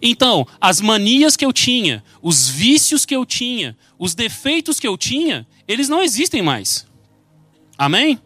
Então, 0.00 0.46
as 0.60 0.80
manias 0.80 1.36
que 1.36 1.44
eu 1.44 1.52
tinha, 1.52 2.02
os 2.22 2.48
vícios 2.48 3.04
que 3.04 3.14
eu 3.14 3.26
tinha, 3.26 3.76
os 3.98 4.14
defeitos 4.14 4.78
que 4.78 4.86
eu 4.86 4.96
tinha, 4.96 5.46
eles 5.66 5.88
não 5.88 6.02
existem 6.02 6.40
mais. 6.40 6.86
Amém? 7.76 8.18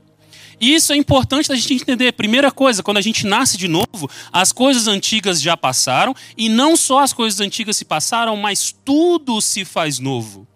Isso 0.61 0.93
é 0.93 0.97
importante 0.97 1.49
da 1.49 1.57
gente 1.57 1.75
entender. 1.75 2.13
Primeira 2.13 2.51
coisa, 2.51 2.83
quando 2.83 2.97
a 2.97 3.03
gente 3.03 3.27
nasce 3.27 3.57
de 3.57 3.69
novo, 3.69 4.09
as 4.33 4.53
coisas 4.53 4.87
antigas 4.87 5.41
já 5.41 5.57
passaram, 5.57 6.15
e 6.37 6.49
não 6.49 6.77
só 6.77 7.01
as 7.01 7.13
coisas 7.13 7.41
antigas 7.41 7.77
se 7.77 7.85
passaram, 7.85 8.37
mas 8.37 8.75
tudo 8.85 9.41
se 9.41 9.65
faz 9.65 9.99
novo. 9.99 10.47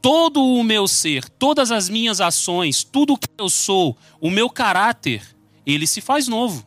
Todo 0.00 0.44
o 0.44 0.62
meu 0.62 0.86
ser, 0.86 1.28
todas 1.28 1.72
as 1.72 1.88
minhas 1.88 2.20
ações, 2.20 2.84
tudo 2.84 3.16
que 3.16 3.28
eu 3.38 3.48
sou, 3.48 3.96
o 4.20 4.30
meu 4.30 4.50
caráter, 4.50 5.22
ele 5.66 5.86
se 5.86 6.00
faz 6.00 6.28
novo. 6.28 6.64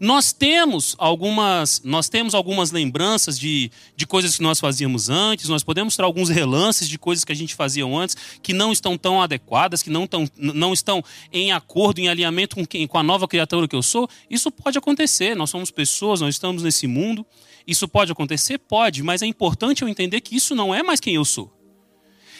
Nós 0.00 0.32
temos 0.32 0.94
algumas, 0.96 1.82
nós 1.84 2.08
temos 2.08 2.32
algumas 2.32 2.70
lembranças 2.70 3.38
de, 3.38 3.70
de 3.96 4.06
coisas 4.06 4.36
que 4.36 4.42
nós 4.42 4.60
fazíamos 4.60 5.10
antes, 5.10 5.48
nós 5.48 5.64
podemos 5.64 5.96
ter 5.96 6.02
alguns 6.02 6.28
relances 6.28 6.88
de 6.88 6.96
coisas 6.96 7.24
que 7.24 7.32
a 7.32 7.34
gente 7.34 7.54
fazia 7.54 7.84
antes 7.84 8.16
que 8.40 8.52
não 8.52 8.70
estão 8.70 8.96
tão 8.96 9.20
adequadas, 9.20 9.82
que 9.82 9.90
não, 9.90 10.06
tão, 10.06 10.28
não 10.36 10.72
estão 10.72 11.02
em 11.32 11.50
acordo, 11.50 11.98
em 11.98 12.08
alinhamento 12.08 12.54
com, 12.54 12.64
quem, 12.64 12.86
com 12.86 12.96
a 12.96 13.02
nova 13.02 13.26
criatura 13.26 13.66
que 13.66 13.74
eu 13.74 13.82
sou. 13.82 14.08
Isso 14.30 14.52
pode 14.52 14.78
acontecer, 14.78 15.34
nós 15.34 15.50
somos 15.50 15.70
pessoas, 15.70 16.20
nós 16.20 16.34
estamos 16.34 16.62
nesse 16.62 16.86
mundo. 16.86 17.26
Isso 17.66 17.88
pode 17.88 18.12
acontecer? 18.12 18.58
Pode, 18.58 19.02
mas 19.02 19.20
é 19.20 19.26
importante 19.26 19.82
eu 19.82 19.88
entender 19.88 20.20
que 20.20 20.36
isso 20.36 20.54
não 20.54 20.72
é 20.74 20.82
mais 20.82 21.00
quem 21.00 21.16
eu 21.16 21.24
sou. 21.24 21.52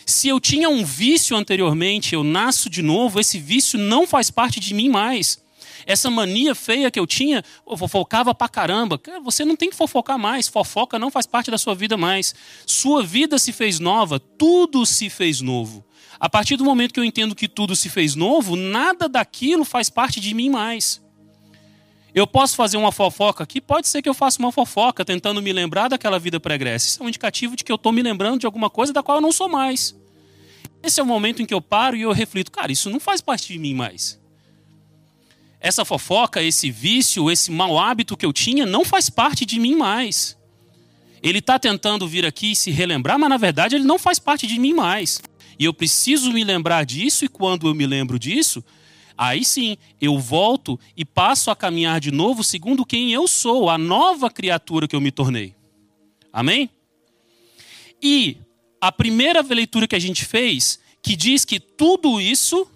Se 0.07 0.29
eu 0.29 0.41
tinha 0.41 0.71
um 0.71 0.85
vício 0.85 1.37
anteriormente, 1.37 2.15
eu 2.15 2.25
nasço 2.25 2.71
de 2.71 2.81
novo, 2.81 3.21
esse 3.21 3.39
vício 3.39 3.79
não 3.79 4.07
faz 4.07 4.31
parte 4.31 4.59
de 4.59 4.73
mim 4.73 4.89
mais. 4.89 5.39
Essa 5.89 6.11
mania 6.11 6.55
feia 6.55 6.91
que 6.91 7.01
eu 7.01 7.07
tinha, 7.07 7.43
eu 7.67 7.75
fofocava 7.75 8.35
pra 8.35 8.47
caramba. 8.47 9.01
Você 9.25 9.43
não 9.43 9.57
tem 9.57 9.71
que 9.71 9.75
fofocar 9.75 10.19
mais. 10.19 10.47
Fofoca 10.47 10.99
não 10.99 11.11
faz 11.11 11.25
parte 11.25 11.51
da 11.51 11.57
sua 11.57 11.75
vida 11.75 11.97
mais. 11.97 12.35
Sua 12.67 13.03
vida 13.03 13.39
se 13.39 13.55
fez 13.55 13.81
nova, 13.81 14.21
tudo 14.21 14.85
se 14.85 15.09
fez 15.09 15.41
novo. 15.41 15.83
A 16.21 16.29
partir 16.29 16.57
do 16.57 16.65
momento 16.65 16.93
que 16.93 17.01
eu 17.01 17.05
entendo 17.05 17.35
que 17.35 17.49
tudo 17.49 17.75
se 17.75 17.89
fez 17.89 18.15
novo, 18.15 18.55
nada 18.55 19.09
daquilo 19.09 19.65
faz 19.65 19.89
parte 19.89 20.21
de 20.21 20.35
mim 20.35 20.51
mais. 20.51 21.03
Eu 22.15 22.27
posso 22.27 22.55
fazer 22.55 22.77
uma 22.77 22.93
fofoca 22.93 23.43
aqui? 23.43 23.59
Pode 23.59 23.89
ser 23.89 24.03
que 24.03 24.11
eu 24.11 24.15
faça 24.15 24.39
uma 24.41 24.53
fofoca 24.53 25.07
tentando 25.07 25.41
me 25.41 25.55
lembrar 25.55 25.89
daquela 25.89 26.19
vida 26.19 26.39
pregressa. 26.39 26.87
Isso 26.87 27.03
é 27.03 27.07
um 27.07 27.09
indicativo 27.09 27.57
de 27.57 27.65
que 27.65 27.73
eu 27.73 27.77
estou 27.77 27.93
me 27.93 28.03
lembrando 28.03 28.41
de 28.41 28.45
alguma 28.45 28.69
coisa 28.69 28.93
da 28.93 29.03
qual 29.03 29.17
eu 29.19 29.23
não 29.23 29.33
sou 29.33 29.49
mais. 29.49 29.97
Esse 30.83 31.01
é 31.01 31.03
o 31.03 31.07
momento 31.07 31.41
em 31.41 31.47
que 31.47 31.55
eu 31.55 31.63
paro 31.63 31.97
e 31.97 32.03
eu 32.03 32.13
reflito, 32.13 32.53
cara, 32.53 32.71
isso 32.71 32.91
não 32.91 33.01
faz 33.01 33.23
parte 33.23 33.51
de 33.51 33.59
mim 33.59 33.73
mais 33.73 34.19
essa 35.61 35.85
fofoca, 35.85 36.43
esse 36.43 36.71
vício, 36.71 37.31
esse 37.31 37.51
mau 37.51 37.79
hábito 37.79 38.17
que 38.17 38.25
eu 38.25 38.33
tinha 38.33 38.65
não 38.65 38.85
faz 38.85 39.11
parte 39.11 39.45
de 39.45 39.59
mim 39.59 39.75
mais. 39.75 40.37
Ele 41.23 41.39
está 41.39 41.59
tentando 41.59 42.07
vir 42.07 42.25
aqui 42.25 42.53
e 42.53 42.57
se 42.57 42.71
relembrar, 42.71 43.19
mas 43.19 43.29
na 43.29 43.37
verdade 43.37 43.75
ele 43.75 43.85
não 43.85 43.99
faz 43.99 44.19
parte 44.19 44.47
de 44.47 44.59
mim 44.59 44.73
mais. 44.73 45.21
E 45.59 45.65
eu 45.65 45.75
preciso 45.75 46.33
me 46.33 46.45
lembrar 46.45 46.85
disso, 46.85 47.25
e 47.25 47.29
quando 47.29 47.67
eu 47.67 47.75
me 47.75 47.87
lembro 47.87 48.19
disso, 48.19 48.65
aí 49.17 49.45
sim 49.45 49.77
eu 50.01 50.17
volto 50.19 50.79
e 50.97 51.05
passo 51.05 51.51
a 51.51 51.57
caminhar 51.57 51.99
de 51.99 52.13
novo 52.13 52.45
segundo 52.45 52.87
quem 52.87 53.13
eu 53.13 53.27
sou, 53.27 53.69
a 53.69 53.77
nova 53.77 54.31
criatura 54.31 54.87
que 54.87 54.95
eu 54.95 55.01
me 55.01 55.11
tornei. 55.11 55.57
Amém? 56.33 56.71
E 58.01 58.37
a 58.81 58.93
primeira 58.93 59.43
leitura 59.43 59.89
que 59.89 59.97
a 59.97 59.99
gente 59.99 60.25
fez, 60.25 60.79
que 61.03 61.17
diz 61.17 61.45
que 61.45 61.59
tudo 61.59 62.21
isso 62.21 62.69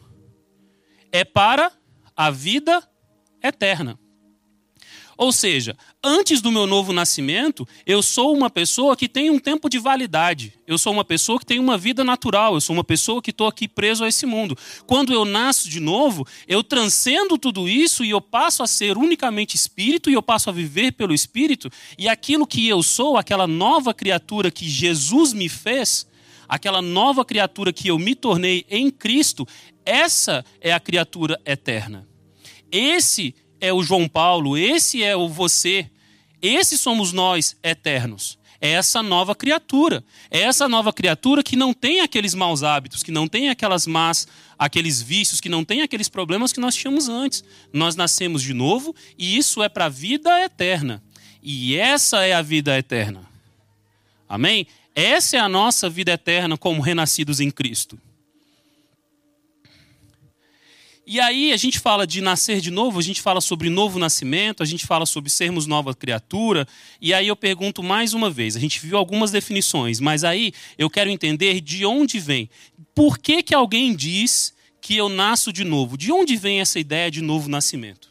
é 1.12 1.24
para 1.24 1.70
a 2.16 2.30
vida 2.30 2.82
eterna. 3.42 3.98
Ou 5.16 5.30
seja, 5.30 5.76
antes 6.02 6.40
do 6.40 6.50
meu 6.50 6.66
novo 6.66 6.92
nascimento, 6.92 7.68
eu 7.86 8.02
sou 8.02 8.34
uma 8.34 8.48
pessoa 8.48 8.96
que 8.96 9.08
tem 9.08 9.30
um 9.30 9.38
tempo 9.38 9.68
de 9.68 9.78
validade. 9.78 10.54
Eu 10.66 10.78
sou 10.78 10.92
uma 10.92 11.04
pessoa 11.04 11.38
que 11.38 11.46
tem 11.46 11.58
uma 11.58 11.76
vida 11.76 12.02
natural. 12.02 12.54
Eu 12.54 12.60
sou 12.60 12.74
uma 12.74 12.82
pessoa 12.82 13.22
que 13.22 13.30
estou 13.30 13.46
aqui 13.46 13.68
preso 13.68 14.02
a 14.02 14.08
esse 14.08 14.24
mundo. 14.26 14.56
Quando 14.86 15.12
eu 15.12 15.24
nasço 15.24 15.68
de 15.68 15.80
novo, 15.80 16.26
eu 16.48 16.64
transcendo 16.64 17.36
tudo 17.38 17.68
isso 17.68 18.04
e 18.04 18.10
eu 18.10 18.20
passo 18.20 18.62
a 18.62 18.66
ser 18.66 18.96
unicamente 18.96 19.54
espírito 19.54 20.10
e 20.10 20.14
eu 20.14 20.22
passo 20.22 20.50
a 20.50 20.52
viver 20.52 20.92
pelo 20.92 21.14
espírito. 21.14 21.70
E 21.98 22.08
aquilo 22.08 22.46
que 22.46 22.66
eu 22.66 22.82
sou, 22.82 23.16
aquela 23.16 23.46
nova 23.46 23.92
criatura 23.94 24.50
que 24.50 24.68
Jesus 24.68 25.32
me 25.32 25.48
fez, 25.48 26.06
aquela 26.48 26.82
nova 26.82 27.24
criatura 27.24 27.72
que 27.72 27.88
eu 27.88 27.98
me 27.98 28.14
tornei 28.14 28.66
em 28.68 28.90
Cristo, 28.90 29.46
essa 29.84 30.44
é 30.60 30.72
a 30.72 30.80
criatura 30.80 31.40
eterna. 31.44 32.06
Esse 32.70 33.34
é 33.60 33.72
o 33.72 33.82
João 33.82 34.08
Paulo, 34.08 34.56
esse 34.56 35.02
é 35.02 35.14
o 35.14 35.28
você, 35.28 35.90
esses 36.40 36.80
somos 36.80 37.12
nós 37.12 37.56
eternos. 37.62 38.38
É 38.60 38.70
essa 38.70 39.02
nova 39.02 39.34
criatura. 39.34 40.04
É 40.30 40.42
essa 40.42 40.68
nova 40.68 40.92
criatura 40.92 41.42
que 41.42 41.56
não 41.56 41.74
tem 41.74 42.00
aqueles 42.00 42.32
maus 42.32 42.62
hábitos, 42.62 43.02
que 43.02 43.10
não 43.10 43.26
tem 43.26 43.50
aquelas 43.50 43.88
más, 43.88 44.28
aqueles 44.56 45.02
vícios, 45.02 45.40
que 45.40 45.48
não 45.48 45.64
tem 45.64 45.82
aqueles 45.82 46.08
problemas 46.08 46.52
que 46.52 46.60
nós 46.60 46.76
tínhamos 46.76 47.08
antes. 47.08 47.42
Nós 47.72 47.96
nascemos 47.96 48.40
de 48.40 48.54
novo 48.54 48.94
e 49.18 49.36
isso 49.36 49.64
é 49.64 49.68
para 49.68 49.86
a 49.86 49.88
vida 49.88 50.40
eterna. 50.44 51.02
E 51.42 51.76
essa 51.76 52.24
é 52.24 52.34
a 52.34 52.40
vida 52.40 52.78
eterna. 52.78 53.22
Amém? 54.28 54.68
Essa 54.94 55.38
é 55.38 55.40
a 55.40 55.48
nossa 55.48 55.90
vida 55.90 56.12
eterna 56.12 56.56
como 56.56 56.80
renascidos 56.80 57.40
em 57.40 57.50
Cristo. 57.50 57.98
E 61.12 61.20
aí 61.20 61.52
a 61.52 61.58
gente 61.58 61.78
fala 61.78 62.06
de 62.06 62.22
nascer 62.22 62.58
de 62.58 62.70
novo, 62.70 62.98
a 62.98 63.02
gente 63.02 63.20
fala 63.20 63.42
sobre 63.42 63.68
novo 63.68 63.98
nascimento, 63.98 64.62
a 64.62 64.64
gente 64.64 64.86
fala 64.86 65.04
sobre 65.04 65.28
sermos 65.28 65.66
nova 65.66 65.94
criatura. 65.94 66.66
E 67.02 67.12
aí 67.12 67.28
eu 67.28 67.36
pergunto 67.36 67.82
mais 67.82 68.14
uma 68.14 68.30
vez, 68.30 68.56
a 68.56 68.58
gente 68.58 68.80
viu 68.80 68.96
algumas 68.96 69.30
definições, 69.30 70.00
mas 70.00 70.24
aí 70.24 70.54
eu 70.78 70.88
quero 70.88 71.10
entender 71.10 71.60
de 71.60 71.84
onde 71.84 72.18
vem. 72.18 72.48
Por 72.94 73.18
que, 73.18 73.42
que 73.42 73.54
alguém 73.54 73.94
diz 73.94 74.54
que 74.80 74.96
eu 74.96 75.10
nasço 75.10 75.52
de 75.52 75.64
novo? 75.64 75.98
De 75.98 76.10
onde 76.10 76.34
vem 76.34 76.62
essa 76.62 76.80
ideia 76.80 77.10
de 77.10 77.20
novo 77.20 77.46
nascimento? 77.46 78.10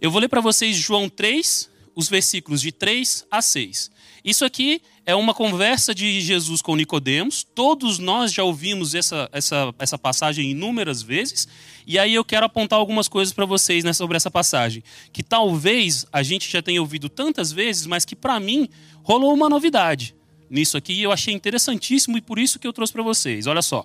Eu 0.00 0.12
vou 0.12 0.20
ler 0.20 0.28
para 0.28 0.40
vocês 0.40 0.76
João 0.76 1.08
3, 1.08 1.68
os 1.96 2.08
versículos 2.08 2.60
de 2.60 2.70
3 2.70 3.26
a 3.28 3.42
6. 3.42 3.90
Isso 4.24 4.44
aqui 4.44 4.80
é 5.10 5.14
uma 5.16 5.34
conversa 5.34 5.92
de 5.92 6.20
Jesus 6.20 6.62
com 6.62 6.76
Nicodemos. 6.76 7.42
Todos 7.42 7.98
nós 7.98 8.32
já 8.32 8.44
ouvimos 8.44 8.94
essa, 8.94 9.28
essa, 9.32 9.74
essa 9.76 9.98
passagem 9.98 10.52
inúmeras 10.52 11.02
vezes. 11.02 11.48
E 11.84 11.98
aí 11.98 12.14
eu 12.14 12.24
quero 12.24 12.46
apontar 12.46 12.78
algumas 12.78 13.08
coisas 13.08 13.34
para 13.34 13.44
vocês 13.44 13.82
né, 13.82 13.92
sobre 13.92 14.16
essa 14.16 14.30
passagem. 14.30 14.84
Que 15.12 15.22
talvez 15.22 16.06
a 16.12 16.22
gente 16.22 16.48
já 16.48 16.62
tenha 16.62 16.80
ouvido 16.80 17.08
tantas 17.08 17.50
vezes, 17.50 17.86
mas 17.86 18.04
que 18.04 18.14
para 18.14 18.38
mim 18.38 18.68
rolou 19.02 19.34
uma 19.34 19.48
novidade 19.48 20.14
nisso 20.48 20.76
aqui. 20.76 20.92
E 20.92 21.02
eu 21.02 21.10
achei 21.10 21.34
interessantíssimo 21.34 22.16
e 22.16 22.20
por 22.20 22.38
isso 22.38 22.60
que 22.60 22.66
eu 22.66 22.72
trouxe 22.72 22.92
para 22.92 23.02
vocês. 23.02 23.48
Olha 23.48 23.62
só. 23.62 23.84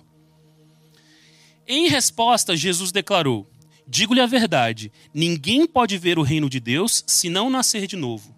Em 1.66 1.88
resposta, 1.88 2.56
Jesus 2.56 2.92
declarou: 2.92 3.50
Digo-lhe 3.88 4.20
a 4.20 4.26
verdade, 4.26 4.92
ninguém 5.12 5.66
pode 5.66 5.98
ver 5.98 6.20
o 6.20 6.22
reino 6.22 6.48
de 6.48 6.60
Deus 6.60 7.02
se 7.04 7.28
não 7.28 7.50
nascer 7.50 7.88
de 7.88 7.96
novo. 7.96 8.35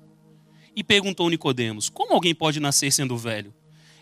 E 0.78 0.84
perguntou 0.84 1.28
Nicodemos: 1.28 1.89
Como 1.89 2.15
alguém 2.15 2.33
pode 2.33 2.61
nascer 2.61 2.93
sendo 2.93 3.19
velho? 3.19 3.53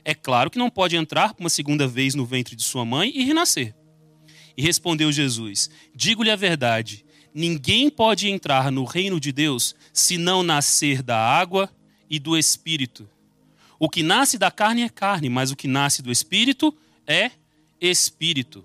É 0.05 0.15
claro 0.15 0.51
que 0.51 0.59
não 0.59 0.69
pode 0.69 0.95
entrar 0.95 1.35
uma 1.39 1.49
segunda 1.49 1.89
vez 1.89 2.15
no 2.15 2.27
ventre 2.27 2.55
de 2.55 2.63
sua 2.63 2.85
mãe 2.85 3.11
e 3.15 3.25
renascer. 3.25 3.75
E 4.55 4.61
respondeu 4.61 5.11
Jesus: 5.11 5.71
Digo-lhe 5.95 6.31
a 6.31 6.37
verdade, 6.37 7.03
ninguém 7.33 7.89
pode 7.89 8.29
entrar 8.29 8.71
no 8.71 8.85
reino 8.85 9.19
de 9.19 9.33
Deus 9.33 9.75
se 9.91 10.19
não 10.19 10.43
nascer 10.43 11.03
da 11.03 11.17
água 11.17 11.71
e 12.11 12.19
do 12.19 12.37
espírito. 12.37 13.09
O 13.79 13.89
que 13.89 14.03
nasce 14.03 14.37
da 14.37 14.51
carne 14.51 14.83
é 14.83 14.91
carne, 14.91 15.31
mas 15.31 15.51
o 15.51 15.57
que 15.57 15.67
nasce 15.67 16.03
do 16.03 16.13
espírito 16.13 16.77
é 17.07 17.31
espírito. 17.81 18.63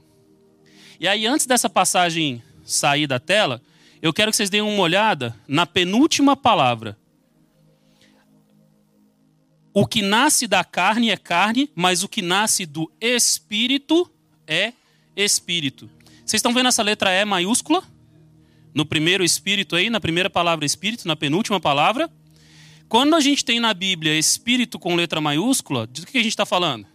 E 0.99 1.07
aí, 1.07 1.25
antes 1.25 1.45
dessa 1.45 1.69
passagem 1.69 2.43
sair 2.65 3.07
da 3.07 3.21
tela, 3.21 3.61
eu 4.01 4.11
quero 4.11 4.31
que 4.31 4.35
vocês 4.35 4.49
deem 4.49 4.63
uma 4.63 4.83
olhada 4.83 5.33
na 5.47 5.65
penúltima 5.65 6.35
palavra, 6.35 6.97
o 9.73 9.87
que 9.87 10.01
nasce 10.01 10.47
da 10.47 10.63
carne 10.63 11.09
é 11.09 11.17
carne, 11.17 11.69
mas 11.75 12.03
o 12.03 12.09
que 12.09 12.21
nasce 12.21 12.65
do 12.65 12.91
espírito 12.99 14.09
é 14.45 14.73
espírito. 15.15 15.89
Vocês 16.25 16.39
estão 16.39 16.53
vendo 16.53 16.67
essa 16.67 16.83
letra 16.83 17.11
E 17.11 17.23
maiúscula? 17.25 17.83
No 18.73 18.85
primeiro 18.85 19.23
espírito 19.23 19.75
aí, 19.75 19.89
na 19.89 19.99
primeira 19.99 20.29
palavra 20.29 20.65
espírito, 20.65 21.07
na 21.07 21.15
penúltima 21.15 21.59
palavra. 21.59 22.09
Quando 22.87 23.15
a 23.15 23.21
gente 23.21 23.45
tem 23.45 23.59
na 23.59 23.73
Bíblia 23.73 24.17
espírito 24.17 24.77
com 24.77 24.95
letra 24.95 25.21
maiúscula, 25.21 25.87
do 25.87 26.05
que 26.05 26.17
a 26.17 26.23
gente 26.23 26.33
está 26.33 26.45
falando? 26.45 26.85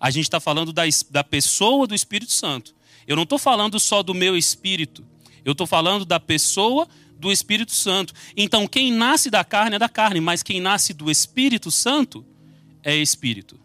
A 0.00 0.10
gente 0.10 0.24
está 0.24 0.40
falando 0.40 0.72
da, 0.72 0.82
da 1.10 1.22
pessoa 1.22 1.86
do 1.86 1.94
Espírito 1.94 2.32
Santo. 2.32 2.74
Eu 3.06 3.14
não 3.14 3.22
estou 3.22 3.38
falando 3.38 3.78
só 3.78 4.02
do 4.02 4.12
meu 4.12 4.36
espírito. 4.36 5.06
Eu 5.44 5.52
estou 5.52 5.66
falando 5.66 6.04
da 6.04 6.18
pessoa 6.18 6.88
do 7.22 7.30
Espírito 7.30 7.70
Santo. 7.70 8.12
Então, 8.36 8.66
quem 8.66 8.92
nasce 8.92 9.30
da 9.30 9.44
carne 9.44 9.76
é 9.76 9.78
da 9.78 9.88
carne, 9.88 10.20
mas 10.20 10.42
quem 10.42 10.60
nasce 10.60 10.92
do 10.92 11.08
Espírito 11.08 11.70
Santo 11.70 12.26
é 12.82 12.96
Espírito. 12.96 13.60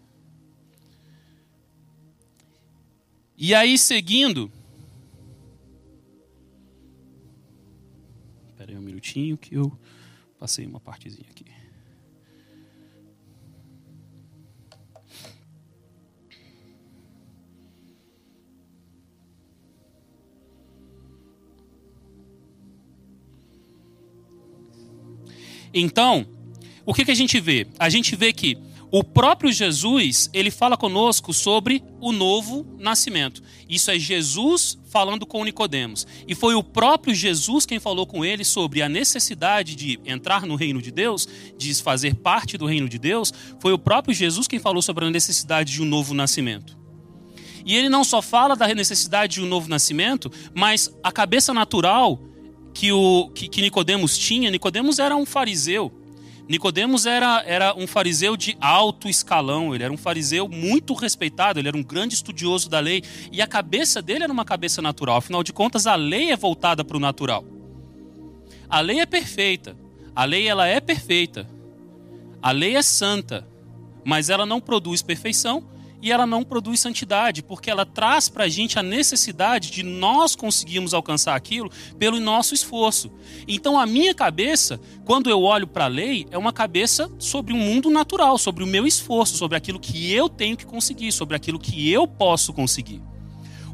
E 3.35 3.55
aí, 3.55 3.75
seguindo. 3.75 4.51
Espera 8.51 8.71
aí 8.71 8.77
um 8.77 8.81
minutinho 8.81 9.35
que 9.35 9.55
eu 9.55 9.75
passei 10.39 10.67
uma 10.67 10.79
partezinha 10.79 11.27
aqui. 11.27 11.56
Então, 25.79 26.25
o 26.85 26.93
que, 26.93 27.05
que 27.05 27.11
a 27.11 27.15
gente 27.15 27.39
vê? 27.39 27.67
A 27.77 27.89
gente 27.89 28.15
vê 28.15 28.31
que 28.31 28.57
o 28.89 29.03
próprio 29.03 29.51
Jesus, 29.51 30.29
ele 30.33 30.49
fala 30.49 30.77
conosco 30.77 31.33
sobre 31.33 31.83
o 31.99 32.13
novo 32.13 32.65
nascimento. 32.79 33.43
Isso 33.67 33.91
é 33.91 33.99
Jesus 33.99 34.77
falando 34.89 35.25
com 35.25 35.43
Nicodemos. 35.43 36.07
E 36.25 36.33
foi 36.33 36.55
o 36.55 36.63
próprio 36.63 37.13
Jesus 37.13 37.65
quem 37.65 37.79
falou 37.79 38.07
com 38.07 38.23
ele 38.23 38.45
sobre 38.45 38.81
a 38.81 38.87
necessidade 38.87 39.75
de 39.75 39.99
entrar 40.05 40.45
no 40.45 40.55
reino 40.55 40.81
de 40.81 40.89
Deus, 40.89 41.27
de 41.57 41.73
fazer 41.75 42.15
parte 42.15 42.57
do 42.57 42.65
reino 42.65 42.87
de 42.87 42.97
Deus. 42.97 43.33
Foi 43.59 43.73
o 43.73 43.77
próprio 43.79 44.15
Jesus 44.15 44.47
quem 44.47 44.57
falou 44.57 44.81
sobre 44.81 45.03
a 45.03 45.11
necessidade 45.11 45.73
de 45.73 45.81
um 45.81 45.85
novo 45.85 46.13
nascimento. 46.13 46.77
E 47.65 47.75
ele 47.75 47.89
não 47.89 48.05
só 48.05 48.21
fala 48.21 48.55
da 48.55 48.73
necessidade 48.73 49.33
de 49.33 49.41
um 49.41 49.45
novo 49.45 49.67
nascimento, 49.67 50.31
mas 50.55 50.89
a 51.03 51.11
cabeça 51.11 51.53
natural 51.53 52.17
que, 52.77 52.91
o, 52.91 53.29
que, 53.33 53.47
que 53.47 53.59
Nicodemos 53.59 54.15
tinha, 54.15 54.51
Nicodemos 54.51 54.99
era 54.99 55.15
um 55.15 55.25
fariseu. 55.25 55.91
Nicodemos 56.47 57.07
era, 57.07 57.43
era 57.43 57.75
um 57.75 57.87
fariseu 57.87 58.37
de 58.37 58.55
alto 58.61 59.09
escalão, 59.09 59.73
ele 59.73 59.83
era 59.83 59.91
um 59.91 59.97
fariseu 59.97 60.47
muito 60.47 60.93
respeitado, 60.93 61.59
ele 61.59 61.67
era 61.67 61.75
um 61.75 61.81
grande 61.81 62.13
estudioso 62.13 62.69
da 62.69 62.79
lei, 62.79 63.03
e 63.31 63.41
a 63.41 63.47
cabeça 63.47 63.99
dele 63.99 64.25
era 64.25 64.31
uma 64.31 64.45
cabeça 64.45 64.79
natural. 64.79 65.17
Afinal 65.17 65.41
de 65.41 65.51
contas, 65.51 65.87
a 65.87 65.95
lei 65.95 66.29
é 66.31 66.37
voltada 66.37 66.85
para 66.85 66.95
o 66.95 66.99
natural. 66.99 67.43
A 68.69 68.79
lei 68.79 68.99
é 68.99 69.07
perfeita. 69.07 69.75
A 70.15 70.23
lei 70.23 70.47
ela 70.47 70.67
é 70.67 70.79
perfeita. 70.79 71.49
A 72.39 72.51
lei 72.51 72.75
é 72.75 72.83
santa, 72.83 73.47
mas 74.05 74.29
ela 74.29 74.45
não 74.45 74.61
produz 74.61 75.01
perfeição 75.01 75.63
e 76.01 76.11
ela 76.11 76.25
não 76.25 76.43
produz 76.43 76.79
santidade, 76.79 77.41
porque 77.43 77.69
ela 77.69 77.85
traz 77.85 78.29
para 78.29 78.45
a 78.45 78.49
gente 78.49 78.77
a 78.77 78.83
necessidade 78.83 79.71
de 79.71 79.83
nós 79.83 80.35
conseguirmos 80.35 80.93
alcançar 80.93 81.35
aquilo 81.35 81.71
pelo 81.97 82.19
nosso 82.19 82.53
esforço. 82.53 83.11
Então, 83.47 83.79
a 83.79 83.85
minha 83.85 84.13
cabeça, 84.13 84.79
quando 85.05 85.29
eu 85.29 85.41
olho 85.41 85.67
para 85.67 85.85
a 85.85 85.89
lei, 85.89 86.25
é 86.31 86.37
uma 86.37 86.53
cabeça 86.53 87.09
sobre 87.17 87.53
um 87.53 87.57
mundo 87.57 87.89
natural, 87.89 88.37
sobre 88.37 88.63
o 88.63 88.67
meu 88.67 88.85
esforço, 88.85 89.37
sobre 89.37 89.57
aquilo 89.57 89.79
que 89.79 90.13
eu 90.13 90.29
tenho 90.29 90.55
que 90.55 90.65
conseguir, 90.65 91.11
sobre 91.11 91.35
aquilo 91.35 91.59
que 91.59 91.91
eu 91.91 92.07
posso 92.07 92.53
conseguir 92.53 93.01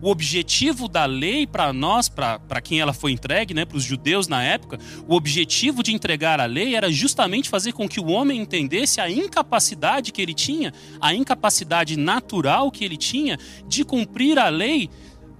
o 0.03 0.09
objetivo 0.09 0.89
da 0.89 1.05
lei 1.05 1.47
para 1.47 1.71
nós, 1.71 2.09
para 2.09 2.61
quem 2.61 2.81
ela 2.81 2.91
foi 2.91 3.13
entregue, 3.13 3.53
né, 3.53 3.63
para 3.63 3.77
os 3.77 3.85
judeus 3.85 4.27
na 4.27 4.43
época, 4.43 4.77
o 5.07 5.15
objetivo 5.15 5.81
de 5.81 5.93
entregar 5.93 6.41
a 6.41 6.45
lei 6.45 6.75
era 6.75 6.91
justamente 6.91 7.47
fazer 7.47 7.71
com 7.71 7.87
que 7.87 8.01
o 8.01 8.07
homem 8.07 8.41
entendesse 8.41 8.99
a 8.99 9.09
incapacidade 9.09 10.11
que 10.11 10.21
ele 10.21 10.33
tinha, 10.33 10.73
a 10.99 11.13
incapacidade 11.13 11.95
natural 11.95 12.69
que 12.69 12.83
ele 12.83 12.97
tinha 12.97 13.39
de 13.65 13.85
cumprir 13.85 14.37
a 14.37 14.49
lei, 14.49 14.89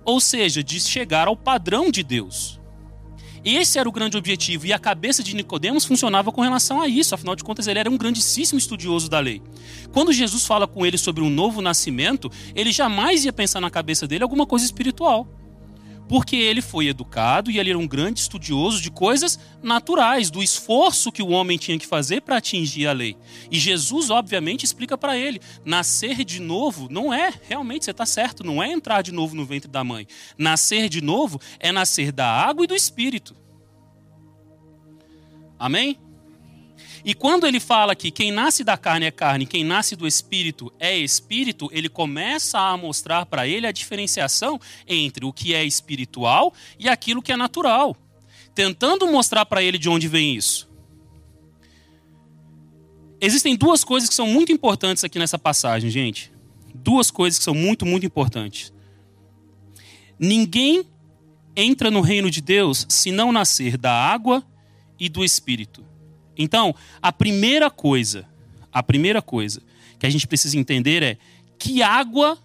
ou 0.06 0.22
seja, 0.22 0.64
de 0.64 0.80
chegar 0.80 1.28
ao 1.28 1.36
padrão 1.36 1.92
de 1.92 2.02
Deus. 2.02 2.63
Esse 3.46 3.78
era 3.78 3.90
o 3.90 3.92
grande 3.92 4.16
objetivo 4.16 4.66
e 4.66 4.72
a 4.72 4.80
cabeça 4.80 5.22
de 5.22 5.36
Nicodemos 5.36 5.84
funcionava 5.84 6.32
com 6.32 6.42
relação 6.42 6.82
a 6.82 6.88
isso. 6.88 7.14
Afinal 7.14 7.36
de 7.36 7.44
contas, 7.44 7.68
ele 7.68 7.80
era 7.80 7.90
um 7.90 7.98
grandíssimo 7.98 8.58
estudioso 8.58 9.10
da 9.10 9.20
lei. 9.20 9.42
Quando 9.92 10.14
Jesus 10.14 10.46
fala 10.46 10.66
com 10.66 10.86
ele 10.86 10.98
sobre 10.98 11.22
um 11.22 11.30
novo 11.30 11.62
nascimento, 11.62 12.32
ele 12.56 12.72
jamais 12.72 13.26
ia 13.26 13.34
pensar 13.34 13.60
na 13.60 13.70
cabeça 13.70 14.08
dele 14.08 14.24
alguma 14.24 14.46
coisa 14.46 14.64
espiritual. 14.64 15.28
Porque 16.08 16.36
ele 16.36 16.62
foi 16.62 16.88
educado 16.88 17.50
e 17.50 17.58
ele 17.58 17.70
era 17.70 17.80
um 17.80 17.88
grande 17.88 18.20
estudioso 18.20 18.82
de 18.82 18.92
coisas 18.92 19.40
naturais, 19.62 20.30
do 20.30 20.44
esforço 20.44 21.12
que 21.12 21.24
o 21.24 21.30
homem 21.30 21.58
tinha 21.58 21.80
que 21.80 21.88
fazer 21.88 22.22
para 22.22 22.38
atingir 22.38 22.88
a 22.88 22.92
lei. 22.92 23.16
E 23.50 23.58
Jesus, 23.58 24.10
obviamente, 24.10 24.66
explica 24.66 24.98
para 24.98 25.18
ele: 25.18 25.40
nascer 25.66 26.24
de 26.26 26.40
novo 26.40 26.88
não 26.90 27.14
é, 27.14 27.34
realmente, 27.48 27.86
você 27.86 27.92
está 27.92 28.06
certo, 28.06 28.44
não 28.44 28.62
é 28.62 28.72
entrar 28.72 29.02
de 29.02 29.12
novo 29.12 29.36
no 29.36 29.46
ventre 29.46 29.70
da 29.70 29.84
mãe. 29.84 30.06
Nascer 30.38 30.90
de 30.90 31.02
novo 31.02 31.40
é 31.60 31.72
nascer 31.72 32.12
da 32.12 32.28
água 32.28 32.66
e 32.66 32.68
do 32.68 32.76
espírito. 32.76 33.36
Amém? 35.58 35.98
E 37.06 37.14
quando 37.14 37.46
ele 37.46 37.60
fala 37.60 37.96
que 37.96 38.10
quem 38.10 38.32
nasce 38.32 38.64
da 38.64 38.78
carne 38.78 39.06
é 39.06 39.12
carne, 39.12 39.46
quem 39.46 39.64
nasce 39.64 39.96
do 39.96 40.08
espírito 40.08 40.72
é 40.80 40.98
espírito, 40.98 41.70
ele 41.74 41.90
começa 41.90 42.58
a 42.58 42.78
mostrar 42.78 43.26
para 43.26 43.46
ele 43.46 43.68
a 43.68 43.74
diferenciação 43.74 44.60
entre 44.88 45.26
o 45.26 45.34
que 45.34 45.54
é 45.54 45.66
espiritual 45.66 46.54
e 46.80 46.88
aquilo 46.88 47.22
que 47.22 47.34
é 47.34 47.36
natural, 47.36 47.98
tentando 48.56 49.06
mostrar 49.08 49.46
para 49.46 49.62
ele 49.62 49.78
de 49.78 49.90
onde 49.90 50.08
vem 50.08 50.34
isso. 50.36 50.72
Existem 53.20 53.56
duas 53.56 53.84
coisas 53.84 54.08
que 54.08 54.16
são 54.16 54.28
muito 54.28 54.52
importantes 54.52 55.04
aqui 55.04 55.20
nessa 55.20 55.38
passagem, 55.38 55.90
gente. 55.90 56.32
Duas 56.74 57.12
coisas 57.12 57.38
que 57.38 57.44
são 57.44 57.54
muito, 57.54 57.86
muito 57.86 58.06
importantes. 58.06 58.74
Ninguém 60.18 60.86
entra 61.56 61.92
no 61.92 62.02
reino 62.02 62.32
de 62.32 62.42
Deus 62.42 62.86
se 62.90 63.12
não 63.12 63.32
nascer 63.32 63.78
da 63.78 63.92
água 63.92 64.44
e 65.00 65.10
do 65.10 65.24
espírito. 65.24 65.93
Então, 66.38 66.74
a 67.02 67.12
primeira 67.12 67.70
coisa, 67.70 68.26
a 68.72 68.82
primeira 68.82 69.22
coisa 69.22 69.62
que 70.00 70.06
a 70.06 70.10
gente 70.10 70.28
precisa 70.28 70.58
entender 70.58 71.04
é 71.04 71.18
que 71.58 71.82
água 71.82 72.38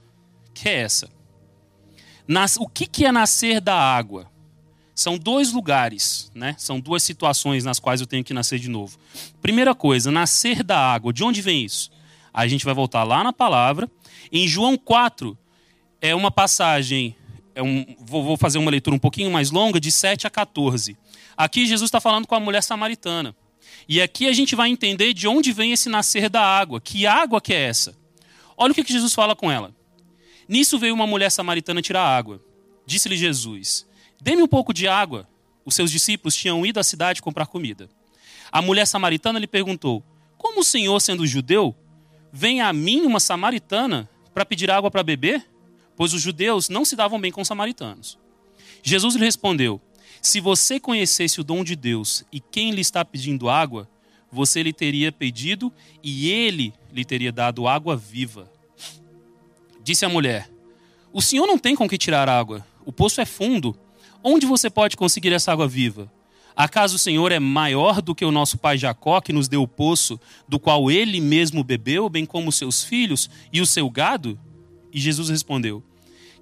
que 0.55 0.69
é 0.69 0.81
essa? 0.81 1.09
Nas, 2.27 2.57
o 2.57 2.67
que, 2.67 2.87
que 2.87 3.05
é 3.05 3.13
nascer 3.13 3.61
da 3.61 3.75
água? 3.75 4.31
São 4.95 5.17
dois 5.17 5.53
lugares, 5.53 6.31
né? 6.35 6.57
São 6.59 6.81
duas 6.81 7.05
situações 7.05 7.65
nas 7.65 7.79
quais 7.79 8.01
eu 8.01 8.07
tenho 8.07 8.25
que 8.25 8.35
nascer 8.35 8.59
de 8.59 8.69
novo. 8.69 8.99
Primeira 9.41 9.75
coisa, 9.75 10.11
nascer 10.11 10.65
da 10.65 10.77
água. 10.77 11.13
De 11.13 11.23
onde 11.23 11.41
vem 11.41 11.65
isso? 11.65 11.91
A 12.35 12.47
gente 12.49 12.65
vai 12.65 12.75
voltar 12.75 13.05
lá 13.05 13.23
na 13.23 13.33
palavra. 13.33 13.89
Em 14.33 14.49
João 14.49 14.77
4, 14.77 15.39
é 16.01 16.15
uma 16.15 16.31
passagem, 16.31 17.15
é 17.55 17.63
um, 17.63 17.87
vou, 18.01 18.25
vou 18.25 18.37
fazer 18.37 18.59
uma 18.59 18.71
leitura 18.71 18.97
um 18.97 18.99
pouquinho 18.99 19.31
mais 19.31 19.53
longa, 19.53 19.81
de 19.81 19.93
7 19.93 20.27
a 20.27 20.31
14. 20.31 20.99
Aqui 21.37 21.67
Jesus 21.67 21.87
está 21.87 22.01
falando 22.01 22.27
com 22.27 22.35
a 22.35 22.41
mulher 22.41 22.63
samaritana. 22.63 23.35
E 23.89 24.03
aqui 24.03 24.27
a 24.27 24.33
gente 24.33 24.55
vai 24.55 24.69
entender 24.69 25.15
de 25.15 25.27
onde 25.27 25.53
vem 25.53 25.73
esse 25.73 25.89
nascer 25.89 26.29
da 26.29 26.43
água. 26.43 26.81
Que 26.81 27.07
água 27.07 27.41
que 27.41 27.55
é 27.55 27.63
essa? 27.63 27.97
Olha 28.57 28.73
o 28.73 28.75
que 28.75 28.85
Jesus 28.87 29.15
fala 29.15 29.35
com 29.35 29.51
ela. 29.51 29.75
Nisso 30.49 30.79
veio 30.79 30.95
uma 30.95 31.07
mulher 31.07 31.31
samaritana 31.31 31.83
tirar 31.83 32.03
água. 32.03 32.43
Disse-lhe 32.87 33.17
Jesus: 33.17 33.87
Dê-me 34.21 34.43
um 34.43 34.49
pouco 34.49 34.73
de 34.73 34.89
água. 34.89 35.29
Os 35.65 35.75
seus 35.75 35.91
discípulos 35.91 36.35
tinham 36.35 36.65
ido 36.65 36.81
à 36.81 36.83
cidade 36.83 37.21
comprar 37.21 37.47
comida. 37.47 37.89
A 38.51 38.63
mulher 38.63 38.87
samaritana 38.87 39.39
lhe 39.39 39.47
perguntou: 39.47 40.03
Como 40.37 40.61
o 40.61 40.65
senhor, 40.65 40.99
sendo 41.01 41.27
judeu, 41.27 41.77
vem 42.33 42.61
a 42.61 42.73
mim, 42.73 43.03
uma 43.03 43.21
samaritana, 43.21 44.09
para 44.33 44.45
pedir 44.45 44.71
água 44.71 44.91
para 44.91 45.03
beber? 45.03 45.47
Pois 45.97 46.15
os 46.15 46.23
judeus 46.23 46.69
não 46.69 46.85
se 46.85 46.97
davam 46.97 47.21
bem 47.21 47.31
com 47.31 47.43
os 47.43 47.49
samaritanos. 47.49 48.19
Jesus 48.83 49.15
lhe 49.15 49.25
respondeu: 49.25 49.81
se 50.23 50.41
você 50.41 50.81
conhecesse 50.81 51.41
o 51.41 51.45
dom 51.45 51.63
de 51.63 51.77
Deus 51.77 52.25
e 52.33 52.41
quem 52.41 52.71
lhe 52.71 52.81
está 52.81 53.05
pedindo 53.05 53.49
água, 53.49 53.89
você 54.31 54.63
lhe 54.63 54.73
teria 54.73 55.11
pedido 55.11 55.73
e 56.03 56.31
ele 56.31 56.75
lhe 56.93 57.05
teria 57.05 57.33
dado 57.33 57.67
água 57.67 57.97
viva. 57.97 58.51
Disse 59.83 60.05
a 60.05 60.09
mulher: 60.09 60.51
O 61.13 61.23
senhor 61.23 61.47
não 61.47 61.59
tem 61.59 61.75
com 61.75 61.89
que 61.89 61.97
tirar 61.97 62.29
água. 62.29 62.67
O 62.85 62.93
poço 62.93 63.21
é 63.21 63.25
fundo. 63.25 63.77
Onde 64.23 64.47
você 64.47 64.69
pode 64.69 64.97
conseguir 64.97 65.33
essa 65.33 65.53
água 65.53 65.69
viva? 65.69 66.11
Acaso 66.59 66.97
o 66.97 66.99
Senhor 66.99 67.31
é 67.31 67.39
maior 67.39 68.03
do 68.03 68.17
que 68.17 68.25
o 68.25 68.33
nosso 68.33 68.59
pai 68.59 68.77
Jacó, 68.77 69.21
que 69.21 69.33
nos 69.33 69.47
deu 69.47 69.63
o 69.63 69.69
poço, 69.69 70.19
do 70.49 70.59
qual 70.59 70.91
ele 70.91 71.21
mesmo 71.21 71.63
bebeu, 71.63 72.09
bem 72.09 72.27
como 72.27 72.51
seus 72.51 72.83
filhos 72.83 73.31
e 73.53 73.61
o 73.61 73.67
seu 73.67 73.89
gado? 73.89 74.37
E 74.93 74.99
Jesus 74.99 75.29
respondeu: 75.29 75.85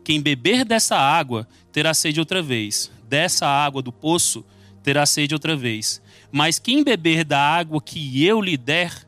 Quem 0.02 0.22
beber 0.22 0.64
dessa 0.64 0.96
água 0.96 1.46
terá 1.70 1.92
sede 1.92 2.18
outra 2.18 2.42
vez 2.42 2.90
dessa 3.08 3.46
água 3.46 3.82
do 3.82 3.92
poço 3.92 4.44
terá 4.82 5.04
sede 5.06 5.34
outra 5.34 5.56
vez. 5.56 6.02
Mas 6.30 6.58
quem 6.58 6.84
beber 6.84 7.24
da 7.24 7.40
água 7.40 7.80
que 7.80 8.24
eu 8.24 8.40
lhe 8.40 8.56
der, 8.56 9.06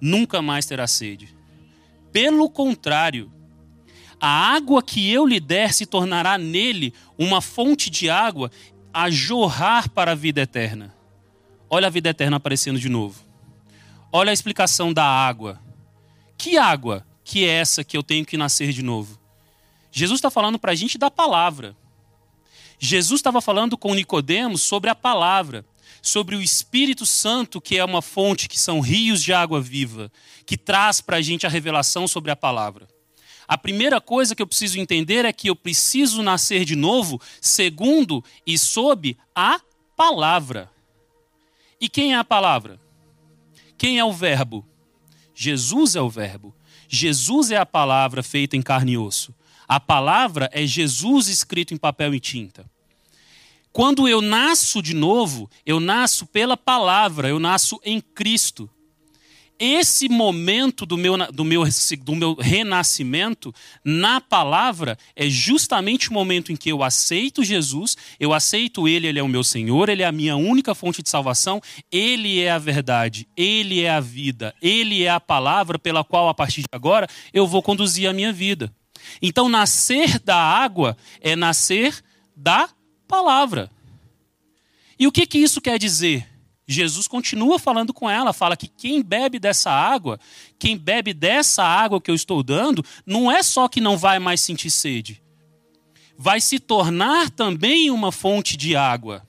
nunca 0.00 0.40
mais 0.40 0.66
terá 0.66 0.86
sede. 0.86 1.36
Pelo 2.12 2.48
contrário, 2.48 3.30
a 4.20 4.28
água 4.28 4.82
que 4.82 5.10
eu 5.10 5.26
lhe 5.26 5.38
der 5.38 5.72
se 5.72 5.86
tornará 5.86 6.36
nele 6.36 6.92
uma 7.16 7.40
fonte 7.40 7.90
de 7.90 8.10
água 8.10 8.50
a 8.92 9.10
jorrar 9.10 9.88
para 9.90 10.12
a 10.12 10.14
vida 10.14 10.40
eterna. 10.40 10.94
Olha 11.70 11.86
a 11.86 11.90
vida 11.90 12.08
eterna 12.08 12.38
aparecendo 12.38 12.78
de 12.78 12.88
novo. 12.88 13.22
Olha 14.10 14.30
a 14.30 14.32
explicação 14.32 14.92
da 14.92 15.04
água. 15.04 15.60
Que 16.36 16.56
água 16.56 17.06
que 17.22 17.44
é 17.44 17.48
essa 17.48 17.84
que 17.84 17.96
eu 17.96 18.02
tenho 18.02 18.24
que 18.24 18.36
nascer 18.36 18.72
de 18.72 18.82
novo? 18.82 19.20
Jesus 19.92 20.18
está 20.18 20.30
falando 20.30 20.58
para 20.58 20.72
a 20.72 20.74
gente 20.74 20.96
da 20.96 21.10
palavra. 21.10 21.76
Jesus 22.78 23.18
estava 23.18 23.40
falando 23.40 23.76
com 23.76 23.94
Nicodemos 23.94 24.62
sobre 24.62 24.88
a 24.88 24.94
palavra, 24.94 25.64
sobre 26.00 26.36
o 26.36 26.42
Espírito 26.42 27.04
Santo, 27.04 27.60
que 27.60 27.76
é 27.76 27.84
uma 27.84 28.00
fonte, 28.00 28.48
que 28.48 28.58
são 28.58 28.80
rios 28.80 29.22
de 29.22 29.32
água 29.32 29.60
viva, 29.60 30.12
que 30.46 30.56
traz 30.56 31.00
para 31.00 31.16
a 31.16 31.22
gente 31.22 31.46
a 31.46 31.50
revelação 31.50 32.06
sobre 32.06 32.30
a 32.30 32.36
palavra. 32.36 32.86
A 33.48 33.56
primeira 33.56 34.00
coisa 34.00 34.34
que 34.34 34.42
eu 34.42 34.46
preciso 34.46 34.78
entender 34.78 35.24
é 35.24 35.32
que 35.32 35.48
eu 35.48 35.56
preciso 35.56 36.22
nascer 36.22 36.64
de 36.64 36.76
novo, 36.76 37.20
segundo 37.40 38.22
e 38.46 38.58
sob 38.58 39.16
a 39.34 39.60
palavra. 39.96 40.70
E 41.80 41.88
quem 41.88 42.12
é 42.12 42.18
a 42.18 42.24
palavra? 42.24 42.78
Quem 43.78 43.98
é 43.98 44.04
o 44.04 44.12
Verbo? 44.12 44.66
Jesus 45.34 45.96
é 45.96 46.00
o 46.00 46.10
Verbo. 46.10 46.54
Jesus 46.88 47.50
é 47.50 47.56
a 47.56 47.66
palavra 47.66 48.22
feita 48.22 48.56
em 48.56 48.62
carne 48.62 48.92
e 48.92 48.98
osso. 48.98 49.34
A 49.68 49.78
palavra 49.78 50.48
é 50.52 50.66
Jesus 50.66 51.28
escrito 51.28 51.74
em 51.74 51.76
papel 51.76 52.14
e 52.14 52.20
tinta. 52.20 52.64
Quando 53.70 54.08
eu 54.08 54.22
nasço 54.22 54.82
de 54.82 54.94
novo, 54.94 55.48
eu 55.66 55.78
nasço 55.78 56.26
pela 56.26 56.56
palavra, 56.56 57.28
eu 57.28 57.38
nasço 57.38 57.78
em 57.84 58.00
Cristo. 58.00 58.68
Esse 59.60 60.08
momento 60.08 60.86
do 60.86 60.96
meu, 60.96 61.16
do, 61.32 61.44
meu, 61.44 61.64
do 62.02 62.14
meu 62.14 62.34
renascimento 62.34 63.52
na 63.84 64.20
palavra 64.20 64.96
é 65.16 65.28
justamente 65.28 66.10
o 66.10 66.12
momento 66.12 66.52
em 66.52 66.56
que 66.56 66.70
eu 66.70 66.82
aceito 66.82 67.42
Jesus, 67.42 67.96
eu 68.20 68.32
aceito 68.32 68.86
Ele, 68.86 69.08
Ele 69.08 69.18
é 69.18 69.22
o 69.22 69.28
meu 69.28 69.42
Senhor, 69.42 69.88
Ele 69.88 70.02
é 70.02 70.06
a 70.06 70.12
minha 70.12 70.36
única 70.36 70.76
fonte 70.76 71.02
de 71.02 71.10
salvação, 71.10 71.60
Ele 71.90 72.40
é 72.40 72.52
a 72.52 72.58
verdade, 72.58 73.28
Ele 73.36 73.82
é 73.82 73.90
a 73.90 74.00
vida, 74.00 74.54
Ele 74.62 75.02
é 75.02 75.10
a 75.10 75.20
palavra 75.20 75.76
pela 75.76 76.04
qual, 76.04 76.28
a 76.28 76.34
partir 76.34 76.62
de 76.62 76.68
agora, 76.70 77.08
eu 77.34 77.46
vou 77.46 77.60
conduzir 77.60 78.08
a 78.08 78.12
minha 78.12 78.32
vida. 78.32 78.72
Então, 79.20 79.48
nascer 79.48 80.18
da 80.18 80.36
água 80.36 80.96
é 81.20 81.34
nascer 81.34 82.02
da 82.36 82.68
palavra. 83.06 83.70
E 84.98 85.06
o 85.06 85.12
que, 85.12 85.26
que 85.26 85.38
isso 85.38 85.60
quer 85.60 85.78
dizer? 85.78 86.26
Jesus 86.70 87.08
continua 87.08 87.58
falando 87.58 87.94
com 87.94 88.10
ela, 88.10 88.34
fala 88.34 88.56
que 88.56 88.68
quem 88.68 89.02
bebe 89.02 89.38
dessa 89.38 89.70
água, 89.70 90.20
quem 90.58 90.76
bebe 90.76 91.14
dessa 91.14 91.64
água 91.64 91.98
que 91.98 92.10
eu 92.10 92.14
estou 92.14 92.42
dando, 92.42 92.84
não 93.06 93.32
é 93.32 93.42
só 93.42 93.68
que 93.68 93.80
não 93.80 93.96
vai 93.96 94.18
mais 94.18 94.42
sentir 94.42 94.70
sede, 94.70 95.22
vai 96.16 96.42
se 96.42 96.58
tornar 96.58 97.30
também 97.30 97.90
uma 97.90 98.12
fonte 98.12 98.54
de 98.54 98.76
água. 98.76 99.26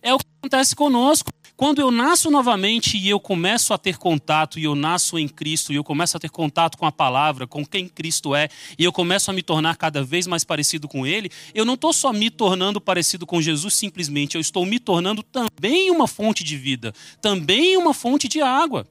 É 0.00 0.14
o 0.14 0.18
que 0.18 0.24
acontece 0.38 0.74
conosco. 0.74 1.30
Quando 1.56 1.80
eu 1.80 1.92
nasço 1.92 2.32
novamente 2.32 2.98
e 2.98 3.08
eu 3.08 3.20
começo 3.20 3.72
a 3.72 3.78
ter 3.78 3.96
contato, 3.96 4.58
e 4.58 4.64
eu 4.64 4.74
nasço 4.74 5.16
em 5.16 5.28
Cristo, 5.28 5.72
e 5.72 5.76
eu 5.76 5.84
começo 5.84 6.16
a 6.16 6.20
ter 6.20 6.28
contato 6.28 6.76
com 6.76 6.84
a 6.84 6.90
palavra, 6.90 7.46
com 7.46 7.64
quem 7.64 7.88
Cristo 7.88 8.34
é, 8.34 8.48
e 8.76 8.82
eu 8.82 8.92
começo 8.92 9.30
a 9.30 9.34
me 9.34 9.40
tornar 9.40 9.76
cada 9.76 10.02
vez 10.02 10.26
mais 10.26 10.42
parecido 10.42 10.88
com 10.88 11.06
Ele, 11.06 11.30
eu 11.54 11.64
não 11.64 11.74
estou 11.74 11.92
só 11.92 12.12
me 12.12 12.28
tornando 12.28 12.80
parecido 12.80 13.24
com 13.24 13.40
Jesus 13.40 13.74
simplesmente, 13.74 14.34
eu 14.34 14.40
estou 14.40 14.66
me 14.66 14.80
tornando 14.80 15.22
também 15.22 15.92
uma 15.92 16.08
fonte 16.08 16.42
de 16.42 16.56
vida, 16.56 16.92
também 17.22 17.76
uma 17.76 17.94
fonte 17.94 18.26
de 18.26 18.40
água. 18.40 18.84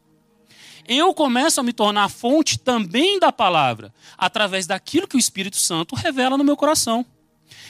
Eu 0.87 1.13
começo 1.13 1.59
a 1.59 1.63
me 1.63 1.73
tornar 1.73 2.07
fonte 2.07 2.57
também 2.57 3.19
da 3.19 3.31
palavra, 3.31 3.93
através 4.17 4.65
daquilo 4.65 5.07
que 5.07 5.17
o 5.17 5.19
Espírito 5.19 5.57
Santo 5.57 5.95
revela 5.95 6.37
no 6.37 6.45
meu 6.45 6.55
coração 6.55 7.05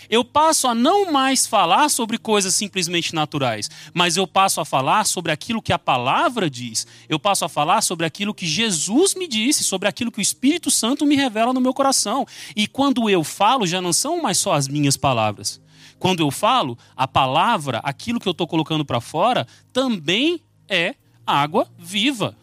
eu 0.09 0.23
passo 0.23 0.67
a 0.67 0.75
não 0.75 1.11
mais 1.11 1.47
falar 1.47 1.89
sobre 1.89 2.17
coisas 2.17 2.53
simplesmente 2.53 3.15
naturais, 3.15 3.69
mas 3.93 4.17
eu 4.17 4.27
passo 4.27 4.61
a 4.61 4.65
falar 4.65 5.05
sobre 5.05 5.31
aquilo 5.31 5.61
que 5.61 5.73
a 5.73 5.79
palavra 5.79 6.49
diz. 6.49 6.85
Eu 7.07 7.19
passo 7.19 7.45
a 7.45 7.49
falar 7.49 7.81
sobre 7.81 8.05
aquilo 8.05 8.33
que 8.33 8.45
Jesus 8.45 9.15
me 9.15 9.27
disse, 9.27 9.63
sobre 9.63 9.87
aquilo 9.87 10.11
que 10.11 10.19
o 10.19 10.21
Espírito 10.21 10.69
Santo 10.69 11.05
me 11.05 11.15
revela 11.15 11.53
no 11.53 11.61
meu 11.61 11.73
coração. 11.73 12.25
E 12.55 12.67
quando 12.67 13.09
eu 13.09 13.23
falo, 13.23 13.65
já 13.65 13.81
não 13.81 13.93
são 13.93 14.21
mais 14.21 14.37
só 14.37 14.53
as 14.53 14.67
minhas 14.67 14.97
palavras. 14.97 15.61
Quando 15.99 16.19
eu 16.19 16.29
falo, 16.29 16.77
a 16.95 17.07
palavra, 17.07 17.79
aquilo 17.83 18.19
que 18.19 18.27
eu 18.27 18.31
estou 18.31 18.47
colocando 18.47 18.83
para 18.83 18.99
fora, 18.99 19.47
também 19.71 20.41
é 20.67 20.95
água 21.25 21.67
viva 21.77 22.35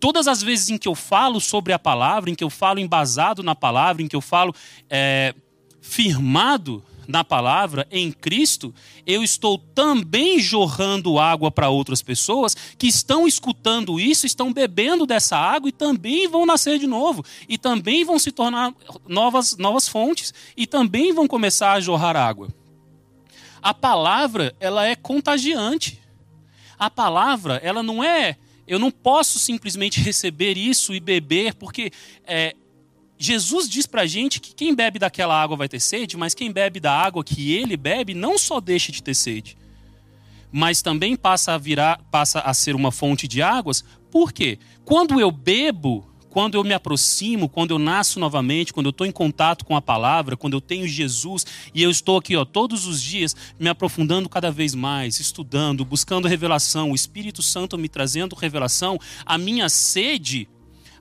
todas 0.00 0.26
as 0.26 0.42
vezes 0.42 0.70
em 0.70 0.78
que 0.78 0.88
eu 0.88 0.94
falo 0.94 1.40
sobre 1.40 1.72
a 1.74 1.78
palavra, 1.78 2.30
em 2.30 2.34
que 2.34 2.42
eu 2.42 2.50
falo 2.50 2.80
embasado 2.80 3.42
na 3.42 3.54
palavra, 3.54 4.02
em 4.02 4.08
que 4.08 4.16
eu 4.16 4.20
falo 4.22 4.54
é, 4.88 5.34
firmado 5.80 6.82
na 7.10 7.24
palavra, 7.24 7.86
em 7.90 8.12
Cristo, 8.12 8.72
eu 9.04 9.22
estou 9.22 9.58
também 9.58 10.38
jorrando 10.38 11.18
água 11.18 11.50
para 11.50 11.68
outras 11.68 12.02
pessoas 12.02 12.56
que 12.78 12.86
estão 12.86 13.26
escutando 13.26 13.98
isso, 13.98 14.26
estão 14.26 14.52
bebendo 14.52 15.04
dessa 15.04 15.36
água 15.36 15.68
e 15.68 15.72
também 15.72 16.28
vão 16.28 16.46
nascer 16.46 16.78
de 16.78 16.86
novo, 16.86 17.24
e 17.48 17.58
também 17.58 18.04
vão 18.04 18.18
se 18.18 18.30
tornar 18.30 18.72
novas, 19.08 19.56
novas 19.56 19.88
fontes, 19.88 20.32
e 20.56 20.66
também 20.66 21.12
vão 21.12 21.26
começar 21.26 21.72
a 21.72 21.80
jorrar 21.80 22.16
água. 22.16 22.48
A 23.60 23.74
palavra, 23.74 24.54
ela 24.60 24.86
é 24.86 24.94
contagiante. 24.94 26.00
A 26.78 26.88
palavra, 26.88 27.56
ela 27.62 27.82
não 27.82 28.02
é. 28.02 28.38
Eu 28.66 28.78
não 28.78 28.90
posso 28.90 29.38
simplesmente 29.38 30.00
receber 30.00 30.56
isso 30.56 30.94
e 30.94 31.00
beber, 31.00 31.54
porque 31.54 31.90
é, 32.24 32.54
Jesus 33.22 33.68
diz 33.68 33.84
para 33.84 34.00
a 34.00 34.06
gente 34.06 34.40
que 34.40 34.54
quem 34.54 34.74
bebe 34.74 34.98
daquela 34.98 35.38
água 35.38 35.54
vai 35.54 35.68
ter 35.68 35.78
sede, 35.78 36.16
mas 36.16 36.32
quem 36.32 36.50
bebe 36.50 36.80
da 36.80 36.90
água 36.90 37.22
que 37.22 37.52
ele 37.52 37.76
bebe 37.76 38.14
não 38.14 38.38
só 38.38 38.60
deixa 38.60 38.90
de 38.90 39.02
ter 39.02 39.12
sede, 39.12 39.58
mas 40.50 40.80
também 40.80 41.14
passa 41.14 41.52
a 41.52 41.58
virar, 41.58 42.00
passa 42.10 42.40
a 42.40 42.54
ser 42.54 42.74
uma 42.74 42.90
fonte 42.90 43.28
de 43.28 43.42
águas. 43.42 43.84
Por 44.10 44.32
quê? 44.32 44.58
Quando 44.86 45.20
eu 45.20 45.30
bebo, 45.30 46.10
quando 46.30 46.54
eu 46.54 46.64
me 46.64 46.72
aproximo, 46.72 47.46
quando 47.46 47.72
eu 47.72 47.78
nasço 47.78 48.18
novamente, 48.18 48.72
quando 48.72 48.86
eu 48.86 48.90
estou 48.90 49.06
em 49.06 49.12
contato 49.12 49.66
com 49.66 49.76
a 49.76 49.82
palavra, 49.82 50.34
quando 50.34 50.54
eu 50.54 50.60
tenho 50.60 50.88
Jesus 50.88 51.44
e 51.74 51.82
eu 51.82 51.90
estou 51.90 52.16
aqui 52.16 52.34
ó, 52.36 52.46
todos 52.46 52.86
os 52.86 53.02
dias 53.02 53.36
me 53.58 53.68
aprofundando 53.68 54.30
cada 54.30 54.50
vez 54.50 54.74
mais, 54.74 55.20
estudando, 55.20 55.84
buscando 55.84 56.26
revelação, 56.26 56.90
o 56.90 56.94
Espírito 56.94 57.42
Santo 57.42 57.76
me 57.76 57.86
trazendo 57.86 58.34
revelação, 58.34 58.98
a 59.26 59.36
minha 59.36 59.68
sede 59.68 60.48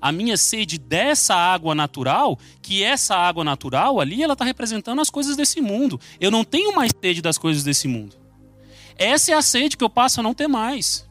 a 0.01 0.11
minha 0.11 0.37
sede 0.37 0.77
dessa 0.77 1.35
água 1.35 1.75
natural, 1.75 2.37
que 2.61 2.83
essa 2.83 3.15
água 3.15 3.43
natural 3.43 3.99
ali, 3.99 4.23
ela 4.23 4.33
está 4.33 4.45
representando 4.45 5.01
as 5.01 5.09
coisas 5.09 5.35
desse 5.35 5.61
mundo. 5.61 5.99
Eu 6.19 6.31
não 6.31 6.43
tenho 6.43 6.73
mais 6.75 6.91
sede 7.01 7.21
das 7.21 7.37
coisas 7.37 7.63
desse 7.63 7.87
mundo. 7.87 8.15
Essa 8.97 9.31
é 9.31 9.35
a 9.35 9.41
sede 9.41 9.77
que 9.77 9.83
eu 9.83 9.89
passo 9.89 10.19
a 10.19 10.23
não 10.23 10.33
ter 10.33 10.47
mais. 10.47 11.07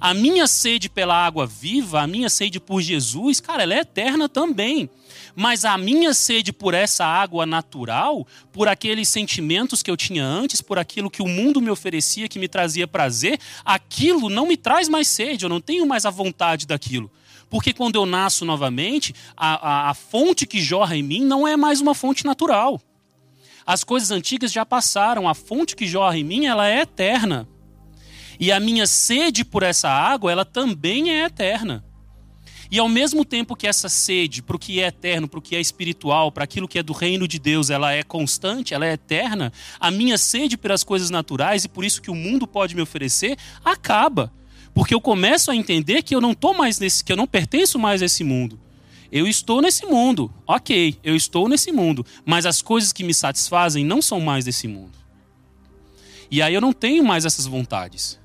A 0.00 0.14
minha 0.14 0.46
sede 0.46 0.88
pela 0.88 1.14
água 1.14 1.46
viva, 1.46 2.00
a 2.00 2.06
minha 2.06 2.30
sede 2.30 2.58
por 2.58 2.80
Jesus, 2.80 3.38
cara, 3.38 3.64
ela 3.64 3.74
é 3.74 3.80
eterna 3.80 4.30
também. 4.30 4.88
Mas 5.36 5.64
a 5.64 5.76
minha 5.76 6.14
sede 6.14 6.52
por 6.52 6.72
essa 6.72 7.04
água 7.04 7.44
natural, 7.44 8.26
por 8.50 8.66
aqueles 8.66 9.08
sentimentos 9.08 9.82
que 9.82 9.90
eu 9.90 9.96
tinha 9.96 10.24
antes, 10.24 10.62
por 10.62 10.78
aquilo 10.78 11.10
que 11.10 11.22
o 11.22 11.28
mundo 11.28 11.60
me 11.60 11.70
oferecia, 11.70 12.28
que 12.28 12.38
me 12.38 12.48
trazia 12.48 12.88
prazer, 12.88 13.38
aquilo 13.62 14.30
não 14.30 14.46
me 14.46 14.56
traz 14.56 14.88
mais 14.88 15.06
sede, 15.06 15.44
eu 15.44 15.50
não 15.50 15.60
tenho 15.60 15.86
mais 15.86 16.06
a 16.06 16.10
vontade 16.10 16.66
daquilo. 16.66 17.10
Porque 17.50 17.72
quando 17.72 17.96
eu 17.96 18.06
nasço 18.06 18.44
novamente, 18.44 19.12
a, 19.36 19.88
a, 19.88 19.90
a 19.90 19.94
fonte 19.94 20.46
que 20.46 20.62
jorra 20.62 20.96
em 20.96 21.02
mim 21.02 21.24
não 21.24 21.46
é 21.46 21.56
mais 21.56 21.80
uma 21.80 21.94
fonte 21.94 22.24
natural. 22.24 22.80
As 23.66 23.82
coisas 23.82 24.12
antigas 24.12 24.52
já 24.52 24.64
passaram, 24.64 25.28
a 25.28 25.34
fonte 25.34 25.74
que 25.74 25.86
jorra 25.86 26.16
em 26.16 26.24
mim, 26.24 26.46
ela 26.46 26.68
é 26.68 26.80
eterna. 26.80 27.48
E 28.38 28.50
a 28.50 28.60
minha 28.60 28.86
sede 28.86 29.44
por 29.44 29.62
essa 29.62 29.88
água, 29.88 30.32
ela 30.32 30.44
também 30.44 31.10
é 31.10 31.24
eterna. 31.24 31.84
E 32.70 32.78
ao 32.78 32.88
mesmo 32.88 33.24
tempo 33.24 33.56
que 33.56 33.66
essa 33.66 33.88
sede 33.88 34.42
para 34.42 34.54
o 34.54 34.58
que 34.58 34.80
é 34.80 34.86
eterno, 34.86 35.26
para 35.26 35.40
o 35.40 35.42
que 35.42 35.56
é 35.56 35.60
espiritual, 35.60 36.30
para 36.30 36.44
aquilo 36.44 36.68
que 36.68 36.78
é 36.78 36.82
do 36.84 36.92
reino 36.92 37.26
de 37.26 37.38
Deus, 37.38 37.68
ela 37.68 37.92
é 37.92 38.04
constante, 38.04 38.72
ela 38.72 38.86
é 38.86 38.92
eterna, 38.92 39.52
a 39.80 39.90
minha 39.90 40.16
sede 40.16 40.56
pelas 40.56 40.84
coisas 40.84 41.10
naturais 41.10 41.64
e 41.64 41.68
por 41.68 41.84
isso 41.84 42.00
que 42.00 42.12
o 42.12 42.14
mundo 42.14 42.46
pode 42.46 42.76
me 42.76 42.80
oferecer 42.80 43.36
acaba. 43.64 44.32
Porque 44.74 44.94
eu 44.94 45.00
começo 45.00 45.50
a 45.50 45.56
entender 45.56 46.02
que 46.02 46.14
eu 46.14 46.20
não 46.20 46.34
tô 46.34 46.54
mais 46.54 46.78
nesse, 46.78 47.02
que 47.02 47.12
eu 47.12 47.16
não 47.16 47.26
pertenço 47.26 47.78
mais 47.78 48.02
a 48.02 48.06
esse 48.06 48.22
mundo. 48.22 48.58
Eu 49.12 49.26
estou 49.26 49.60
nesse 49.60 49.84
mundo, 49.86 50.32
ok, 50.46 50.96
eu 51.02 51.16
estou 51.16 51.48
nesse 51.48 51.72
mundo, 51.72 52.06
mas 52.24 52.46
as 52.46 52.62
coisas 52.62 52.92
que 52.92 53.02
me 53.02 53.12
satisfazem 53.12 53.84
não 53.84 54.00
são 54.00 54.20
mais 54.20 54.44
desse 54.44 54.68
mundo. 54.68 54.96
E 56.30 56.40
aí 56.40 56.54
eu 56.54 56.60
não 56.60 56.72
tenho 56.72 57.02
mais 57.02 57.24
essas 57.24 57.44
vontades. 57.44 58.20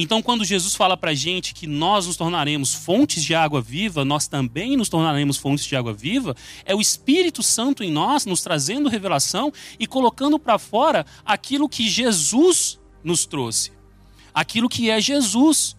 Então, 0.00 0.22
quando 0.22 0.44
Jesus 0.44 0.74
fala 0.74 0.96
para 0.96 1.12
gente 1.12 1.52
que 1.52 1.66
nós 1.66 2.06
nos 2.06 2.16
tornaremos 2.16 2.72
fontes 2.72 3.22
de 3.22 3.34
água 3.34 3.60
viva, 3.60 4.04
nós 4.04 4.28
também 4.28 4.76
nos 4.76 4.88
tornaremos 4.88 5.36
fontes 5.36 5.66
de 5.66 5.76
água 5.76 5.92
viva, 5.92 6.34
é 6.64 6.74
o 6.74 6.80
Espírito 6.80 7.42
Santo 7.42 7.82
em 7.82 7.90
nós 7.90 8.24
nos 8.24 8.40
trazendo 8.40 8.88
revelação 8.88 9.52
e 9.78 9.86
colocando 9.86 10.38
para 10.38 10.56
fora 10.56 11.04
aquilo 11.24 11.68
que 11.68 11.88
Jesus 11.88 12.78
nos 13.04 13.26
trouxe 13.26 13.77
aquilo 14.32 14.68
que 14.68 14.90
é 14.90 15.00
Jesus. 15.00 15.76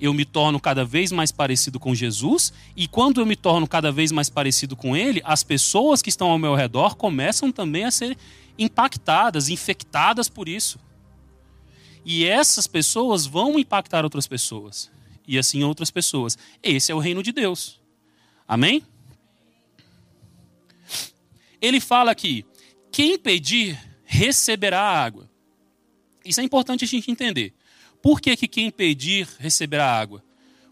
Eu 0.00 0.14
me 0.14 0.24
torno 0.24 0.60
cada 0.60 0.84
vez 0.84 1.10
mais 1.10 1.32
parecido 1.32 1.80
com 1.80 1.94
Jesus, 1.94 2.52
e 2.76 2.86
quando 2.86 3.20
eu 3.20 3.26
me 3.26 3.34
torno 3.34 3.66
cada 3.66 3.90
vez 3.90 4.12
mais 4.12 4.30
parecido 4.30 4.76
com 4.76 4.96
Ele, 4.96 5.20
as 5.24 5.42
pessoas 5.42 6.00
que 6.00 6.08
estão 6.08 6.30
ao 6.30 6.38
meu 6.38 6.54
redor 6.54 6.94
começam 6.94 7.50
também 7.50 7.84
a 7.84 7.90
ser 7.90 8.16
impactadas, 8.56 9.48
infectadas 9.48 10.28
por 10.28 10.48
isso. 10.48 10.78
E 12.04 12.24
essas 12.24 12.66
pessoas 12.68 13.26
vão 13.26 13.58
impactar 13.58 14.04
outras 14.04 14.26
pessoas, 14.26 14.88
e 15.26 15.36
assim 15.36 15.64
outras 15.64 15.90
pessoas. 15.90 16.38
Esse 16.62 16.92
é 16.92 16.94
o 16.94 17.00
reino 17.00 17.22
de 17.22 17.32
Deus. 17.32 17.80
Amém? 18.46 18.84
Ele 21.60 21.80
fala 21.80 22.12
aqui: 22.12 22.46
quem 22.90 23.18
pedir, 23.18 23.78
receberá 24.04 24.80
água. 24.80 25.28
Isso 26.24 26.40
é 26.40 26.44
importante 26.44 26.84
a 26.84 26.88
gente 26.88 27.10
entender. 27.10 27.52
Por 28.08 28.22
que, 28.22 28.34
que 28.38 28.48
quem 28.48 28.70
pedir 28.70 29.28
receberá 29.38 29.84
água? 29.84 30.24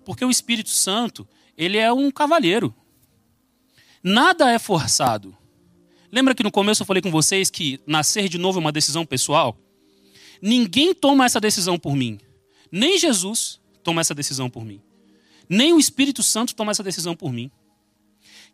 Porque 0.06 0.24
o 0.24 0.30
Espírito 0.30 0.70
Santo, 0.70 1.28
ele 1.54 1.76
é 1.76 1.92
um 1.92 2.10
cavalheiro. 2.10 2.74
Nada 4.02 4.50
é 4.50 4.58
forçado. 4.58 5.36
Lembra 6.10 6.34
que 6.34 6.42
no 6.42 6.50
começo 6.50 6.80
eu 6.80 6.86
falei 6.86 7.02
com 7.02 7.10
vocês 7.10 7.50
que 7.50 7.78
nascer 7.86 8.30
de 8.30 8.38
novo 8.38 8.58
é 8.58 8.62
uma 8.62 8.72
decisão 8.72 9.04
pessoal? 9.04 9.54
Ninguém 10.40 10.94
toma 10.94 11.26
essa 11.26 11.38
decisão 11.38 11.78
por 11.78 11.94
mim. 11.94 12.18
Nem 12.72 12.98
Jesus 12.98 13.60
toma 13.84 14.00
essa 14.00 14.14
decisão 14.14 14.48
por 14.48 14.64
mim. 14.64 14.80
Nem 15.46 15.74
o 15.74 15.78
Espírito 15.78 16.22
Santo 16.22 16.54
toma 16.54 16.70
essa 16.70 16.82
decisão 16.82 17.14
por 17.14 17.30
mim. 17.34 17.50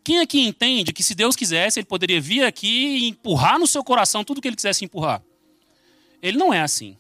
Quem 0.02 0.18
aqui 0.18 0.40
entende 0.40 0.92
que 0.92 1.04
se 1.04 1.14
Deus 1.14 1.36
quisesse, 1.36 1.78
ele 1.78 1.86
poderia 1.86 2.20
vir 2.20 2.42
aqui 2.42 2.96
e 2.96 3.08
empurrar 3.10 3.60
no 3.60 3.66
seu 3.68 3.84
coração 3.84 4.24
tudo 4.24 4.40
que 4.40 4.48
ele 4.48 4.56
quisesse 4.56 4.84
empurrar? 4.84 5.22
Ele 6.20 6.36
não 6.36 6.52
é 6.52 6.62
assim. 6.62 6.96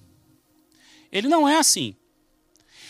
Ele 1.12 1.28
não 1.28 1.46
é 1.46 1.58
assim. 1.58 1.94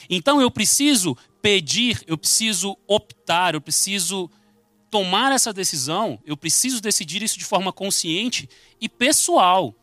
Então 0.09 0.41
eu 0.41 0.51
preciso 0.51 1.17
pedir, 1.43 2.03
eu 2.07 2.17
preciso 2.17 2.79
optar, 2.87 3.55
eu 3.55 3.61
preciso 3.61 4.31
tomar 4.91 5.33
essa 5.33 5.53
decisão, 5.53 6.21
eu 6.25 6.37
preciso 6.37 6.81
decidir 6.81 7.23
isso 7.23 7.39
de 7.39 7.45
forma 7.45 7.73
consciente 7.73 8.49
e 8.81 8.89
pessoal. 8.89 9.75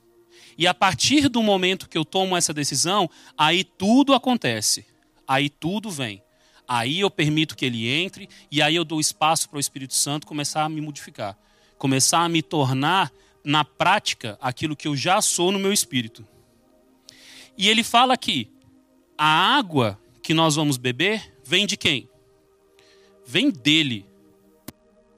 E 0.57 0.67
a 0.67 0.73
partir 0.73 1.27
do 1.27 1.41
momento 1.41 1.89
que 1.89 1.97
eu 1.97 2.05
tomo 2.05 2.37
essa 2.37 2.53
decisão, 2.53 3.09
aí 3.37 3.63
tudo 3.63 4.13
acontece. 4.13 4.85
Aí 5.27 5.49
tudo 5.49 5.89
vem. 5.89 6.21
Aí 6.67 6.99
eu 6.99 7.09
permito 7.09 7.55
que 7.55 7.65
ele 7.65 7.87
entre 7.87 8.29
e 8.51 8.61
aí 8.61 8.75
eu 8.75 8.85
dou 8.85 8.99
espaço 8.99 9.49
para 9.49 9.57
o 9.57 9.59
Espírito 9.59 9.95
Santo 9.95 10.27
começar 10.27 10.63
a 10.63 10.69
me 10.69 10.79
modificar, 10.79 11.35
começar 11.77 12.19
a 12.19 12.29
me 12.29 12.43
tornar 12.43 13.11
na 13.43 13.65
prática 13.65 14.37
aquilo 14.39 14.75
que 14.75 14.87
eu 14.87 14.95
já 14.95 15.21
sou 15.21 15.51
no 15.51 15.57
meu 15.57 15.73
espírito. 15.73 16.27
E 17.59 17.67
ele 17.67 17.83
fala 17.83 18.15
que 18.15 18.47
a 19.17 19.57
água 19.57 19.99
que 20.23 20.33
nós 20.33 20.55
vamos 20.55 20.77
beber 20.77 21.35
vem 21.43 21.67
de 21.67 21.75
quem? 21.75 22.09
Vem 23.27 23.51
dele. 23.51 24.05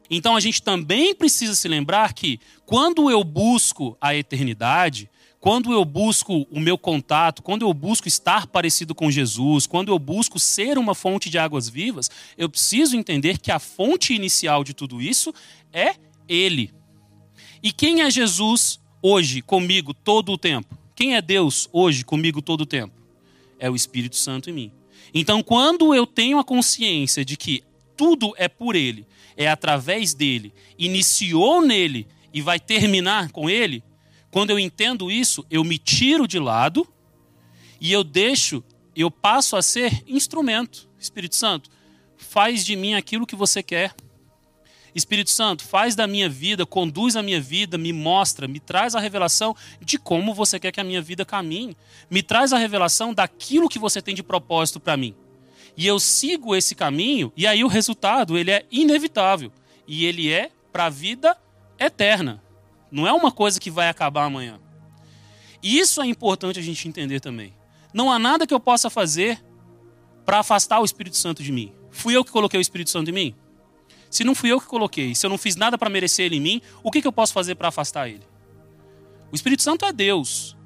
Então 0.09 0.35
a 0.35 0.39
gente 0.39 0.63
também 0.63 1.13
precisa 1.13 1.53
se 1.53 1.67
lembrar 1.67 2.13
que 2.13 2.39
quando 2.65 3.11
eu 3.11 3.23
busco 3.23 3.95
a 4.01 4.15
eternidade, 4.15 5.07
quando 5.39 5.71
eu 5.71 5.85
busco 5.85 6.47
o 6.49 6.59
meu 6.59 6.79
contato, 6.79 7.43
quando 7.43 7.61
eu 7.61 7.71
busco 7.75 8.07
estar 8.07 8.47
parecido 8.47 8.95
com 8.95 9.11
Jesus, 9.11 9.67
quando 9.67 9.89
eu 9.89 9.99
busco 9.99 10.39
ser 10.39 10.79
uma 10.79 10.95
fonte 10.95 11.29
de 11.29 11.37
águas 11.37 11.69
vivas, 11.69 12.09
eu 12.35 12.49
preciso 12.49 12.97
entender 12.97 13.37
que 13.37 13.51
a 13.51 13.59
fonte 13.59 14.15
inicial 14.15 14.63
de 14.63 14.73
tudo 14.73 14.99
isso 14.99 15.31
é 15.71 15.93
Ele. 16.27 16.73
E 17.61 17.71
quem 17.71 18.01
é 18.01 18.09
Jesus 18.09 18.79
hoje 18.99 19.43
comigo 19.43 19.93
todo 19.93 20.31
o 20.31 20.37
tempo? 20.39 20.80
Quem 21.01 21.15
é 21.15 21.21
Deus 21.23 21.67
hoje 21.73 22.05
comigo 22.05 22.43
todo 22.43 22.61
o 22.61 22.65
tempo? 22.67 22.93
É 23.57 23.67
o 23.67 23.75
Espírito 23.75 24.15
Santo 24.15 24.51
em 24.51 24.53
mim. 24.53 24.71
Então, 25.11 25.41
quando 25.41 25.95
eu 25.95 26.05
tenho 26.05 26.37
a 26.37 26.43
consciência 26.43 27.25
de 27.25 27.35
que 27.35 27.63
tudo 27.97 28.35
é 28.37 28.47
por 28.47 28.75
Ele, 28.75 29.07
é 29.35 29.47
através 29.47 30.13
dele, 30.13 30.53
iniciou 30.77 31.59
nele 31.59 32.05
e 32.31 32.39
vai 32.39 32.59
terminar 32.59 33.31
com 33.31 33.49
ele, 33.49 33.83
quando 34.29 34.51
eu 34.51 34.59
entendo 34.59 35.09
isso, 35.09 35.43
eu 35.49 35.63
me 35.63 35.79
tiro 35.79 36.27
de 36.27 36.37
lado 36.37 36.87
e 37.79 37.91
eu 37.91 38.03
deixo, 38.03 38.63
eu 38.95 39.09
passo 39.09 39.55
a 39.55 39.63
ser 39.63 40.03
instrumento. 40.05 40.87
Espírito 40.99 41.35
Santo, 41.35 41.71
faz 42.15 42.63
de 42.63 42.75
mim 42.75 42.93
aquilo 42.93 43.25
que 43.25 43.35
você 43.35 43.63
quer. 43.63 43.95
Espírito 44.93 45.29
Santo, 45.29 45.63
faz 45.63 45.95
da 45.95 46.05
minha 46.05 46.27
vida, 46.27 46.65
conduz 46.65 47.15
a 47.15 47.23
minha 47.23 47.39
vida, 47.39 47.77
me 47.77 47.93
mostra, 47.93 48.47
me 48.47 48.59
traz 48.59 48.95
a 48.95 48.99
revelação 48.99 49.55
de 49.79 49.97
como 49.97 50.33
você 50.33 50.59
quer 50.59 50.71
que 50.71 50.81
a 50.81 50.83
minha 50.83 51.01
vida 51.01 51.23
caminhe. 51.23 51.77
Me 52.09 52.21
traz 52.21 52.51
a 52.51 52.57
revelação 52.57 53.13
daquilo 53.13 53.69
que 53.69 53.79
você 53.79 54.01
tem 54.01 54.13
de 54.13 54.23
propósito 54.23 54.79
para 54.79 54.97
mim 54.97 55.15
e 55.75 55.87
eu 55.87 55.99
sigo 55.99 56.55
esse 56.55 56.75
caminho, 56.75 57.31
e 57.35 57.47
aí 57.47 57.63
o 57.63 57.67
resultado 57.67 58.37
ele 58.37 58.51
é 58.51 58.65
inevitável. 58.71 59.51
E 59.87 60.05
ele 60.05 60.31
é 60.31 60.51
para 60.71 60.85
a 60.85 60.89
vida 60.89 61.35
eterna. 61.79 62.41
Não 62.91 63.07
é 63.07 63.13
uma 63.13 63.31
coisa 63.31 63.59
que 63.59 63.71
vai 63.71 63.89
acabar 63.89 64.25
amanhã. 64.25 64.59
E 65.63 65.79
isso 65.79 66.01
é 66.01 66.05
importante 66.05 66.59
a 66.59 66.61
gente 66.61 66.87
entender 66.87 67.19
também. 67.19 67.53
Não 67.93 68.11
há 68.11 68.19
nada 68.19 68.47
que 68.47 68.53
eu 68.53 68.59
possa 68.59 68.89
fazer 68.89 69.43
para 70.25 70.39
afastar 70.39 70.79
o 70.79 70.85
Espírito 70.85 71.17
Santo 71.17 71.43
de 71.43 71.51
mim. 71.51 71.73
Fui 71.89 72.15
eu 72.15 72.23
que 72.23 72.31
coloquei 72.31 72.59
o 72.59 72.61
Espírito 72.61 72.89
Santo 72.89 73.09
em 73.09 73.13
mim? 73.13 73.35
Se 74.11 74.25
não 74.25 74.35
fui 74.35 74.51
eu 74.51 74.59
que 74.59 74.67
coloquei, 74.67 75.15
se 75.15 75.25
eu 75.25 75.29
não 75.29 75.37
fiz 75.37 75.55
nada 75.55 75.77
para 75.77 75.89
merecer 75.89 76.25
ele 76.25 76.35
em 76.35 76.41
mim, 76.41 76.61
o 76.83 76.91
que, 76.91 77.01
que 77.01 77.07
eu 77.07 77.13
posso 77.13 77.31
fazer 77.31 77.55
para 77.55 77.69
afastar 77.69 78.09
ele? 78.09 78.21
O 79.31 79.35
Espírito 79.35 79.63
Santo 79.63 79.85
é 79.85 79.93
Deus. 79.93 80.57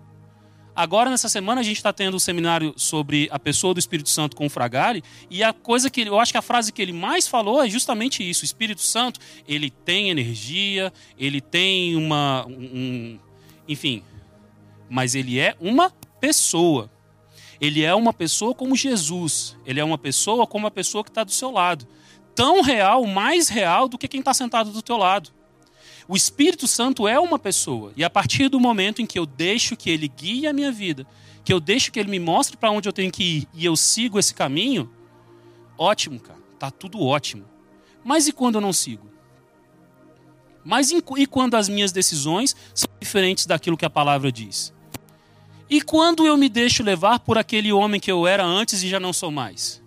Agora, 0.75 1.09
nessa 1.09 1.29
semana, 1.29 1.61
a 1.61 1.63
gente 1.63 1.77
está 1.77 1.93
tendo 1.93 2.17
um 2.17 2.19
seminário 2.19 2.73
sobre 2.75 3.29
a 3.31 3.39
pessoa 3.39 3.73
do 3.73 3.79
Espírito 3.79 4.09
Santo 4.09 4.35
com 4.35 4.47
o 4.47 4.49
Fragari, 4.49 5.03
e 5.29 5.41
a 5.43 5.53
coisa 5.53 5.89
que 5.89 6.01
eu 6.01 6.19
acho 6.19 6.33
que 6.33 6.37
a 6.37 6.41
frase 6.41 6.73
que 6.73 6.81
ele 6.81 6.91
mais 6.91 7.27
falou 7.27 7.63
é 7.63 7.69
justamente 7.69 8.27
isso. 8.27 8.41
O 8.41 8.45
Espírito 8.45 8.81
Santo, 8.81 9.19
ele 9.47 9.69
tem 9.69 10.09
energia, 10.09 10.91
ele 11.17 11.39
tem 11.39 11.95
uma. 11.95 12.45
Um, 12.47 13.17
enfim, 13.69 14.03
mas 14.89 15.15
ele 15.15 15.39
é 15.39 15.55
uma 15.61 15.91
pessoa. 16.19 16.91
Ele 17.61 17.83
é 17.83 17.95
uma 17.95 18.11
pessoa 18.11 18.53
como 18.53 18.75
Jesus. 18.75 19.55
Ele 19.65 19.79
é 19.79 19.83
uma 19.83 19.97
pessoa 19.97 20.45
como 20.45 20.67
a 20.67 20.71
pessoa 20.71 21.03
que 21.03 21.09
está 21.09 21.23
do 21.23 21.31
seu 21.31 21.51
lado. 21.51 21.87
Tão 22.35 22.61
real, 22.61 23.05
mais 23.05 23.47
real 23.47 23.87
do 23.87 23.97
que 23.97 24.07
quem 24.07 24.19
está 24.19 24.33
sentado 24.33 24.71
do 24.71 24.81
teu 24.81 24.97
lado. 24.97 25.31
O 26.07 26.15
Espírito 26.15 26.67
Santo 26.67 27.07
é 27.07 27.19
uma 27.19 27.39
pessoa. 27.39 27.93
E 27.95 28.03
a 28.03 28.09
partir 28.09 28.49
do 28.49 28.59
momento 28.59 29.01
em 29.01 29.05
que 29.05 29.17
eu 29.17 29.25
deixo 29.25 29.75
que 29.75 29.89
ele 29.89 30.07
guie 30.07 30.45
a 30.45 30.53
minha 30.53 30.71
vida, 30.71 31.07
que 31.43 31.53
eu 31.53 31.59
deixo 31.59 31.91
que 31.91 31.99
ele 31.99 32.11
me 32.11 32.19
mostre 32.19 32.57
para 32.57 32.71
onde 32.71 32.87
eu 32.87 32.93
tenho 32.93 33.11
que 33.11 33.23
ir 33.23 33.47
e 33.53 33.65
eu 33.65 33.75
sigo 33.75 34.19
esse 34.19 34.33
caminho, 34.33 34.91
ótimo, 35.77 36.19
cara. 36.19 36.39
Tá 36.59 36.69
tudo 36.69 37.01
ótimo. 37.01 37.45
Mas 38.03 38.27
e 38.27 38.31
quando 38.31 38.55
eu 38.55 38.61
não 38.61 38.73
sigo? 38.73 39.09
Mas 40.63 40.91
e 40.91 41.27
quando 41.27 41.55
as 41.55 41.69
minhas 41.69 41.91
decisões 41.91 42.55
são 42.73 42.89
diferentes 42.99 43.45
daquilo 43.45 43.77
que 43.77 43.85
a 43.85 43.89
palavra 43.89 44.31
diz? 44.31 44.73
E 45.69 45.81
quando 45.81 46.25
eu 46.25 46.35
me 46.37 46.49
deixo 46.49 46.83
levar 46.83 47.19
por 47.19 47.37
aquele 47.37 47.71
homem 47.71 47.99
que 47.99 48.11
eu 48.11 48.27
era 48.27 48.43
antes 48.43 48.83
e 48.83 48.89
já 48.89 48.99
não 48.99 49.13
sou 49.13 49.31
mais? 49.31 49.81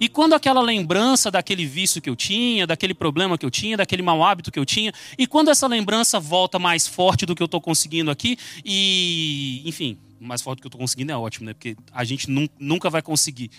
E 0.00 0.08
quando 0.08 0.32
aquela 0.32 0.60
lembrança 0.60 1.30
daquele 1.30 1.66
vício 1.66 2.00
que 2.00 2.08
eu 2.08 2.14
tinha, 2.14 2.66
daquele 2.66 2.94
problema 2.94 3.36
que 3.36 3.44
eu 3.44 3.50
tinha, 3.50 3.76
daquele 3.76 4.02
mau 4.02 4.24
hábito 4.24 4.50
que 4.52 4.58
eu 4.58 4.64
tinha, 4.64 4.92
e 5.16 5.26
quando 5.26 5.50
essa 5.50 5.66
lembrança 5.66 6.20
volta 6.20 6.58
mais 6.58 6.86
forte 6.86 7.26
do 7.26 7.34
que 7.34 7.42
eu 7.42 7.46
estou 7.46 7.60
conseguindo 7.60 8.10
aqui, 8.10 8.38
e, 8.64 9.62
enfim, 9.64 9.98
mais 10.20 10.40
forte 10.40 10.58
do 10.58 10.62
que 10.62 10.66
eu 10.66 10.70
estou 10.70 10.80
conseguindo 10.80 11.10
é 11.10 11.16
ótimo, 11.16 11.46
né? 11.46 11.54
Porque 11.54 11.76
a 11.92 12.04
gente 12.04 12.28
nunca 12.58 12.88
vai 12.88 13.02
conseguir. 13.02 13.50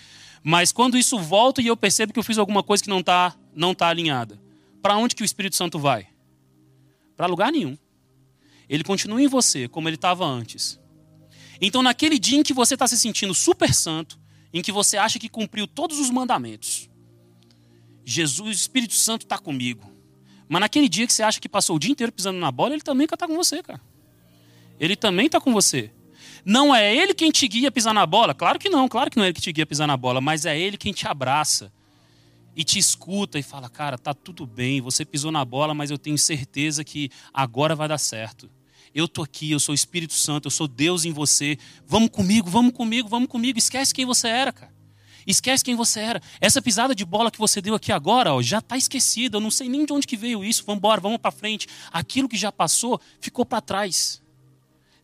Mas 0.42 0.72
quando 0.72 0.96
isso 0.96 1.18
volta 1.18 1.60
e 1.60 1.66
eu 1.66 1.76
percebo 1.76 2.12
que 2.12 2.18
eu 2.18 2.24
fiz 2.24 2.38
alguma 2.38 2.62
coisa 2.62 2.82
que 2.82 2.88
não 2.88 3.00
está 3.00 3.34
não 3.54 3.74
tá 3.74 3.88
alinhada, 3.88 4.40
para 4.80 4.96
onde 4.96 5.14
que 5.14 5.22
o 5.22 5.24
Espírito 5.24 5.56
Santo 5.56 5.78
vai? 5.78 6.06
Para 7.16 7.26
lugar 7.26 7.52
nenhum. 7.52 7.76
Ele 8.68 8.84
continua 8.84 9.20
em 9.20 9.26
você 9.26 9.68
como 9.68 9.88
ele 9.88 9.96
estava 9.96 10.24
antes. 10.24 10.80
Então, 11.60 11.82
naquele 11.82 12.18
dia 12.18 12.38
em 12.38 12.42
que 12.42 12.54
você 12.54 12.74
está 12.74 12.86
se 12.86 12.96
sentindo 12.96 13.34
super 13.34 13.74
santo, 13.74 14.18
em 14.52 14.62
que 14.62 14.72
você 14.72 14.96
acha 14.96 15.18
que 15.18 15.28
cumpriu 15.28 15.66
todos 15.66 15.98
os 15.98 16.10
mandamentos. 16.10 16.88
Jesus, 18.04 18.48
o 18.48 18.60
Espírito 18.60 18.94
Santo 18.94 19.22
está 19.22 19.38
comigo. 19.38 19.90
Mas 20.48 20.60
naquele 20.60 20.88
dia 20.88 21.06
que 21.06 21.12
você 21.12 21.22
acha 21.22 21.40
que 21.40 21.48
passou 21.48 21.76
o 21.76 21.78
dia 21.78 21.92
inteiro 21.92 22.12
pisando 22.12 22.38
na 22.38 22.50
bola, 22.50 22.74
ele 22.74 22.82
também 22.82 23.04
está 23.04 23.26
com 23.26 23.36
você, 23.36 23.62
cara. 23.62 23.80
Ele 24.80 24.96
também 24.96 25.26
está 25.26 25.40
com 25.40 25.52
você. 25.52 25.92
Não 26.44 26.74
é 26.74 26.94
ele 26.94 27.14
quem 27.14 27.30
te 27.30 27.46
guia 27.46 27.68
a 27.68 27.72
pisar 27.72 27.94
na 27.94 28.04
bola? 28.06 28.34
Claro 28.34 28.58
que 28.58 28.68
não, 28.68 28.88
claro 28.88 29.10
que 29.10 29.16
não 29.16 29.24
é 29.24 29.28
ele 29.28 29.34
que 29.34 29.42
te 29.42 29.52
guia 29.52 29.64
a 29.64 29.66
pisar 29.66 29.86
na 29.86 29.96
bola, 29.96 30.20
mas 30.20 30.44
é 30.46 30.58
ele 30.58 30.76
quem 30.76 30.92
te 30.92 31.06
abraça 31.06 31.72
e 32.56 32.64
te 32.64 32.78
escuta 32.78 33.38
e 33.38 33.42
fala: 33.42 33.68
Cara, 33.68 33.96
tá 33.98 34.12
tudo 34.12 34.46
bem, 34.46 34.80
você 34.80 35.04
pisou 35.04 35.30
na 35.30 35.44
bola, 35.44 35.74
mas 35.74 35.90
eu 35.90 35.98
tenho 35.98 36.18
certeza 36.18 36.82
que 36.82 37.10
agora 37.32 37.74
vai 37.74 37.86
dar 37.86 37.98
certo. 37.98 38.50
Eu 38.94 39.06
tô 39.06 39.22
aqui, 39.22 39.50
eu 39.50 39.60
sou 39.60 39.72
o 39.72 39.74
Espírito 39.74 40.14
Santo, 40.14 40.46
eu 40.46 40.50
sou 40.50 40.66
Deus 40.66 41.04
em 41.04 41.12
você. 41.12 41.56
Vamos 41.86 42.10
comigo, 42.10 42.50
vamos 42.50 42.72
comigo, 42.72 43.08
vamos 43.08 43.28
comigo. 43.28 43.58
Esquece 43.58 43.94
quem 43.94 44.04
você 44.04 44.28
era, 44.28 44.52
cara. 44.52 44.72
Esquece 45.26 45.64
quem 45.64 45.76
você 45.76 46.00
era. 46.00 46.22
Essa 46.40 46.60
pisada 46.60 46.94
de 46.94 47.04
bola 47.04 47.30
que 47.30 47.38
você 47.38 47.60
deu 47.60 47.74
aqui 47.74 47.92
agora, 47.92 48.34
ó, 48.34 48.42
já 48.42 48.58
está 48.58 48.76
esquecida. 48.76 49.36
Eu 49.36 49.40
não 49.40 49.50
sei 49.50 49.68
nem 49.68 49.84
de 49.84 49.92
onde 49.92 50.06
que 50.06 50.16
veio 50.16 50.44
isso. 50.44 50.64
Vamos 50.66 50.78
embora, 50.78 51.00
vamos 51.00 51.18
para 51.18 51.30
frente. 51.30 51.68
Aquilo 51.92 52.28
que 52.28 52.36
já 52.36 52.50
passou 52.50 53.00
ficou 53.20 53.44
para 53.44 53.60
trás. 53.60 54.20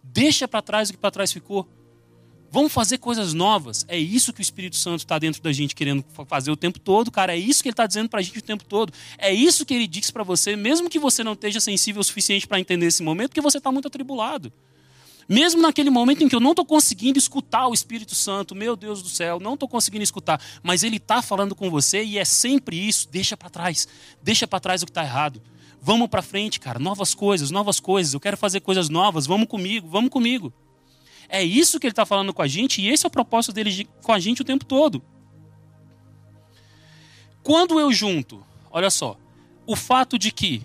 Deixa 0.02 0.48
para 0.48 0.62
trás 0.62 0.88
o 0.88 0.92
que 0.92 0.98
para 0.98 1.10
trás 1.10 1.32
ficou. 1.32 1.68
Vamos 2.50 2.72
fazer 2.72 2.98
coisas 2.98 3.34
novas. 3.34 3.84
É 3.88 3.98
isso 3.98 4.32
que 4.32 4.40
o 4.40 4.42
Espírito 4.42 4.76
Santo 4.76 5.00
está 5.00 5.18
dentro 5.18 5.42
da 5.42 5.52
gente 5.52 5.74
querendo 5.74 6.04
fazer 6.26 6.50
o 6.50 6.56
tempo 6.56 6.78
todo, 6.78 7.10
cara. 7.10 7.34
É 7.34 7.38
isso 7.38 7.62
que 7.62 7.68
ele 7.68 7.74
está 7.74 7.86
dizendo 7.86 8.08
para 8.08 8.20
a 8.20 8.22
gente 8.22 8.38
o 8.38 8.42
tempo 8.42 8.64
todo. 8.64 8.92
É 9.18 9.32
isso 9.32 9.66
que 9.66 9.74
ele 9.74 9.86
diz 9.86 10.10
para 10.10 10.22
você, 10.22 10.56
mesmo 10.56 10.88
que 10.88 10.98
você 10.98 11.22
não 11.24 11.32
esteja 11.32 11.60
sensível 11.60 12.00
o 12.00 12.04
suficiente 12.04 12.46
para 12.46 12.60
entender 12.60 12.86
esse 12.86 13.02
momento, 13.02 13.30
porque 13.30 13.40
você 13.40 13.58
está 13.58 13.70
muito 13.72 13.88
atribulado. 13.88 14.52
Mesmo 15.28 15.60
naquele 15.60 15.90
momento 15.90 16.22
em 16.22 16.28
que 16.28 16.36
eu 16.36 16.40
não 16.40 16.50
estou 16.52 16.64
conseguindo 16.64 17.18
escutar 17.18 17.66
o 17.66 17.74
Espírito 17.74 18.14
Santo, 18.14 18.54
meu 18.54 18.76
Deus 18.76 19.02
do 19.02 19.08
céu, 19.08 19.40
não 19.40 19.54
estou 19.54 19.68
conseguindo 19.68 20.04
escutar, 20.04 20.40
mas 20.62 20.84
ele 20.84 20.98
está 20.98 21.20
falando 21.20 21.54
com 21.54 21.68
você 21.68 22.04
e 22.04 22.16
é 22.16 22.24
sempre 22.24 22.76
isso. 22.76 23.08
Deixa 23.10 23.36
para 23.36 23.50
trás, 23.50 23.88
deixa 24.22 24.46
para 24.46 24.60
trás 24.60 24.82
o 24.82 24.86
que 24.86 24.90
está 24.90 25.02
errado. 25.02 25.42
Vamos 25.82 26.08
para 26.08 26.22
frente, 26.22 26.60
cara. 26.60 26.78
Novas 26.78 27.12
coisas, 27.12 27.50
novas 27.50 27.80
coisas. 27.80 28.14
Eu 28.14 28.20
quero 28.20 28.36
fazer 28.36 28.60
coisas 28.60 28.88
novas. 28.88 29.26
Vamos 29.26 29.48
comigo, 29.48 29.88
vamos 29.88 30.10
comigo. 30.10 30.52
É 31.28 31.42
isso 31.42 31.80
que 31.80 31.86
ele 31.86 31.92
está 31.92 32.06
falando 32.06 32.32
com 32.32 32.42
a 32.42 32.46
gente 32.46 32.80
e 32.80 32.88
esse 32.88 33.04
é 33.04 33.08
o 33.08 33.10
propósito 33.10 33.52
dele 33.52 33.70
de, 33.70 33.84
com 34.02 34.12
a 34.12 34.18
gente 34.18 34.42
o 34.42 34.44
tempo 34.44 34.64
todo. 34.64 35.02
Quando 37.42 37.78
eu 37.78 37.92
junto, 37.92 38.44
olha 38.70 38.90
só, 38.90 39.16
o 39.66 39.76
fato 39.76 40.18
de 40.18 40.32
que 40.32 40.62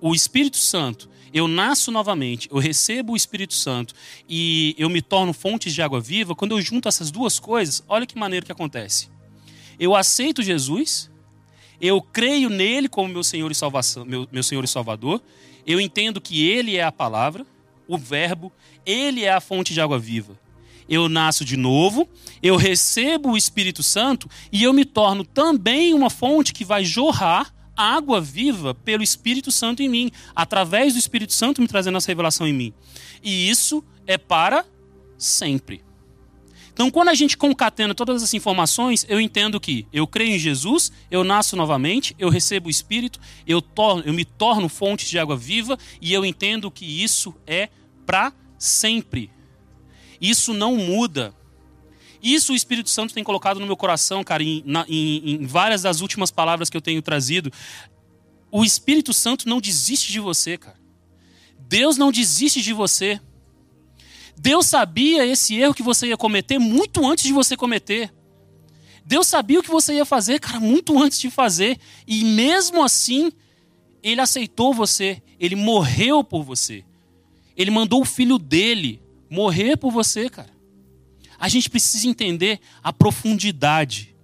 o 0.00 0.14
Espírito 0.14 0.56
Santo, 0.56 1.08
eu 1.32 1.48
nasço 1.48 1.90
novamente, 1.90 2.48
eu 2.50 2.58
recebo 2.58 3.12
o 3.12 3.16
Espírito 3.16 3.54
Santo 3.54 3.94
e 4.28 4.74
eu 4.78 4.88
me 4.88 5.02
torno 5.02 5.32
fontes 5.32 5.74
de 5.74 5.82
água 5.82 6.00
viva, 6.00 6.34
quando 6.34 6.52
eu 6.52 6.60
junto 6.60 6.88
essas 6.88 7.10
duas 7.10 7.40
coisas, 7.40 7.82
olha 7.88 8.06
que 8.06 8.18
maneiro 8.18 8.46
que 8.46 8.52
acontece. 8.52 9.08
Eu 9.78 9.94
aceito 9.94 10.42
Jesus, 10.42 11.10
eu 11.80 12.00
creio 12.00 12.48
nele 12.48 12.88
como 12.88 13.08
meu 13.08 13.24
Senhor 13.24 13.50
e, 13.50 13.54
salvação, 13.54 14.04
meu, 14.04 14.28
meu 14.30 14.42
Senhor 14.42 14.62
e 14.62 14.68
Salvador, 14.68 15.22
eu 15.66 15.80
entendo 15.80 16.20
que 16.20 16.46
ele 16.46 16.76
é 16.76 16.84
a 16.84 16.92
palavra, 16.92 17.46
o 17.86 17.98
Verbo, 17.98 18.52
ele 18.84 19.24
é 19.24 19.32
a 19.32 19.40
fonte 19.40 19.72
de 19.72 19.80
água 19.80 19.98
viva. 19.98 20.38
Eu 20.88 21.08
nasço 21.08 21.44
de 21.44 21.56
novo, 21.56 22.08
eu 22.42 22.56
recebo 22.56 23.30
o 23.30 23.36
Espírito 23.36 23.82
Santo 23.82 24.28
e 24.52 24.62
eu 24.62 24.72
me 24.72 24.84
torno 24.84 25.24
também 25.24 25.94
uma 25.94 26.10
fonte 26.10 26.52
que 26.52 26.64
vai 26.64 26.84
jorrar 26.84 27.52
água 27.76 28.20
viva 28.20 28.74
pelo 28.74 29.02
Espírito 29.02 29.50
Santo 29.50 29.82
em 29.82 29.88
mim, 29.88 30.10
através 30.34 30.92
do 30.92 30.98
Espírito 30.98 31.32
Santo 31.32 31.60
me 31.60 31.68
trazendo 31.68 31.96
essa 31.96 32.08
revelação 32.08 32.46
em 32.46 32.52
mim. 32.52 32.74
E 33.22 33.48
isso 33.48 33.82
é 34.06 34.18
para 34.18 34.64
sempre. 35.18 35.82
Então, 36.74 36.90
quando 36.90 37.08
a 37.08 37.14
gente 37.14 37.36
concatena 37.36 37.94
todas 37.94 38.16
essas 38.16 38.34
informações, 38.34 39.06
eu 39.08 39.20
entendo 39.20 39.60
que 39.60 39.86
eu 39.92 40.08
creio 40.08 40.34
em 40.34 40.38
Jesus, 40.40 40.90
eu 41.08 41.22
nasço 41.22 41.54
novamente, 41.54 42.16
eu 42.18 42.28
recebo 42.28 42.66
o 42.66 42.70
Espírito, 42.70 43.20
eu, 43.46 43.62
torno, 43.62 44.02
eu 44.04 44.12
me 44.12 44.24
torno 44.24 44.68
fonte 44.68 45.08
de 45.08 45.16
água 45.16 45.36
viva 45.36 45.78
e 46.00 46.12
eu 46.12 46.24
entendo 46.24 46.72
que 46.72 46.84
isso 46.84 47.32
é 47.46 47.68
para 48.04 48.32
sempre. 48.58 49.30
Isso 50.20 50.52
não 50.52 50.76
muda. 50.76 51.32
Isso 52.20 52.52
o 52.52 52.56
Espírito 52.56 52.90
Santo 52.90 53.14
tem 53.14 53.22
colocado 53.22 53.60
no 53.60 53.66
meu 53.66 53.76
coração, 53.76 54.24
cara, 54.24 54.42
em, 54.42 54.60
na, 54.66 54.84
em, 54.88 55.34
em 55.34 55.46
várias 55.46 55.82
das 55.82 56.00
últimas 56.00 56.32
palavras 56.32 56.68
que 56.68 56.76
eu 56.76 56.82
tenho 56.82 57.00
trazido. 57.00 57.52
O 58.50 58.64
Espírito 58.64 59.12
Santo 59.12 59.48
não 59.48 59.60
desiste 59.60 60.10
de 60.10 60.18
você, 60.18 60.58
cara. 60.58 60.78
Deus 61.56 61.96
não 61.96 62.10
desiste 62.10 62.60
de 62.60 62.72
você. 62.72 63.20
Deus 64.36 64.66
sabia 64.66 65.24
esse 65.26 65.54
erro 65.56 65.74
que 65.74 65.82
você 65.82 66.08
ia 66.08 66.16
cometer 66.16 66.58
muito 66.58 67.06
antes 67.06 67.24
de 67.24 67.32
você 67.32 67.56
cometer. 67.56 68.12
Deus 69.04 69.26
sabia 69.26 69.60
o 69.60 69.62
que 69.62 69.70
você 69.70 69.94
ia 69.94 70.04
fazer, 70.04 70.40
cara, 70.40 70.58
muito 70.58 71.00
antes 71.00 71.18
de 71.18 71.30
fazer. 71.30 71.78
E 72.06 72.24
mesmo 72.24 72.82
assim, 72.82 73.32
Ele 74.02 74.20
aceitou 74.20 74.72
você. 74.72 75.22
Ele 75.38 75.54
morreu 75.54 76.24
por 76.24 76.42
você. 76.42 76.84
Ele 77.56 77.70
mandou 77.70 78.00
o 78.00 78.04
filho 78.04 78.38
dele 78.38 79.02
morrer 79.30 79.76
por 79.76 79.90
você, 79.90 80.28
cara. 80.28 80.52
A 81.38 81.48
gente 81.48 81.68
precisa 81.68 82.08
entender 82.08 82.60
a 82.82 82.92
profundidade 82.92 84.14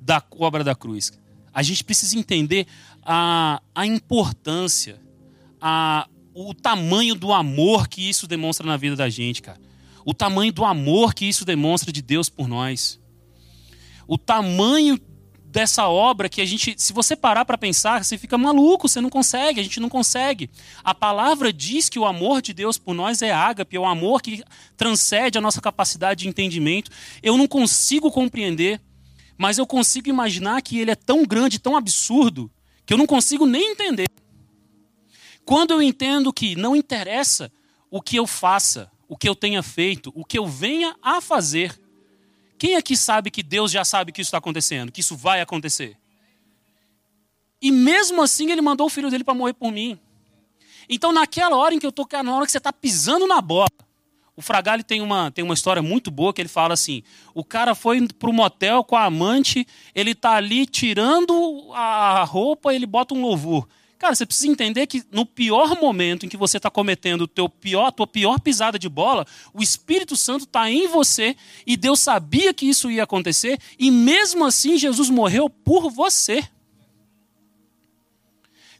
da 0.00 0.20
cobra 0.20 0.62
da 0.62 0.74
cruz. 0.74 1.12
A 1.54 1.62
gente 1.62 1.84
precisa 1.84 2.18
entender 2.18 2.66
a, 3.02 3.62
a 3.74 3.86
importância, 3.86 5.00
a, 5.60 6.08
o 6.34 6.54
tamanho 6.54 7.14
do 7.14 7.32
amor 7.32 7.88
que 7.88 8.08
isso 8.08 8.26
demonstra 8.26 8.66
na 8.66 8.76
vida 8.76 8.96
da 8.96 9.08
gente, 9.08 9.42
cara. 9.42 9.60
O 10.04 10.12
tamanho 10.14 10.52
do 10.52 10.64
amor 10.64 11.14
que 11.14 11.26
isso 11.26 11.44
demonstra 11.44 11.92
de 11.92 12.02
Deus 12.02 12.28
por 12.28 12.48
nós. 12.48 13.00
O 14.06 14.18
tamanho 14.18 14.98
dessa 15.52 15.86
obra 15.86 16.30
que 16.30 16.40
a 16.40 16.46
gente, 16.46 16.74
se 16.78 16.94
você 16.94 17.14
parar 17.14 17.44
para 17.44 17.58
pensar, 17.58 18.02
você 18.02 18.16
fica 18.16 18.38
maluco, 18.38 18.88
você 18.88 19.02
não 19.02 19.10
consegue, 19.10 19.60
a 19.60 19.62
gente 19.62 19.78
não 19.78 19.88
consegue. 19.88 20.50
A 20.82 20.94
palavra 20.94 21.52
diz 21.52 21.90
que 21.90 21.98
o 21.98 22.06
amor 22.06 22.40
de 22.40 22.54
Deus 22.54 22.78
por 22.78 22.94
nós 22.94 23.20
é 23.20 23.30
ágape, 23.30 23.76
é 23.76 23.80
o 23.80 23.84
amor 23.84 24.22
que 24.22 24.42
transcende 24.76 25.36
a 25.36 25.42
nossa 25.42 25.60
capacidade 25.60 26.22
de 26.22 26.28
entendimento. 26.28 26.90
Eu 27.22 27.36
não 27.36 27.46
consigo 27.46 28.10
compreender, 28.10 28.80
mas 29.36 29.58
eu 29.58 29.66
consigo 29.66 30.08
imaginar 30.08 30.62
que 30.62 30.78
ele 30.78 30.90
é 30.90 30.96
tão 30.96 31.22
grande, 31.24 31.58
tão 31.58 31.76
absurdo, 31.76 32.50
que 32.86 32.94
eu 32.94 32.98
não 32.98 33.06
consigo 33.06 33.46
nem 33.46 33.72
entender. 33.72 34.06
Quando 35.44 35.72
eu 35.72 35.82
entendo 35.82 36.32
que 36.32 36.54
não 36.56 36.76
interessa 36.76 37.50
o 37.90 38.00
que 38.00 38.16
eu 38.16 38.26
faça, 38.26 38.90
o 39.08 39.16
que 39.16 39.28
eu 39.28 39.34
tenha 39.34 39.62
feito, 39.62 40.12
o 40.14 40.24
que 40.24 40.38
eu 40.38 40.46
venha 40.46 40.96
a 41.02 41.20
fazer, 41.20 41.78
quem 42.58 42.76
aqui 42.76 42.96
sabe 42.96 43.30
que 43.30 43.42
Deus 43.42 43.70
já 43.70 43.84
sabe 43.84 44.12
que 44.12 44.20
isso 44.20 44.28
está 44.28 44.38
acontecendo, 44.38 44.92
que 44.92 45.00
isso 45.00 45.16
vai 45.16 45.40
acontecer? 45.40 45.96
E 47.60 47.70
mesmo 47.70 48.22
assim 48.22 48.50
ele 48.50 48.60
mandou 48.60 48.86
o 48.86 48.90
filho 48.90 49.10
dele 49.10 49.24
para 49.24 49.34
morrer 49.34 49.52
por 49.52 49.70
mim. 49.70 49.98
Então, 50.88 51.12
naquela 51.12 51.56
hora 51.56 51.74
em 51.74 51.78
que 51.78 51.86
eu 51.86 51.90
estou, 51.90 52.06
na 52.24 52.34
hora 52.34 52.46
que 52.46 52.52
você 52.52 52.58
está 52.58 52.72
pisando 52.72 53.26
na 53.26 53.40
bola, 53.40 53.68
o 54.34 54.42
Fragale 54.42 54.82
tem 54.82 55.00
uma, 55.00 55.30
tem 55.30 55.44
uma 55.44 55.54
história 55.54 55.82
muito 55.82 56.10
boa 56.10 56.32
que 56.32 56.40
ele 56.40 56.48
fala 56.48 56.74
assim: 56.74 57.02
o 57.34 57.44
cara 57.44 57.74
foi 57.74 58.06
para 58.08 58.30
o 58.30 58.32
motel 58.32 58.82
com 58.82 58.96
a 58.96 59.04
amante, 59.04 59.66
ele 59.94 60.12
está 60.12 60.32
ali 60.32 60.66
tirando 60.66 61.70
a 61.72 62.24
roupa, 62.24 62.74
ele 62.74 62.86
bota 62.86 63.14
um 63.14 63.22
louvor. 63.22 63.68
Cara, 64.02 64.16
você 64.16 64.26
precisa 64.26 64.48
entender 64.50 64.88
que 64.88 65.04
no 65.12 65.24
pior 65.24 65.80
momento 65.80 66.26
em 66.26 66.28
que 66.28 66.36
você 66.36 66.56
está 66.56 66.68
cometendo 66.68 67.28
teu 67.28 67.48
pior, 67.48 67.86
a 67.86 67.92
tua 67.92 68.04
pior 68.04 68.40
pisada 68.40 68.76
de 68.76 68.88
bola, 68.88 69.24
o 69.54 69.62
Espírito 69.62 70.16
Santo 70.16 70.42
está 70.42 70.68
em 70.68 70.88
você 70.88 71.36
e 71.64 71.76
Deus 71.76 72.00
sabia 72.00 72.52
que 72.52 72.66
isso 72.66 72.90
ia 72.90 73.04
acontecer 73.04 73.60
e 73.78 73.92
mesmo 73.92 74.44
assim 74.44 74.76
Jesus 74.76 75.08
morreu 75.08 75.48
por 75.48 75.88
você. 75.88 76.42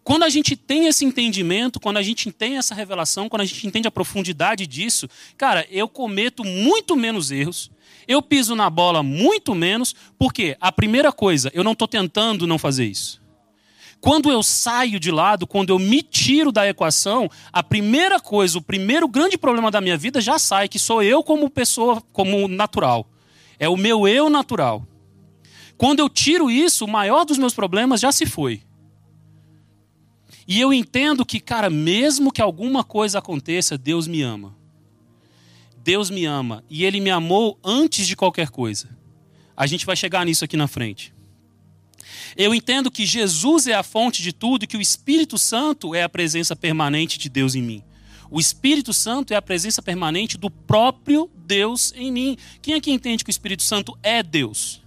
Quando 0.03 0.25
a 0.25 0.29
gente 0.29 0.57
tem 0.57 0.89
esse 0.89 1.05
entendimento, 1.05 1.79
quando 1.79 1.99
a 1.99 2.03
gente 2.03 2.33
tem 2.33 2.57
essa 2.57 2.75
revelação, 2.75 3.29
quando 3.29 3.43
a 3.43 3.45
gente 3.45 3.65
entende 3.65 3.87
a 3.87 3.93
profundidade 3.93 4.67
disso, 4.67 5.09
cara, 5.39 5.65
eu 5.71 5.87
cometo 5.87 6.43
muito 6.43 6.97
menos 6.97 7.31
erros, 7.31 7.71
eu 8.09 8.21
piso 8.21 8.57
na 8.57 8.69
bola 8.69 9.05
muito 9.05 9.55
menos, 9.55 9.95
porque 10.19 10.57
a 10.61 10.73
primeira 10.73 11.13
coisa, 11.13 11.49
eu 11.55 11.63
não 11.63 11.75
estou 11.75 11.87
tentando 11.87 12.45
não 12.45 12.59
fazer 12.59 12.87
isso. 12.87 13.22
Quando 14.03 14.33
eu 14.33 14.43
saio 14.43 14.99
de 14.99 15.13
lado, 15.13 15.47
quando 15.47 15.71
eu 15.71 15.79
me 15.79 16.03
tiro 16.03 16.51
da 16.51 16.69
equação, 16.69 17.31
a 17.53 17.63
primeira 17.63 18.19
coisa, 18.19 18.59
o 18.59 18.61
primeiro 18.61 19.07
grande 19.07 19.39
problema 19.39 19.71
da 19.71 19.81
minha 19.81 19.97
vida 19.97 20.21
já 20.21 20.41
sai, 20.41 20.69
que 20.69 20.77
sou 20.77 21.05
eu 21.05 21.23
como 21.23 21.49
pessoa, 21.49 22.03
como 22.13 22.49
natural. 22.49 23.07
É 23.61 23.69
o 23.69 23.77
meu 23.77 24.09
eu 24.09 24.29
natural. 24.29 24.85
Quando 25.79 26.01
eu 26.01 26.09
tiro 26.09 26.51
isso, 26.51 26.85
o 26.85 26.91
maior 26.91 27.25
dos 27.25 27.39
meus 27.39 27.55
problemas 27.55 28.01
já 28.01 28.11
se 28.11 28.27
foi. 28.27 28.63
E 30.49 30.61
eu 30.61 30.73
entendo 30.73 31.25
que, 31.25 31.39
cara, 31.39 31.71
mesmo 31.71 32.33
que 32.33 32.43
alguma 32.43 32.83
coisa 32.83 33.21
aconteça, 33.21 33.79
Deus 33.79 34.09
me 34.09 34.21
ama. 34.21 34.53
Deus 35.77 36.11
me 36.11 36.25
ama. 36.25 36.65
E 36.69 36.85
Ele 36.85 36.99
me 36.99 37.11
amou 37.11 37.57
antes 37.63 38.09
de 38.09 38.17
qualquer 38.17 38.51
coisa. 38.51 38.89
A 39.57 39.65
gente 39.65 39.87
vai 39.87 39.95
chegar 39.95 40.27
nisso 40.27 40.45
aqui 40.45 40.57
na 40.57 40.67
frente. 40.67 41.15
Eu 42.37 42.55
entendo 42.55 42.91
que 42.91 43.05
Jesus 43.05 43.67
é 43.67 43.75
a 43.75 43.83
fonte 43.83 44.23
de 44.23 44.33
tudo 44.33 44.65
e 44.65 44.67
que 44.67 44.77
o 44.77 44.81
Espírito 44.81 45.37
Santo 45.39 45.95
é 45.95 46.03
a 46.03 46.09
presença 46.09 46.57
permanente 46.57 47.19
de 47.19 47.29
Deus 47.29 47.55
em 47.55 47.63
mim. 47.63 47.83
O 48.31 48.41
Espírito 48.41 48.95
Santo 48.95 49.35
é 49.35 49.37
a 49.37 49.43
presença 49.43 49.83
permanente 49.83 50.39
do 50.39 50.51
próprio 50.51 51.31
Deus 51.37 51.93
em 51.95 52.11
mim. 52.11 52.39
Quem 52.63 52.75
aqui 52.75 52.91
entende 52.91 53.23
que 53.23 53.29
o 53.29 53.31
Espírito 53.31 53.63
Santo 53.63 53.97
é 54.03 54.23
Deus? 54.23 54.81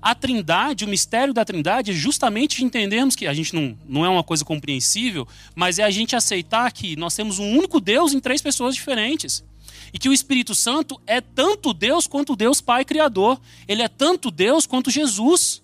A 0.00 0.14
Trindade, 0.14 0.84
o 0.84 0.88
mistério 0.88 1.32
da 1.34 1.44
Trindade 1.44 1.90
é 1.90 1.94
justamente 1.94 2.64
entendermos 2.64 3.16
que 3.16 3.26
a 3.26 3.34
gente 3.34 3.54
não, 3.54 3.78
não 3.86 4.04
é 4.04 4.08
uma 4.08 4.22
coisa 4.22 4.44
compreensível, 4.44 5.26
mas 5.54 5.78
é 5.78 5.82
a 5.82 5.90
gente 5.90 6.16
aceitar 6.16 6.70
que 6.72 6.96
nós 6.96 7.14
temos 7.14 7.38
um 7.38 7.50
único 7.56 7.80
Deus 7.80 8.12
em 8.12 8.20
três 8.20 8.42
pessoas 8.42 8.74
diferentes. 8.74 9.44
E 9.92 9.98
que 9.98 10.08
o 10.08 10.12
Espírito 10.12 10.54
Santo 10.54 11.00
é 11.06 11.20
tanto 11.20 11.72
Deus 11.72 12.06
quanto 12.06 12.36
Deus 12.36 12.60
Pai 12.60 12.84
Criador. 12.84 13.40
Ele 13.68 13.80
é 13.82 13.88
tanto 13.88 14.30
Deus 14.30 14.66
quanto 14.66 14.90
Jesus. 14.90 15.62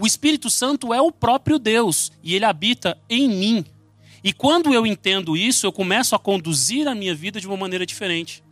O 0.00 0.06
Espírito 0.06 0.48
Santo 0.48 0.94
é 0.94 1.00
o 1.02 1.12
próprio 1.12 1.58
Deus 1.58 2.10
e 2.24 2.34
ele 2.34 2.46
habita 2.46 2.96
em 3.06 3.28
mim. 3.28 3.64
E 4.24 4.32
quando 4.32 4.72
eu 4.72 4.86
entendo 4.86 5.36
isso, 5.36 5.66
eu 5.66 5.72
começo 5.72 6.14
a 6.14 6.18
conduzir 6.18 6.88
a 6.88 6.94
minha 6.94 7.14
vida 7.14 7.38
de 7.38 7.46
uma 7.46 7.56
maneira 7.56 7.84
diferente. 7.84 8.42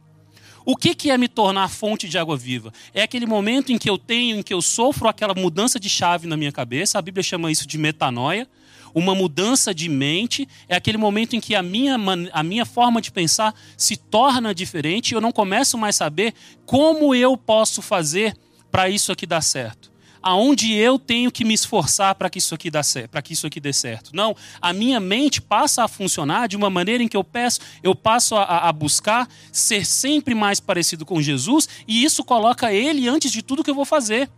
O 0.63 0.77
que, 0.77 0.95
que 0.95 1.11
é 1.11 1.17
me 1.17 1.27
tornar 1.27 1.71
fonte 1.71 2.07
de 2.07 2.19
água 2.19 2.37
viva? 2.37 2.71
É 2.93 3.01
aquele 3.01 3.25
momento 3.25 3.73
em 3.73 3.79
que 3.79 3.89
eu 3.89 3.97
tenho, 3.97 4.37
em 4.37 4.43
que 4.43 4.53
eu 4.53 4.61
sofro 4.61 5.09
aquela 5.09 5.33
mudança 5.33 5.81
de 5.81 5.89
chave 5.89 6.27
na 6.27 6.37
minha 6.37 6.53
cabeça. 6.53 6.99
A 6.99 7.03
Bíblia 7.03 7.23
chama 7.23 7.51
isso 7.51 7.67
de 7.67 7.79
metanoia. 7.79 8.47
Uma 8.95 9.15
mudança 9.15 9.75
de 9.75 9.89
mente. 9.89 10.47
É 10.69 10.77
aquele 10.77 10.99
momento 10.99 11.35
em 11.35 11.41
que 11.41 11.55
a 11.55 11.63
minha, 11.63 11.97
a 12.31 12.43
minha 12.43 12.67
forma 12.67 13.01
de 13.01 13.11
pensar 13.11 13.55
se 13.75 13.97
torna 13.97 14.55
diferente 14.55 15.13
e 15.13 15.15
eu 15.15 15.21
não 15.21 15.33
começo 15.33 15.79
mais 15.79 15.97
a 15.97 16.05
saber 16.05 16.35
como 16.67 17.15
eu 17.15 17.39
posso 17.39 17.81
fazer 17.81 18.37
para 18.71 18.91
isso 18.91 19.11
aqui 19.11 19.25
dar 19.25 19.41
certo 19.41 19.91
aonde 20.29 20.75
eu 20.75 20.99
tenho 20.99 21.33
que 21.33 21.43
me 21.43 21.55
esforçar 21.55 22.14
para 22.14 22.29
que 22.29 22.38
isso 22.38 22.55
aqui 22.55 22.71
dê 22.71 22.83
certo, 22.83 23.11
para 23.11 23.23
que 23.23 23.33
isso 23.33 23.47
aqui 23.47 23.59
dê 23.59 23.73
certo. 23.73 24.11
Não, 24.14 24.37
a 24.61 24.75
minha 24.75 25.01
mente 25.01 25.41
passa 25.41 25.85
a 25.85 25.88
funcionar 25.88 26.49
de 26.49 26.55
uma 26.55 26.69
maneira 26.69 27.03
em 27.03 27.09
que 27.09 27.17
eu 27.17 27.25
peço, 27.25 27.61
eu 27.83 27.95
passo 27.95 28.37
a, 28.37 28.69
a 28.69 28.73
buscar 28.73 29.27
ser 29.51 29.87
sempre 29.87 30.35
mais 30.35 30.61
parecido 30.61 31.07
com 31.07 31.23
Jesus 31.23 31.67
e 31.88 32.05
isso 32.05 32.23
coloca 32.23 32.71
ele 32.71 33.09
antes 33.09 33.33
de 33.33 33.41
tudo 33.41 33.64
que 33.64 33.71
eu 33.71 33.75
vou 33.75 33.87
fazer. 33.87 34.29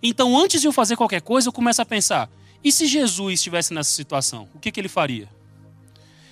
Então, 0.00 0.38
antes 0.38 0.60
de 0.60 0.68
eu 0.68 0.72
fazer 0.72 0.94
qualquer 0.94 1.20
coisa, 1.20 1.48
eu 1.48 1.52
começo 1.52 1.82
a 1.82 1.84
pensar: 1.84 2.30
e 2.62 2.70
se 2.70 2.86
Jesus 2.86 3.40
estivesse 3.40 3.74
nessa 3.74 3.90
situação, 3.90 4.48
o 4.54 4.60
que, 4.60 4.70
que 4.70 4.78
ele 4.78 4.88
faria? 4.88 5.28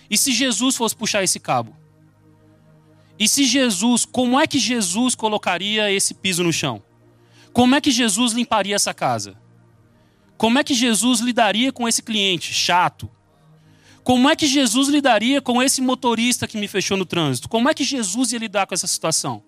E 0.08 0.16
se 0.16 0.30
Jesus 0.30 0.76
fosse 0.76 0.94
puxar 0.94 1.24
esse 1.24 1.40
cabo? 1.40 1.74
E 3.18 3.26
se 3.26 3.44
Jesus, 3.44 4.04
como 4.04 4.38
é 4.38 4.46
que 4.46 4.58
Jesus 4.58 5.16
colocaria 5.16 5.90
esse 5.90 6.14
piso 6.14 6.44
no 6.44 6.52
chão? 6.52 6.80
Como 7.52 7.74
é 7.74 7.80
que 7.80 7.90
Jesus 7.90 8.32
limparia 8.32 8.76
essa 8.76 8.94
casa? 8.94 9.36
Como 10.36 10.58
é 10.58 10.64
que 10.64 10.74
Jesus 10.74 11.20
lidaria 11.20 11.72
com 11.72 11.88
esse 11.88 12.02
cliente 12.02 12.52
chato? 12.52 13.10
Como 14.02 14.28
é 14.28 14.34
que 14.34 14.46
Jesus 14.46 14.88
lidaria 14.88 15.40
com 15.40 15.62
esse 15.62 15.80
motorista 15.82 16.46
que 16.46 16.56
me 16.56 16.66
fechou 16.66 16.96
no 16.96 17.04
trânsito? 17.04 17.48
Como 17.48 17.68
é 17.68 17.74
que 17.74 17.84
Jesus 17.84 18.32
ia 18.32 18.38
lidar 18.38 18.66
com 18.66 18.74
essa 18.74 18.86
situação? 18.86 19.42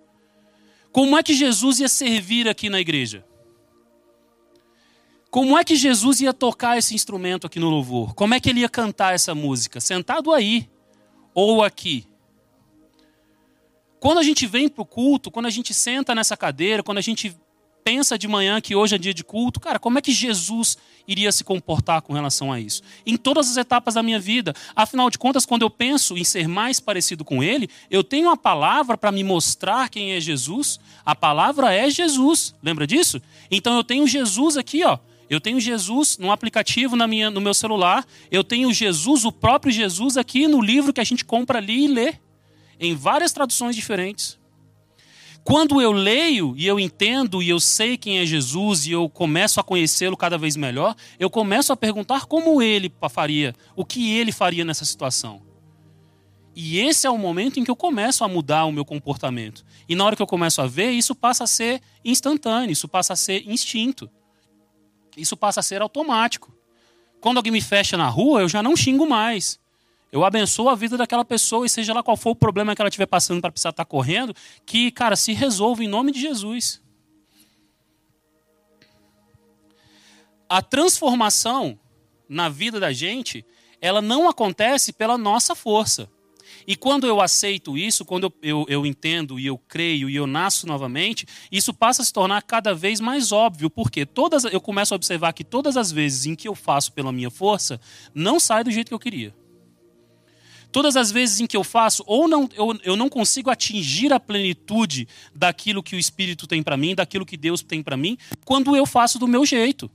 Como 0.93 1.17
é 1.17 1.23
que 1.23 1.33
Jesus 1.33 1.81
ia 1.81 1.89
servir 1.89 2.47
aqui 2.49 2.69
na 2.69 2.79
igreja? 2.79 3.25
Como 5.31 5.57
é 5.57 5.65
que 5.65 5.75
Jesus 5.75 6.21
ia 6.21 6.35
tocar 6.35 6.77
esse 6.77 6.95
instrumento 6.95 7.47
aqui 7.47 7.59
no 7.59 7.71
louvor? 7.71 8.15
Como 8.15 8.35
é 8.35 8.41
que 8.41 8.51
ele 8.51 8.61
ia 8.61 8.69
cantar 8.69 9.15
essa 9.15 9.35
música? 9.35 9.81
Sentado 9.81 10.31
aí 10.31 10.69
ou 11.33 11.65
aqui? 11.65 12.07
Quando 13.99 14.19
a 14.19 14.23
gente 14.23 14.47
vem 14.47 14.69
para 14.69 14.83
o 14.83 14.85
culto, 14.85 15.31
quando 15.31 15.47
a 15.47 15.51
gente 15.51 15.73
senta 15.73 16.15
nessa 16.15 16.37
cadeira, 16.37 16.83
quando 16.83 16.99
a 16.99 17.03
gente 17.03 17.35
pensa 17.85 18.19
de 18.19 18.29
manhã 18.29 18.61
que 18.61 18.75
hoje 18.75 18.95
é 18.95 18.99
dia 18.99 19.15
de 19.15 19.25
culto, 19.25 19.61
cara, 19.61 19.79
como 19.79 19.99
é 19.99 20.03
que 20.03 20.13
Jesus 20.13 20.77
iria 21.07 21.33
se 21.33 21.45
comportar 21.45 22.03
com 22.03 22.13
relação 22.13 22.53
a 22.53 22.61
isso? 22.61 22.83
Em 23.05 23.17
todas 23.17 23.51
as 23.51 23.57
etapas 23.57 23.95
da 23.95 24.03
minha 24.03 24.21
vida. 24.21 24.55
Afinal 24.75 25.11
de 25.11 25.19
contas, 25.19 25.45
quando 25.45 25.63
eu 25.63 25.71
penso 25.71 26.17
em 26.17 26.25
ser 26.25 26.49
mais 26.49 26.81
parecido 26.81 27.25
com 27.25 27.43
Ele, 27.43 27.69
eu 27.91 28.05
tenho 28.05 28.29
uma 28.29 28.37
palavra 28.37 28.97
para 28.97 29.13
me 29.13 29.25
mostrar 29.25 29.89
quem 29.89 30.13
é 30.13 30.21
Jesus. 30.21 30.79
A 31.05 31.15
palavra 31.15 31.73
é 31.75 31.91
Jesus. 31.91 32.55
Lembra 32.63 32.87
disso? 32.87 33.21
Então 33.51 33.77
eu 33.77 33.85
tenho 33.85 34.07
Jesus 34.07 34.57
aqui, 34.57 34.85
ó. 34.85 34.99
Eu 35.29 35.41
tenho 35.41 35.59
Jesus 35.59 36.19
no 36.19 36.31
aplicativo 36.31 36.95
na 36.95 37.07
minha, 37.07 37.31
no 37.31 37.41
meu 37.41 37.55
celular. 37.55 38.07
Eu 38.31 38.45
tenho 38.45 38.73
Jesus, 38.73 39.25
o 39.25 39.33
próprio 39.33 39.73
Jesus, 39.73 40.17
aqui 40.19 40.47
no 40.47 40.61
livro 40.61 40.93
que 40.93 41.01
a 41.01 41.05
gente 41.05 41.25
compra 41.25 41.59
ali 41.59 41.85
e 41.85 41.89
lê. 41.89 42.15
Em 42.79 42.95
várias 42.95 43.33
traduções 43.33 43.75
diferentes. 43.75 44.39
Quando 45.45 45.83
eu 45.83 45.91
leio 45.91 46.55
e 46.57 46.67
eu 46.67 46.79
entendo 46.79 47.43
e 47.43 47.49
eu 47.49 47.59
sei 47.59 47.97
quem 47.97 48.19
é 48.19 48.27
Jesus 48.27 48.87
e 48.87 48.93
eu 48.93 49.09
começo 49.09 49.59
a 49.59 49.65
conhecê-lo 49.65 50.17
cada 50.17 50.39
vez 50.39 50.57
melhor, 50.57 50.95
eu 51.19 51.29
começo 51.29 51.73
a 51.73 51.77
perguntar 51.77 52.27
como 52.27 52.63
ele 52.63 52.93
faria, 53.11 53.53
o 53.75 53.85
que 53.85 54.13
ele 54.13 54.31
faria 54.31 54.65
nessa 54.65 54.85
situação. 54.85 55.43
E 56.55 56.79
esse 56.79 57.07
é 57.07 57.11
o 57.11 57.19
momento 57.19 57.59
em 57.59 57.65
que 57.65 57.71
eu 57.71 57.77
começo 57.77 58.23
a 58.23 58.29
mudar 58.29 58.67
o 58.67 58.73
meu 58.73 58.85
comportamento. 58.85 59.65
E 59.89 59.97
na 59.97 60.05
hora 60.05 60.15
que 60.15 60.23
eu 60.23 60.27
começo 60.27 60.61
a 60.61 60.67
ver, 60.67 60.91
isso 60.91 61.15
passa 61.15 61.45
a 61.45 61.47
ser 61.47 61.81
instantâneo, 62.05 62.73
isso 62.73 62.87
passa 62.87 63.15
a 63.15 63.17
ser 63.17 63.49
instinto. 63.49 64.09
Isso 65.17 65.37
passa 65.37 65.61
a 65.61 65.63
ser 65.63 65.83
automático. 65.83 66.55
Quando 67.21 67.39
alguém 67.39 67.53
me 67.53 67.61
fecha 67.61 67.97
na 67.97 68.09
rua, 68.09 68.43
eu 68.43 68.49
já 68.49 68.63
não 68.63 68.77
xingo 68.77 69.09
mais. 69.09 69.59
Eu 70.13 70.27
abençoo 70.27 70.69
a 70.69 70.75
vida 70.75 70.99
daquela 70.99 71.25
pessoa 71.25 71.65
e 71.65 71.71
seja 71.71 71.95
lá 71.95 72.03
qual 72.03 72.19
for 72.19 72.31
o 72.31 72.37
problema 72.37 72.77
que 72.77 72.83
ela 72.83 72.91
estiver 72.91 73.07
passando 73.07 73.41
para 73.41 73.51
precisar 73.51 73.71
estar 73.71 73.83
tá 73.83 73.89
correndo, 73.89 74.37
que, 74.67 74.91
cara, 74.91 75.17
se 75.17 75.33
resolva 75.33 75.83
em 75.83 75.89
nome 75.89 76.13
de 76.13 76.21
Jesus. 76.21 76.83
A 80.47 80.61
transformação 80.61 81.81
na 82.29 82.51
vida 82.51 82.79
da 82.79 82.93
gente, 82.93 83.43
ela 83.81 84.03
não 84.03 84.29
acontece 84.29 84.93
pela 84.93 85.17
nossa 85.17 85.55
força. 85.55 86.11
E 86.67 86.77
quando 86.77 87.07
eu 87.07 87.19
aceito 87.19 87.79
isso, 87.79 88.05
quando 88.05 88.25
eu, 88.25 88.33
eu, 88.43 88.67
eu, 88.69 88.87
entendo 88.87 89.41
e 89.41 89.47
eu 89.47 89.57
creio 89.57 90.11
e 90.11 90.15
eu 90.15 90.27
nasço 90.27 90.67
novamente, 90.67 91.27
isso 91.51 91.73
passa 91.73 92.03
a 92.03 92.05
se 92.05 92.13
tornar 92.13 92.43
cada 92.43 92.75
vez 92.75 93.01
mais 93.01 93.33
óbvio, 93.33 93.71
porque 93.71 94.05
todas, 94.05 94.45
eu 94.45 94.61
começo 94.61 94.93
a 94.93 94.97
observar 94.97 95.33
que 95.33 95.43
todas 95.43 95.75
as 95.75 95.91
vezes 95.91 96.27
em 96.27 96.35
que 96.35 96.47
eu 96.47 96.55
faço 96.55 96.93
pela 96.93 97.11
minha 97.11 97.31
força, 97.31 97.81
não 98.15 98.39
sai 98.39 98.63
do 98.63 98.71
jeito 98.71 98.89
que 98.89 98.95
eu 98.95 98.99
queria. 98.99 99.35
Todas 100.73 100.97
as 100.97 101.13
vezes 101.13 101.39
em 101.39 101.47
que 101.47 101.57
eu 101.57 101.63
faço, 101.63 102.03
ou 102.07 102.27
não, 102.27 102.49
eu, 102.55 102.81
eu 102.83 102.97
não 102.97 103.11
consigo 103.11 103.51
atingir 103.51 104.11
a 104.11 104.19
plenitude 104.19 105.07
daquilo 105.35 105.83
que 105.83 105.95
o 105.95 105.99
Espírito 105.99 106.47
tem 106.47 106.63
para 106.63 106.79
mim, 106.79 106.95
daquilo 106.95 107.27
que 107.27 107.37
Deus 107.37 107.63
tem 107.63 107.83
para 107.83 107.97
mim, 107.97 108.17
quando 108.43 108.75
eu 108.75 108.87
faço 108.87 109.19
do 109.19 109.29
meu 109.29 109.45
jeito. 109.45 109.91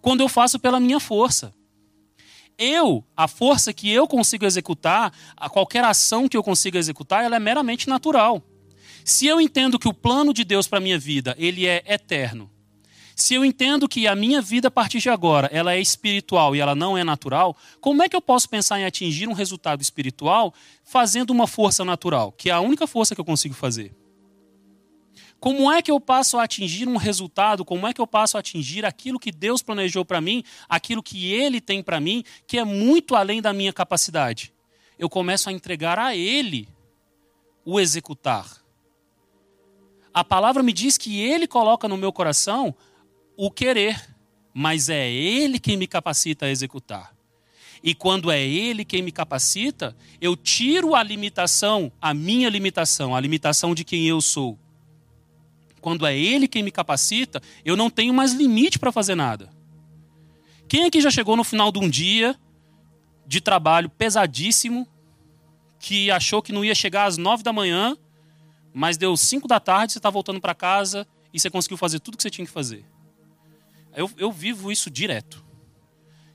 Quando 0.00 0.22
eu 0.22 0.28
faço 0.28 0.58
pela 0.58 0.80
minha 0.80 0.98
força. 0.98 1.54
Eu, 2.56 3.04
a 3.14 3.28
força 3.28 3.72
que 3.74 3.90
eu 3.90 4.06
consigo 4.06 4.46
executar, 4.46 5.12
a 5.36 5.50
qualquer 5.50 5.84
ação 5.84 6.28
que 6.28 6.36
eu 6.36 6.42
consiga 6.42 6.78
executar, 6.78 7.22
ela 7.22 7.36
é 7.36 7.40
meramente 7.40 7.88
natural. 7.88 8.42
Se 9.04 9.26
eu 9.26 9.38
entendo 9.38 9.78
que 9.78 9.88
o 9.88 9.92
plano 9.92 10.32
de 10.32 10.44
Deus 10.44 10.66
para 10.66 10.80
minha 10.80 10.98
vida, 10.98 11.34
ele 11.38 11.66
é 11.66 11.84
eterno, 11.86 12.50
se 13.14 13.34
eu 13.34 13.44
entendo 13.44 13.88
que 13.88 14.06
a 14.06 14.14
minha 14.14 14.42
vida 14.42 14.68
a 14.68 14.70
partir 14.70 14.98
de 14.98 15.08
agora 15.08 15.48
ela 15.52 15.72
é 15.72 15.80
espiritual 15.80 16.56
e 16.56 16.60
ela 16.60 16.74
não 16.74 16.98
é 16.98 17.04
natural, 17.04 17.56
como 17.80 18.02
é 18.02 18.08
que 18.08 18.16
eu 18.16 18.20
posso 18.20 18.48
pensar 18.48 18.80
em 18.80 18.84
atingir 18.84 19.28
um 19.28 19.32
resultado 19.32 19.80
espiritual 19.80 20.52
fazendo 20.82 21.30
uma 21.30 21.46
força 21.46 21.84
natural, 21.84 22.32
que 22.32 22.50
é 22.50 22.52
a 22.52 22.60
única 22.60 22.86
força 22.86 23.14
que 23.14 23.20
eu 23.20 23.24
consigo 23.24 23.54
fazer? 23.54 23.94
Como 25.38 25.70
é 25.70 25.82
que 25.82 25.90
eu 25.90 26.00
passo 26.00 26.38
a 26.38 26.44
atingir 26.44 26.88
um 26.88 26.96
resultado? 26.96 27.66
Como 27.66 27.86
é 27.86 27.92
que 27.92 28.00
eu 28.00 28.06
passo 28.06 28.38
a 28.38 28.40
atingir 28.40 28.86
aquilo 28.86 29.18
que 29.18 29.30
Deus 29.30 29.60
planejou 29.60 30.02
para 30.02 30.18
mim, 30.18 30.42
aquilo 30.66 31.02
que 31.02 31.32
Ele 31.32 31.60
tem 31.60 31.82
para 31.82 32.00
mim, 32.00 32.24
que 32.46 32.58
é 32.58 32.64
muito 32.64 33.14
além 33.14 33.42
da 33.42 33.52
minha 33.52 33.70
capacidade? 33.70 34.54
Eu 34.98 35.10
começo 35.10 35.50
a 35.50 35.52
entregar 35.52 35.98
a 35.98 36.16
Ele 36.16 36.66
o 37.62 37.78
executar. 37.78 38.46
A 40.14 40.24
palavra 40.24 40.62
me 40.62 40.72
diz 40.72 40.96
que 40.96 41.20
Ele 41.20 41.46
coloca 41.46 41.86
no 41.86 41.98
meu 41.98 42.10
coração 42.10 42.74
o 43.36 43.50
querer, 43.50 44.14
mas 44.52 44.88
é 44.88 45.10
Ele 45.10 45.58
quem 45.58 45.76
me 45.76 45.86
capacita 45.86 46.46
a 46.46 46.50
executar. 46.50 47.14
E 47.82 47.94
quando 47.94 48.30
é 48.30 48.42
Ele 48.42 48.84
quem 48.84 49.02
me 49.02 49.12
capacita, 49.12 49.96
eu 50.20 50.36
tiro 50.36 50.94
a 50.94 51.02
limitação, 51.02 51.92
a 52.00 52.14
minha 52.14 52.48
limitação, 52.48 53.14
a 53.14 53.20
limitação 53.20 53.74
de 53.74 53.84
quem 53.84 54.06
eu 54.06 54.20
sou. 54.20 54.58
Quando 55.80 56.06
é 56.06 56.16
Ele 56.16 56.48
quem 56.48 56.62
me 56.62 56.70
capacita, 56.70 57.42
eu 57.62 57.76
não 57.76 57.90
tenho 57.90 58.14
mais 58.14 58.32
limite 58.32 58.78
para 58.78 58.90
fazer 58.90 59.14
nada. 59.14 59.50
Quem 60.66 60.86
aqui 60.86 61.00
já 61.00 61.10
chegou 61.10 61.36
no 61.36 61.44
final 61.44 61.70
de 61.70 61.78
um 61.78 61.88
dia 61.88 62.34
de 63.26 63.40
trabalho 63.40 63.90
pesadíssimo, 63.90 64.88
que 65.78 66.10
achou 66.10 66.40
que 66.40 66.52
não 66.52 66.64
ia 66.64 66.74
chegar 66.74 67.04
às 67.04 67.18
nove 67.18 67.42
da 67.42 67.52
manhã, 67.52 67.96
mas 68.72 68.96
deu 68.96 69.14
cinco 69.16 69.46
da 69.46 69.60
tarde, 69.60 69.92
você 69.92 69.98
está 69.98 70.08
voltando 70.08 70.40
para 70.40 70.54
casa 70.54 71.06
e 71.32 71.38
você 71.38 71.50
conseguiu 71.50 71.76
fazer 71.76 72.00
tudo 72.00 72.16
que 72.16 72.22
você 72.22 72.30
tinha 72.30 72.46
que 72.46 72.50
fazer? 72.52 72.84
Eu, 73.96 74.10
eu 74.18 74.32
vivo 74.32 74.70
isso 74.70 74.90
direto. 74.90 75.44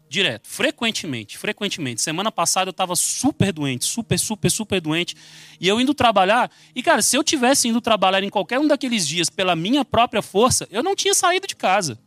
Direto, 0.10 0.48
frequentemente, 0.48 1.38
frequentemente. 1.38 2.02
Semana 2.02 2.32
passada 2.32 2.69
eu 2.69 2.72
estava 2.72 2.95
super 2.95 3.54
doente, 3.54 3.86
super, 3.86 4.17
super, 4.17 4.50
super 4.50 4.82
doente. 4.82 5.15
E 5.60 5.67
eu 5.67 5.80
indo 5.80 5.93
trabalhar. 5.93 6.50
E, 6.74 6.82
cara, 6.82 7.04
se 7.04 7.15
eu 7.15 7.24
tivesse 7.24 7.67
indo 7.67 7.80
trabalhar 7.80 8.24
em 8.24 8.30
qualquer 8.30 8.58
um 8.58 8.65
daqueles 8.65 9.08
dias 9.08 9.30
pela 9.30 9.56
minha 9.56 9.86
própria 9.86 10.24
força, 10.24 10.67
eu 10.72 10.82
não 10.82 10.95
tinha 10.95 11.13
saído 11.13 11.45
de 11.45 11.56
casa. 11.56 12.00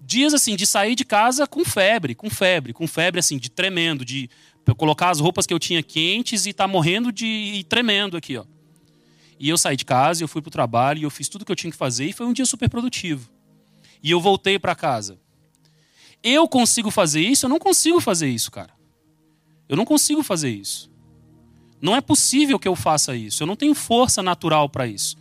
Dias 0.00 0.32
assim, 0.32 0.56
de 0.56 0.64
sair 0.64 0.94
de 0.94 1.04
casa 1.04 1.46
com 1.46 1.62
febre, 1.66 2.14
com 2.14 2.30
febre, 2.30 2.72
com 2.72 2.86
febre 2.86 3.20
assim, 3.20 3.36
de 3.36 3.50
tremendo, 3.50 4.02
de 4.02 4.30
colocar 4.78 5.10
as 5.10 5.20
roupas 5.20 5.46
que 5.46 5.52
eu 5.52 5.58
tinha 5.58 5.82
quentes 5.82 6.46
e 6.46 6.54
tá 6.54 6.66
morrendo 6.66 7.12
de 7.12 7.26
e 7.26 7.64
tremendo 7.64 8.16
aqui, 8.16 8.38
ó. 8.38 8.44
E 9.38 9.50
eu 9.50 9.58
saí 9.58 9.76
de 9.76 9.84
casa, 9.84 10.24
eu 10.24 10.28
fui 10.28 10.40
pro 10.40 10.50
trabalho, 10.50 11.02
eu 11.02 11.10
fiz 11.10 11.28
tudo 11.28 11.44
que 11.44 11.52
eu 11.52 11.56
tinha 11.56 11.70
que 11.70 11.76
fazer 11.76 12.06
e 12.06 12.12
foi 12.12 12.26
um 12.26 12.32
dia 12.32 12.46
super 12.46 12.70
produtivo 12.70 13.37
e 14.02 14.10
eu 14.10 14.20
voltei 14.20 14.58
para 14.58 14.74
casa. 14.74 15.18
Eu 16.22 16.48
consigo 16.48 16.90
fazer 16.90 17.20
isso? 17.20 17.46
Eu 17.46 17.50
não 17.50 17.58
consigo 17.58 18.00
fazer 18.00 18.28
isso, 18.28 18.50
cara. 18.50 18.72
Eu 19.68 19.76
não 19.76 19.84
consigo 19.84 20.22
fazer 20.22 20.50
isso. 20.50 20.90
Não 21.80 21.94
é 21.94 22.00
possível 22.00 22.58
que 22.58 22.66
eu 22.66 22.74
faça 22.74 23.14
isso. 23.14 23.42
Eu 23.42 23.46
não 23.46 23.54
tenho 23.56 23.74
força 23.74 24.22
natural 24.22 24.68
para 24.68 24.86
isso. 24.86 25.16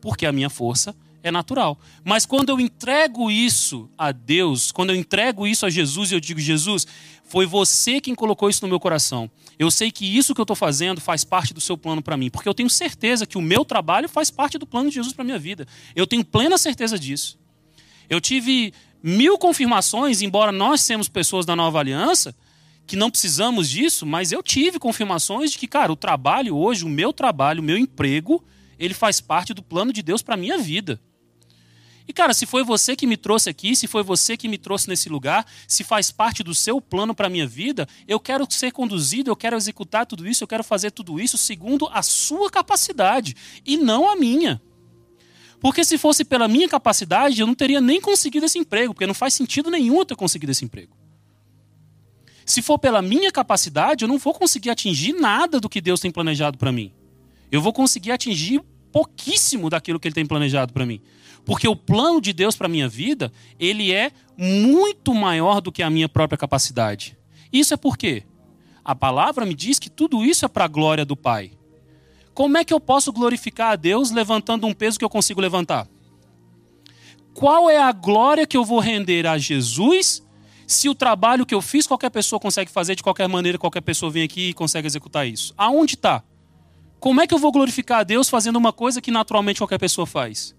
Porque 0.00 0.24
a 0.24 0.32
minha 0.32 0.48
força 0.48 0.96
é 1.22 1.30
natural. 1.30 1.78
Mas 2.04 2.24
quando 2.24 2.48
eu 2.48 2.60
entrego 2.60 3.30
isso 3.30 3.90
a 3.98 4.12
Deus, 4.12 4.72
quando 4.72 4.90
eu 4.90 4.96
entrego 4.96 5.46
isso 5.46 5.66
a 5.66 5.70
Jesus 5.70 6.10
e 6.10 6.14
eu 6.14 6.20
digo, 6.20 6.40
Jesus, 6.40 6.86
foi 7.24 7.44
você 7.44 8.00
quem 8.00 8.14
colocou 8.14 8.48
isso 8.48 8.62
no 8.62 8.68
meu 8.68 8.80
coração. 8.80 9.30
Eu 9.58 9.70
sei 9.70 9.90
que 9.90 10.06
isso 10.06 10.34
que 10.34 10.40
eu 10.40 10.44
estou 10.44 10.56
fazendo 10.56 11.00
faz 11.00 11.24
parte 11.24 11.52
do 11.52 11.60
seu 11.60 11.76
plano 11.76 12.00
para 12.00 12.16
mim. 12.16 12.30
Porque 12.30 12.48
eu 12.48 12.54
tenho 12.54 12.70
certeza 12.70 13.26
que 13.26 13.36
o 13.36 13.42
meu 13.42 13.64
trabalho 13.64 14.08
faz 14.08 14.30
parte 14.30 14.56
do 14.56 14.66
plano 14.66 14.88
de 14.88 14.94
Jesus 14.94 15.12
para 15.12 15.24
minha 15.24 15.38
vida. 15.38 15.66
Eu 15.94 16.06
tenho 16.06 16.24
plena 16.24 16.56
certeza 16.56 16.98
disso. 16.98 17.38
Eu 18.08 18.20
tive 18.20 18.72
mil 19.02 19.38
confirmações, 19.38 20.22
embora 20.22 20.50
nós 20.50 20.80
sejamos 20.80 21.08
pessoas 21.08 21.46
da 21.46 21.54
nova 21.54 21.78
aliança, 21.78 22.34
que 22.86 22.96
não 22.96 23.10
precisamos 23.10 23.68
disso, 23.68 24.06
mas 24.06 24.32
eu 24.32 24.42
tive 24.42 24.78
confirmações 24.78 25.52
de 25.52 25.58
que, 25.58 25.68
cara, 25.68 25.92
o 25.92 25.96
trabalho 25.96 26.56
hoje, 26.56 26.84
o 26.84 26.88
meu 26.88 27.12
trabalho, 27.12 27.60
o 27.60 27.64
meu 27.64 27.76
emprego, 27.76 28.42
ele 28.78 28.94
faz 28.94 29.20
parte 29.20 29.52
do 29.52 29.62
plano 29.62 29.92
de 29.92 30.02
Deus 30.02 30.22
para 30.22 30.36
minha 30.36 30.56
vida. 30.56 31.00
E, 32.08 32.12
cara, 32.14 32.32
se 32.32 32.46
foi 32.46 32.64
você 32.64 32.96
que 32.96 33.06
me 33.06 33.18
trouxe 33.18 33.50
aqui, 33.50 33.76
se 33.76 33.86
foi 33.86 34.02
você 34.02 34.34
que 34.34 34.48
me 34.48 34.56
trouxe 34.56 34.88
nesse 34.88 35.10
lugar, 35.10 35.44
se 35.66 35.84
faz 35.84 36.10
parte 36.10 36.42
do 36.42 36.54
seu 36.54 36.80
plano 36.80 37.14
para 37.14 37.26
a 37.26 37.30
minha 37.30 37.46
vida, 37.46 37.86
eu 38.08 38.18
quero 38.18 38.46
ser 38.50 38.72
conduzido, 38.72 39.30
eu 39.30 39.36
quero 39.36 39.54
executar 39.54 40.06
tudo 40.06 40.26
isso, 40.26 40.42
eu 40.42 40.48
quero 40.48 40.64
fazer 40.64 40.90
tudo 40.90 41.20
isso 41.20 41.36
segundo 41.36 41.86
a 41.92 42.02
sua 42.02 42.50
capacidade 42.50 43.36
e 43.66 43.76
não 43.76 44.10
a 44.10 44.16
minha. 44.16 44.62
Porque 45.60 45.84
se 45.84 45.98
fosse 45.98 46.24
pela 46.24 46.46
minha 46.46 46.68
capacidade, 46.68 47.40
eu 47.40 47.46
não 47.46 47.54
teria 47.54 47.80
nem 47.80 48.00
conseguido 48.00 48.46
esse 48.46 48.58
emprego, 48.58 48.94
porque 48.94 49.06
não 49.06 49.14
faz 49.14 49.34
sentido 49.34 49.70
nenhum 49.70 49.98
eu 49.98 50.04
ter 50.04 50.16
conseguido 50.16 50.52
esse 50.52 50.64
emprego. 50.64 50.96
Se 52.46 52.62
for 52.62 52.78
pela 52.78 53.02
minha 53.02 53.30
capacidade, 53.30 54.04
eu 54.04 54.08
não 54.08 54.18
vou 54.18 54.32
conseguir 54.32 54.70
atingir 54.70 55.12
nada 55.12 55.60
do 55.60 55.68
que 55.68 55.80
Deus 55.80 56.00
tem 56.00 56.10
planejado 56.10 56.56
para 56.56 56.72
mim. 56.72 56.92
Eu 57.50 57.60
vou 57.60 57.72
conseguir 57.72 58.12
atingir 58.12 58.62
pouquíssimo 58.90 59.68
daquilo 59.68 60.00
que 60.00 60.08
ele 60.08 60.14
tem 60.14 60.24
planejado 60.24 60.72
para 60.72 60.86
mim. 60.86 61.00
Porque 61.44 61.68
o 61.68 61.76
plano 61.76 62.20
de 62.20 62.32
Deus 62.32 62.56
para 62.56 62.68
minha 62.68 62.88
vida, 62.88 63.32
ele 63.58 63.92
é 63.92 64.12
muito 64.36 65.12
maior 65.12 65.60
do 65.60 65.72
que 65.72 65.82
a 65.82 65.90
minha 65.90 66.08
própria 66.08 66.38
capacidade. 66.38 67.18
Isso 67.52 67.74
é 67.74 67.76
por 67.76 67.98
quê? 67.98 68.22
A 68.84 68.94
palavra 68.94 69.44
me 69.44 69.54
diz 69.54 69.78
que 69.78 69.90
tudo 69.90 70.24
isso 70.24 70.44
é 70.44 70.48
para 70.48 70.64
a 70.64 70.68
glória 70.68 71.04
do 71.04 71.16
Pai. 71.16 71.52
Como 72.38 72.56
é 72.56 72.64
que 72.64 72.72
eu 72.72 72.78
posso 72.78 73.12
glorificar 73.12 73.72
a 73.72 73.74
Deus 73.74 74.12
levantando 74.12 74.64
um 74.64 74.72
peso 74.72 74.96
que 74.96 75.04
eu 75.04 75.10
consigo 75.10 75.40
levantar? 75.40 75.88
Qual 77.34 77.68
é 77.68 77.78
a 77.78 77.90
glória 77.90 78.46
que 78.46 78.56
eu 78.56 78.64
vou 78.64 78.78
render 78.78 79.26
a 79.26 79.36
Jesus 79.36 80.22
se 80.64 80.88
o 80.88 80.94
trabalho 80.94 81.44
que 81.44 81.52
eu 81.52 81.60
fiz 81.60 81.84
qualquer 81.84 82.10
pessoa 82.10 82.38
consegue 82.38 82.70
fazer 82.70 82.94
de 82.94 83.02
qualquer 83.02 83.28
maneira, 83.28 83.58
qualquer 83.58 83.80
pessoa 83.80 84.08
vem 84.08 84.22
aqui 84.22 84.50
e 84.50 84.54
consegue 84.54 84.86
executar 84.86 85.26
isso? 85.26 85.52
Aonde 85.58 85.96
está? 85.96 86.22
Como 87.00 87.20
é 87.20 87.26
que 87.26 87.34
eu 87.34 87.40
vou 87.40 87.50
glorificar 87.50 87.98
a 87.98 88.04
Deus 88.04 88.28
fazendo 88.28 88.54
uma 88.54 88.72
coisa 88.72 89.00
que 89.00 89.10
naturalmente 89.10 89.58
qualquer 89.58 89.78
pessoa 89.78 90.06
faz? 90.06 90.54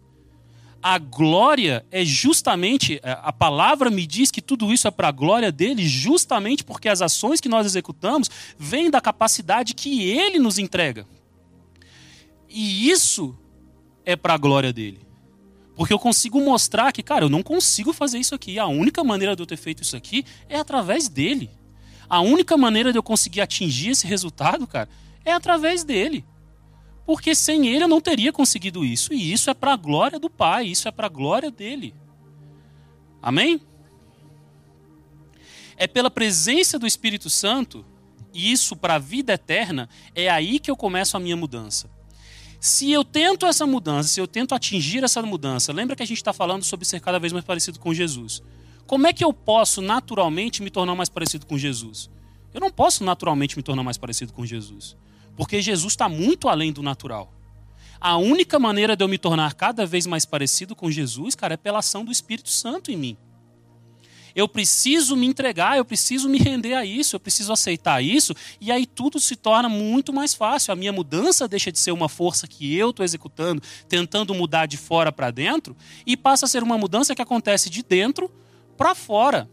A 0.83 0.97
glória 0.97 1.85
é 1.91 2.03
justamente, 2.03 2.99
é, 3.01 3.17
a 3.23 3.31
palavra 3.31 3.89
me 3.89 4.05
diz 4.05 4.31
que 4.31 4.41
tudo 4.41 4.73
isso 4.73 4.85
é 4.85 4.91
para 4.91 5.07
a 5.07 5.13
glória 5.13 5.49
dele, 5.49 5.87
justamente 5.87 6.61
porque 6.61 6.89
as 6.89 7.01
ações 7.01 7.39
que 7.39 7.47
nós 7.47 7.65
executamos 7.65 8.29
vêm 8.57 8.91
da 8.91 8.99
capacidade 8.99 9.73
que 9.73 10.03
ele 10.09 10.39
nos 10.39 10.59
entrega. 10.59 11.07
E 12.49 12.89
isso 12.89 13.37
é 14.05 14.15
para 14.15 14.33
a 14.33 14.37
glória 14.37 14.73
dele. 14.73 14.99
Porque 15.75 15.93
eu 15.93 15.99
consigo 15.99 16.41
mostrar 16.41 16.91
que, 16.91 17.03
cara, 17.03 17.25
eu 17.25 17.29
não 17.29 17.43
consigo 17.43 17.93
fazer 17.93 18.17
isso 18.17 18.35
aqui. 18.35 18.59
A 18.59 18.67
única 18.67 19.03
maneira 19.03 19.35
de 19.35 19.41
eu 19.41 19.45
ter 19.45 19.55
feito 19.55 19.83
isso 19.83 19.95
aqui 19.95 20.25
é 20.49 20.57
através 20.57 21.07
dele. 21.07 21.49
A 22.09 22.21
única 22.21 22.57
maneira 22.57 22.91
de 22.91 22.97
eu 22.97 23.03
conseguir 23.03 23.39
atingir 23.39 23.91
esse 23.91 24.07
resultado, 24.07 24.65
cara, 24.65 24.89
é 25.23 25.31
através 25.31 25.83
dele. 25.83 26.25
Porque 27.05 27.33
sem 27.33 27.67
ele 27.67 27.83
eu 27.83 27.87
não 27.87 28.01
teria 28.01 28.33
conseguido 28.33 28.83
isso. 28.83 29.13
E 29.13 29.31
isso 29.31 29.49
é 29.49 29.53
para 29.53 29.73
a 29.73 29.77
glória 29.77 30.19
do 30.19 30.29
Pai, 30.29 30.65
isso 30.65 30.87
é 30.87 30.91
para 30.91 31.05
a 31.05 31.09
glória 31.09 31.51
dele. 31.51 31.93
Amém? 33.21 33.61
É 35.77 35.87
pela 35.87 36.11
presença 36.11 36.77
do 36.77 36.85
Espírito 36.85 37.29
Santo, 37.29 37.85
e 38.33 38.51
isso 38.51 38.75
para 38.75 38.95
a 38.95 38.99
vida 38.99 39.33
eterna, 39.33 39.87
é 40.13 40.29
aí 40.29 40.59
que 40.59 40.69
eu 40.69 40.75
começo 40.75 41.15
a 41.15 41.19
minha 41.19 41.37
mudança. 41.37 41.89
Se 42.59 42.91
eu 42.91 43.05
tento 43.05 43.45
essa 43.45 43.65
mudança, 43.65 44.09
se 44.09 44.19
eu 44.19 44.27
tento 44.27 44.53
atingir 44.53 45.01
essa 45.03 45.21
mudança, 45.21 45.71
lembra 45.71 45.95
que 45.95 46.03
a 46.03 46.05
gente 46.05 46.17
está 46.17 46.33
falando 46.33 46.63
sobre 46.63 46.85
ser 46.85 46.99
cada 46.99 47.17
vez 47.17 47.31
mais 47.31 47.45
parecido 47.45 47.79
com 47.79 47.93
Jesus. 47.93 48.43
Como 48.85 49.07
é 49.07 49.13
que 49.13 49.23
eu 49.23 49.31
posso 49.31 49.81
naturalmente 49.81 50.61
me 50.61 50.69
tornar 50.69 50.93
mais 50.93 51.07
parecido 51.07 51.45
com 51.45 51.57
Jesus? 51.57 52.09
Eu 52.53 52.59
não 52.59 52.69
posso 52.69 53.03
naturalmente 53.03 53.55
me 53.55 53.63
tornar 53.63 53.83
mais 53.83 53.97
parecido 53.97 54.33
com 54.33 54.45
Jesus. 54.45 54.97
Porque 55.37 55.61
Jesus 55.61 55.93
está 55.93 56.09
muito 56.09 56.49
além 56.49 56.73
do 56.73 56.81
natural. 56.81 57.33
A 58.01 58.17
única 58.17 58.59
maneira 58.59 58.95
de 58.95 59.03
eu 59.03 59.07
me 59.07 59.17
tornar 59.17 59.53
cada 59.53 59.85
vez 59.85 60.05
mais 60.05 60.25
parecido 60.25 60.75
com 60.75 60.91
Jesus, 60.91 61.35
cara, 61.35 61.53
é 61.53 61.57
pela 61.57 61.79
ação 61.79 62.03
do 62.03 62.11
Espírito 62.11 62.49
Santo 62.49 62.91
em 62.91 62.97
mim. 62.97 63.17
Eu 64.35 64.47
preciso 64.47 65.15
me 65.15 65.25
entregar, 65.25 65.77
eu 65.77 65.85
preciso 65.85 66.29
me 66.29 66.37
render 66.37 66.73
a 66.73 66.85
isso, 66.85 67.15
eu 67.15 67.19
preciso 67.19 67.51
aceitar 67.51 68.03
isso, 68.03 68.33
e 68.59 68.71
aí 68.71 68.85
tudo 68.85 69.19
se 69.19 69.35
torna 69.35 69.69
muito 69.69 70.13
mais 70.13 70.33
fácil. 70.33 70.71
A 70.71 70.75
minha 70.75 70.91
mudança 70.91 71.47
deixa 71.47 71.71
de 71.71 71.79
ser 71.79 71.91
uma 71.91 72.09
força 72.09 72.47
que 72.47 72.75
eu 72.75 72.91
estou 72.91 73.03
executando, 73.03 73.61
tentando 73.87 74.33
mudar 74.33 74.65
de 74.65 74.77
fora 74.77 75.11
para 75.11 75.31
dentro, 75.31 75.75
e 76.05 76.15
passa 76.15 76.45
a 76.45 76.49
ser 76.49 76.63
uma 76.63 76.77
mudança 76.77 77.15
que 77.15 77.21
acontece 77.21 77.69
de 77.69 77.83
dentro 77.83 78.31
para 78.77 78.95
fora. 78.95 79.49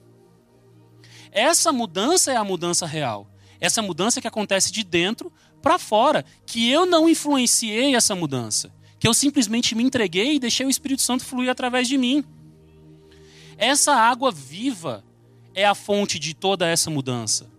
Essa 1.32 1.72
mudança 1.72 2.32
é 2.32 2.36
a 2.36 2.44
mudança 2.44 2.86
real. 2.86 3.30
Essa 3.60 3.82
mudança 3.82 4.20
que 4.20 4.28
acontece 4.28 4.70
de 4.70 4.84
dentro 4.84 5.32
para 5.62 5.78
fora, 5.78 6.24
que 6.46 6.70
eu 6.70 6.86
não 6.86 7.08
influenciei 7.08 7.94
essa 7.94 8.14
mudança, 8.14 8.72
que 8.98 9.08
eu 9.08 9.12
simplesmente 9.12 9.74
me 9.74 9.82
entreguei 9.82 10.34
e 10.34 10.38
deixei 10.38 10.64
o 10.64 10.70
Espírito 10.70 11.02
Santo 11.02 11.24
fluir 11.24 11.50
através 11.50 11.88
de 11.88 11.98
mim. 11.98 12.24
Essa 13.58 13.94
água 13.94 14.30
viva 14.30 15.04
é 15.54 15.64
a 15.64 15.74
fonte 15.74 16.18
de 16.18 16.34
toda 16.34 16.66
essa 16.66 16.90
mudança. 16.90 17.50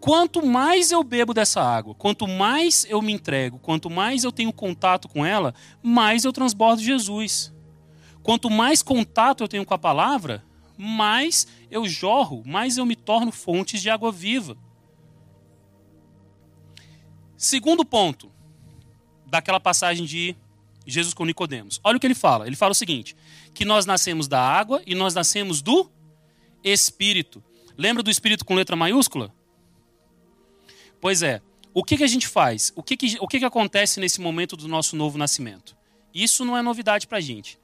Quanto 0.00 0.44
mais 0.44 0.90
eu 0.90 1.02
bebo 1.04 1.32
dessa 1.32 1.62
água, 1.62 1.94
quanto 1.94 2.26
mais 2.26 2.84
eu 2.88 3.00
me 3.00 3.12
entrego, 3.12 3.58
quanto 3.58 3.88
mais 3.88 4.24
eu 4.24 4.32
tenho 4.32 4.52
contato 4.52 5.08
com 5.08 5.24
ela, 5.24 5.54
mais 5.82 6.24
eu 6.24 6.32
transbordo 6.32 6.82
Jesus. 6.82 7.52
Quanto 8.22 8.50
mais 8.50 8.82
contato 8.82 9.42
eu 9.42 9.48
tenho 9.48 9.64
com 9.64 9.74
a 9.74 9.78
palavra, 9.78 10.44
mais 10.76 11.46
eu 11.70 11.88
jorro, 11.88 12.42
mais 12.44 12.76
eu 12.76 12.84
me 12.84 12.96
torno 12.96 13.30
fontes 13.30 13.80
de 13.80 13.88
água 13.88 14.10
viva. 14.10 14.56
Segundo 17.36 17.84
ponto 17.84 18.30
daquela 19.26 19.60
passagem 19.60 20.04
de 20.04 20.36
Jesus 20.86 21.14
com 21.14 21.24
Nicodemos. 21.24 21.80
Olha 21.84 21.96
o 21.96 22.00
que 22.00 22.06
ele 22.06 22.14
fala. 22.14 22.46
Ele 22.46 22.56
fala 22.56 22.72
o 22.72 22.74
seguinte: 22.74 23.16
que 23.54 23.64
nós 23.64 23.86
nascemos 23.86 24.28
da 24.28 24.40
água 24.40 24.82
e 24.86 24.94
nós 24.94 25.14
nascemos 25.14 25.62
do 25.62 25.90
Espírito. 26.62 27.42
Lembra 27.76 28.02
do 28.02 28.10
Espírito 28.10 28.44
com 28.44 28.54
letra 28.54 28.76
maiúscula? 28.76 29.34
Pois 31.00 31.22
é. 31.22 31.40
O 31.74 31.82
que, 31.82 31.96
que 31.96 32.04
a 32.04 32.08
gente 32.08 32.28
faz? 32.28 32.70
O, 32.76 32.82
que, 32.82 32.96
que, 32.96 33.16
o 33.18 33.26
que, 33.26 33.38
que 33.38 33.44
acontece 33.44 33.98
nesse 33.98 34.20
momento 34.20 34.56
do 34.56 34.68
nosso 34.68 34.94
novo 34.94 35.16
nascimento? 35.16 35.74
Isso 36.14 36.44
não 36.44 36.56
é 36.56 36.60
novidade 36.60 37.06
para 37.06 37.18
a 37.18 37.20
gente. 37.20 37.58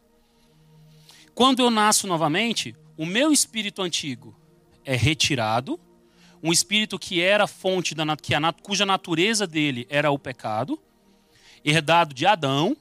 Quando 1.35 1.61
eu 1.61 1.70
nasço 1.70 2.07
novamente, 2.07 2.74
o 2.96 3.04
meu 3.04 3.31
espírito 3.31 3.83
antigo 3.83 4.35
é 4.85 4.96
retirado 4.96 5.78
um 6.42 6.52
espírito 6.52 6.98
que 6.98 7.20
era 7.20 7.46
fonte 7.46 7.94
da 7.94 8.16
que 8.16 8.35
a, 8.35 8.52
cuja 8.52 8.87
natureza 8.87 9.46
dele 9.46 9.87
era 9.90 10.11
o 10.11 10.18
pecado, 10.18 10.81
herdado 11.64 12.14
de 12.14 12.26
Adão, 12.26 12.76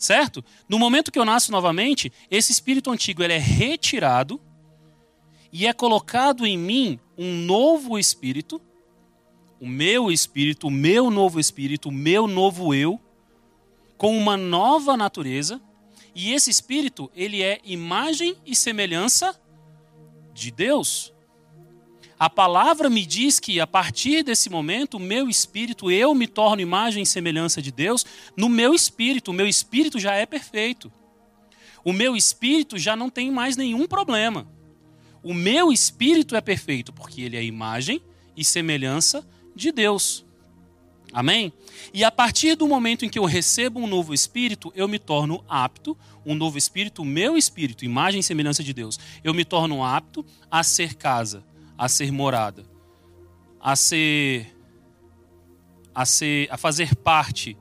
certo? 0.00 0.42
No 0.66 0.78
momento 0.78 1.12
que 1.12 1.18
eu 1.18 1.26
nasço 1.26 1.52
novamente, 1.52 2.10
esse 2.30 2.50
espírito 2.50 2.90
antigo 2.90 3.22
ele 3.22 3.34
é 3.34 3.38
retirado 3.38 4.40
e 5.52 5.66
é 5.66 5.72
colocado 5.74 6.46
em 6.46 6.56
mim 6.56 6.98
um 7.18 7.36
novo 7.36 7.98
espírito, 7.98 8.60
o 9.60 9.66
meu 9.68 10.10
espírito, 10.10 10.68
o 10.68 10.70
meu 10.70 11.10
novo 11.10 11.38
espírito, 11.38 11.90
o 11.90 11.92
meu 11.92 12.26
novo 12.26 12.74
eu, 12.74 12.98
com 13.98 14.16
uma 14.16 14.38
nova 14.38 14.96
natureza, 14.96 15.60
e 16.14 16.32
esse 16.32 16.50
espírito, 16.50 17.10
ele 17.14 17.42
é 17.42 17.60
imagem 17.62 18.34
e 18.46 18.56
semelhança 18.56 19.38
de 20.32 20.50
Deus. 20.50 21.12
A 22.20 22.28
palavra 22.28 22.90
me 22.90 23.06
diz 23.06 23.40
que 23.40 23.58
a 23.60 23.66
partir 23.66 24.22
desse 24.22 24.50
momento, 24.50 24.98
o 24.98 25.00
meu 25.00 25.26
espírito, 25.26 25.90
eu 25.90 26.14
me 26.14 26.26
torno 26.26 26.60
imagem 26.60 27.02
e 27.02 27.06
semelhança 27.06 27.62
de 27.62 27.72
Deus 27.72 28.04
no 28.36 28.46
meu 28.46 28.74
espírito. 28.74 29.30
O 29.30 29.34
meu 29.34 29.46
espírito 29.46 29.98
já 29.98 30.12
é 30.12 30.26
perfeito. 30.26 30.92
O 31.82 31.94
meu 31.94 32.14
espírito 32.14 32.76
já 32.76 32.94
não 32.94 33.08
tem 33.08 33.30
mais 33.30 33.56
nenhum 33.56 33.86
problema. 33.86 34.46
O 35.22 35.32
meu 35.32 35.72
espírito 35.72 36.36
é 36.36 36.42
perfeito 36.42 36.92
porque 36.92 37.22
ele 37.22 37.38
é 37.38 37.42
imagem 37.42 38.02
e 38.36 38.44
semelhança 38.44 39.26
de 39.56 39.72
Deus. 39.72 40.22
Amém? 41.14 41.50
E 41.94 42.04
a 42.04 42.10
partir 42.10 42.54
do 42.54 42.68
momento 42.68 43.02
em 43.02 43.08
que 43.08 43.18
eu 43.18 43.24
recebo 43.24 43.80
um 43.80 43.86
novo 43.86 44.12
espírito, 44.12 44.70
eu 44.76 44.86
me 44.86 44.98
torno 44.98 45.42
apto, 45.48 45.96
um 46.26 46.34
novo 46.34 46.58
espírito, 46.58 47.02
meu 47.02 47.38
espírito, 47.38 47.82
imagem 47.82 48.20
e 48.20 48.22
semelhança 48.22 48.62
de 48.62 48.74
Deus, 48.74 49.00
eu 49.24 49.32
me 49.32 49.42
torno 49.42 49.82
apto 49.82 50.22
a 50.50 50.62
ser 50.62 50.94
casa, 50.96 51.42
a 51.80 51.88
ser 51.88 52.12
morada, 52.12 52.62
a 53.58 53.74
ser 53.74 54.54
a 55.94 56.04
ser 56.04 56.46
a 56.50 56.58
fazer 56.58 56.94
parte 56.94 57.56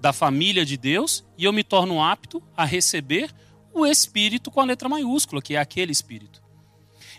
da 0.00 0.10
família 0.10 0.64
de 0.64 0.78
Deus 0.78 1.22
e 1.36 1.44
eu 1.44 1.52
me 1.52 1.62
torno 1.62 2.02
apto 2.02 2.42
a 2.56 2.64
receber 2.64 3.30
o 3.74 3.84
espírito 3.84 4.50
com 4.50 4.62
a 4.62 4.64
letra 4.64 4.88
maiúscula, 4.88 5.42
que 5.42 5.54
é 5.54 5.58
aquele 5.58 5.92
espírito. 5.92 6.42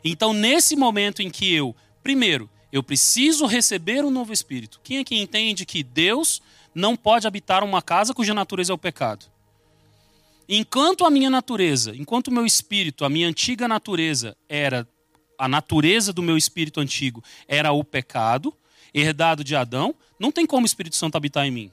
Então, 0.03 0.33
nesse 0.33 0.75
momento 0.75 1.21
em 1.21 1.29
que 1.29 1.53
eu, 1.53 1.75
primeiro, 2.01 2.49
eu 2.71 2.81
preciso 2.81 3.45
receber 3.45 4.03
um 4.03 4.09
novo 4.09 4.33
espírito. 4.33 4.81
Quem 4.83 4.97
é 4.97 5.03
que 5.03 5.21
entende 5.21 5.67
que 5.67 5.83
Deus 5.83 6.41
não 6.73 6.95
pode 6.95 7.27
habitar 7.27 7.63
uma 7.63 7.79
casa 7.79 8.11
cuja 8.11 8.33
natureza 8.33 8.73
é 8.73 8.75
o 8.75 8.77
pecado? 8.77 9.27
Enquanto 10.47 11.05
a 11.05 11.11
minha 11.11 11.29
natureza, 11.29 11.95
enquanto 11.95 12.29
o 12.29 12.33
meu 12.33 12.43
espírito, 12.43 13.05
a 13.05 13.09
minha 13.09 13.27
antiga 13.27 13.67
natureza 13.67 14.35
era 14.49 14.87
a 15.39 15.47
natureza 15.47 16.11
do 16.11 16.21
meu 16.21 16.35
espírito 16.35 16.81
antigo 16.81 17.23
era 17.47 17.71
o 17.71 17.81
pecado, 17.81 18.53
herdado 18.93 19.41
de 19.41 19.55
Adão, 19.55 19.95
não 20.19 20.33
tem 20.33 20.45
como 20.45 20.63
o 20.63 20.65
Espírito 20.65 20.97
Santo 20.97 21.15
habitar 21.15 21.45
em 21.45 21.51
mim. 21.51 21.71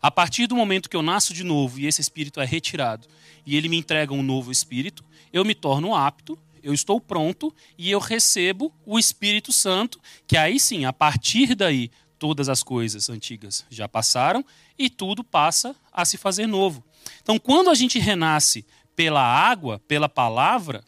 A 0.00 0.10
partir 0.10 0.46
do 0.46 0.56
momento 0.56 0.88
que 0.88 0.96
eu 0.96 1.02
nasço 1.02 1.34
de 1.34 1.44
novo 1.44 1.78
e 1.78 1.86
esse 1.86 2.00
espírito 2.00 2.40
é 2.40 2.46
retirado 2.46 3.06
e 3.44 3.56
ele 3.56 3.68
me 3.68 3.76
entrega 3.76 4.14
um 4.14 4.22
novo 4.22 4.50
espírito, 4.50 5.04
eu 5.32 5.44
me 5.44 5.54
torno 5.54 5.94
apto, 5.94 6.38
eu 6.62 6.72
estou 6.72 6.98
pronto 6.98 7.54
e 7.76 7.90
eu 7.90 7.98
recebo 7.98 8.72
o 8.84 8.98
Espírito 8.98 9.52
Santo, 9.52 10.00
que 10.26 10.36
aí 10.36 10.58
sim, 10.58 10.84
a 10.84 10.92
partir 10.92 11.54
daí, 11.54 11.90
todas 12.18 12.48
as 12.48 12.62
coisas 12.62 13.10
antigas 13.10 13.66
já 13.70 13.86
passaram 13.86 14.44
e 14.78 14.88
tudo 14.88 15.22
passa 15.22 15.76
a 15.92 16.04
se 16.04 16.16
fazer 16.16 16.46
novo. 16.46 16.82
Então, 17.22 17.38
quando 17.38 17.70
a 17.70 17.74
gente 17.74 17.98
renasce 17.98 18.64
pela 18.96 19.22
água, 19.22 19.80
pela 19.86 20.08
palavra, 20.08 20.82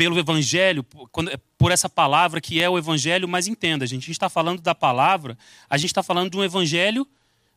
pelo 0.00 0.18
evangelho, 0.18 0.82
por 1.58 1.70
essa 1.70 1.86
palavra 1.86 2.40
que 2.40 2.62
é 2.62 2.70
o 2.70 2.78
evangelho, 2.78 3.28
mas 3.28 3.46
entenda, 3.46 3.84
a 3.84 3.86
gente 3.86 4.10
está 4.10 4.30
falando 4.30 4.62
da 4.62 4.74
palavra, 4.74 5.36
a 5.68 5.76
gente 5.76 5.90
está 5.90 6.02
falando 6.02 6.30
de 6.30 6.38
um 6.38 6.42
evangelho 6.42 7.06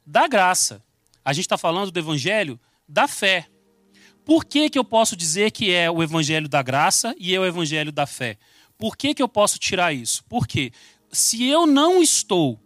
da 0.06 0.28
graça. 0.28 0.84
A 1.24 1.32
gente 1.32 1.46
está 1.46 1.58
falando 1.58 1.90
do 1.90 1.98
evangelho 1.98 2.60
da 2.86 3.08
fé. 3.08 3.48
Por 4.26 4.44
que, 4.44 4.70
que 4.70 4.78
eu 4.78 4.84
posso 4.84 5.16
dizer 5.16 5.52
que 5.52 5.72
é 5.72 5.90
o 5.90 6.04
evangelho 6.04 6.50
da 6.50 6.62
graça 6.62 7.16
e 7.18 7.34
é 7.34 7.40
o 7.40 7.46
evangelho 7.46 7.94
da 7.94 8.06
fé? 8.06 8.38
Por 8.78 8.98
que, 8.98 9.14
que 9.14 9.24
eu 9.24 9.30
posso 9.30 9.58
tirar 9.58 9.94
isso? 9.94 10.22
Porque 10.28 10.74
se 11.14 11.48
eu 11.48 11.66
não 11.66 12.04
estou 12.04 12.60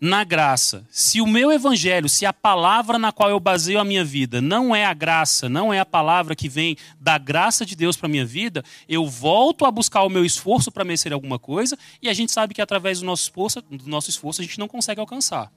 na 0.00 0.24
graça, 0.24 0.86
se 0.90 1.22
o 1.22 1.26
meu 1.26 1.50
evangelho, 1.50 2.08
se 2.08 2.26
a 2.26 2.32
palavra 2.32 2.98
na 2.98 3.12
qual 3.12 3.30
eu 3.30 3.40
baseio 3.40 3.80
a 3.80 3.84
minha 3.84 4.04
vida 4.04 4.42
não 4.42 4.76
é 4.76 4.84
a 4.84 4.92
graça, 4.92 5.48
não 5.48 5.72
é 5.72 5.80
a 5.80 5.86
palavra 5.86 6.36
que 6.36 6.48
vem 6.48 6.76
da 7.00 7.16
graça 7.16 7.64
de 7.64 7.74
Deus 7.74 7.96
para 7.96 8.06
a 8.06 8.10
minha 8.10 8.24
vida, 8.24 8.62
eu 8.86 9.06
volto 9.06 9.64
a 9.64 9.70
buscar 9.70 10.02
o 10.02 10.10
meu 10.10 10.24
esforço 10.24 10.70
para 10.70 10.84
merecer 10.84 11.12
alguma 11.12 11.38
coisa 11.38 11.78
e 12.02 12.10
a 12.10 12.12
gente 12.12 12.30
sabe 12.30 12.52
que 12.52 12.60
através 12.60 13.00
do 13.00 13.06
nosso 13.06 13.22
esforço, 13.22 13.62
do 13.62 13.88
nosso 13.88 14.10
esforço 14.10 14.42
a 14.42 14.44
gente 14.44 14.58
não 14.58 14.68
consegue 14.68 15.00
alcançar. 15.00 15.50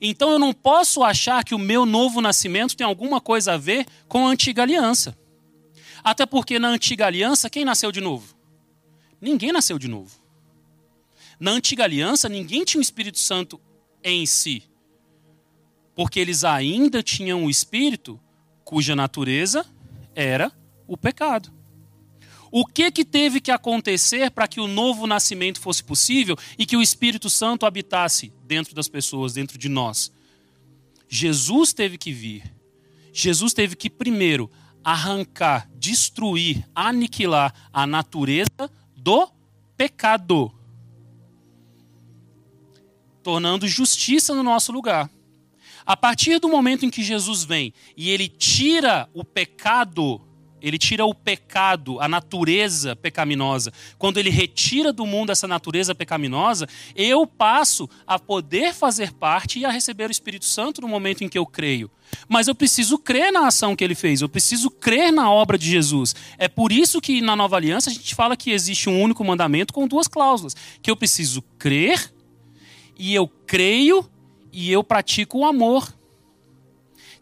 Então 0.00 0.30
eu 0.30 0.38
não 0.38 0.52
posso 0.52 1.02
achar 1.02 1.42
que 1.42 1.54
o 1.54 1.58
meu 1.58 1.84
novo 1.84 2.20
nascimento 2.20 2.76
tem 2.76 2.86
alguma 2.86 3.20
coisa 3.20 3.54
a 3.54 3.56
ver 3.56 3.86
com 4.06 4.26
a 4.26 4.30
antiga 4.30 4.62
aliança. 4.62 5.16
Até 6.04 6.24
porque 6.24 6.58
na 6.58 6.68
antiga 6.68 7.06
aliança, 7.06 7.50
quem 7.50 7.64
nasceu 7.64 7.90
de 7.90 8.00
novo? 8.00 8.36
Ninguém 9.20 9.50
nasceu 9.50 9.78
de 9.78 9.88
novo. 9.88 10.25
Na 11.38 11.50
antiga 11.50 11.84
aliança, 11.84 12.28
ninguém 12.28 12.64
tinha 12.64 12.78
o 12.78 12.82
Espírito 12.82 13.18
Santo 13.18 13.60
em 14.02 14.24
si. 14.24 14.64
Porque 15.94 16.18
eles 16.18 16.44
ainda 16.44 17.02
tinham 17.02 17.44
o 17.44 17.50
Espírito 17.50 18.20
cuja 18.64 18.96
natureza 18.96 19.66
era 20.14 20.50
o 20.86 20.96
pecado. 20.96 21.52
O 22.50 22.64
que, 22.64 22.90
que 22.90 23.04
teve 23.04 23.40
que 23.40 23.50
acontecer 23.50 24.30
para 24.30 24.48
que 24.48 24.60
o 24.60 24.66
novo 24.66 25.06
nascimento 25.06 25.60
fosse 25.60 25.84
possível 25.84 26.36
e 26.58 26.64
que 26.64 26.76
o 26.76 26.82
Espírito 26.82 27.28
Santo 27.28 27.66
habitasse 27.66 28.32
dentro 28.44 28.74
das 28.74 28.88
pessoas, 28.88 29.34
dentro 29.34 29.58
de 29.58 29.68
nós? 29.68 30.12
Jesus 31.08 31.72
teve 31.72 31.98
que 31.98 32.12
vir. 32.12 32.42
Jesus 33.12 33.52
teve 33.52 33.76
que, 33.76 33.90
primeiro, 33.90 34.50
arrancar, 34.82 35.68
destruir, 35.76 36.66
aniquilar 36.74 37.52
a 37.72 37.86
natureza 37.86 38.70
do 38.96 39.28
pecado 39.76 40.55
tornando 43.26 43.66
justiça 43.66 44.32
no 44.32 44.44
nosso 44.44 44.70
lugar. 44.70 45.10
A 45.84 45.96
partir 45.96 46.38
do 46.38 46.48
momento 46.48 46.86
em 46.86 46.90
que 46.90 47.02
Jesus 47.02 47.42
vem 47.42 47.74
e 47.96 48.08
ele 48.08 48.28
tira 48.28 49.08
o 49.12 49.24
pecado, 49.24 50.20
ele 50.62 50.78
tira 50.78 51.04
o 51.04 51.12
pecado, 51.12 52.00
a 52.00 52.06
natureza 52.06 52.94
pecaminosa. 52.94 53.72
Quando 53.98 54.18
ele 54.18 54.30
retira 54.30 54.92
do 54.92 55.04
mundo 55.04 55.32
essa 55.32 55.48
natureza 55.48 55.92
pecaminosa, 55.92 56.68
eu 56.94 57.26
passo 57.26 57.90
a 58.06 58.16
poder 58.16 58.72
fazer 58.72 59.12
parte 59.12 59.58
e 59.58 59.64
a 59.64 59.72
receber 59.72 60.08
o 60.08 60.12
Espírito 60.12 60.44
Santo 60.44 60.80
no 60.80 60.86
momento 60.86 61.24
em 61.24 61.28
que 61.28 61.36
eu 61.36 61.46
creio. 61.46 61.90
Mas 62.28 62.46
eu 62.46 62.54
preciso 62.54 62.96
crer 62.96 63.32
na 63.32 63.48
ação 63.48 63.74
que 63.74 63.82
ele 63.82 63.96
fez, 63.96 64.20
eu 64.20 64.28
preciso 64.28 64.70
crer 64.70 65.12
na 65.12 65.28
obra 65.28 65.58
de 65.58 65.68
Jesus. 65.68 66.14
É 66.38 66.46
por 66.46 66.70
isso 66.70 67.00
que 67.00 67.20
na 67.20 67.34
nova 67.34 67.56
aliança 67.56 67.90
a 67.90 67.92
gente 67.92 68.14
fala 68.14 68.36
que 68.36 68.52
existe 68.52 68.88
um 68.88 69.02
único 69.02 69.24
mandamento 69.24 69.74
com 69.74 69.88
duas 69.88 70.06
cláusulas: 70.06 70.54
que 70.80 70.88
eu 70.88 70.96
preciso 70.96 71.42
crer 71.58 72.14
e 72.98 73.14
eu 73.14 73.28
creio 73.46 74.08
e 74.52 74.70
eu 74.72 74.82
pratico 74.82 75.38
o 75.38 75.44
amor. 75.44 75.94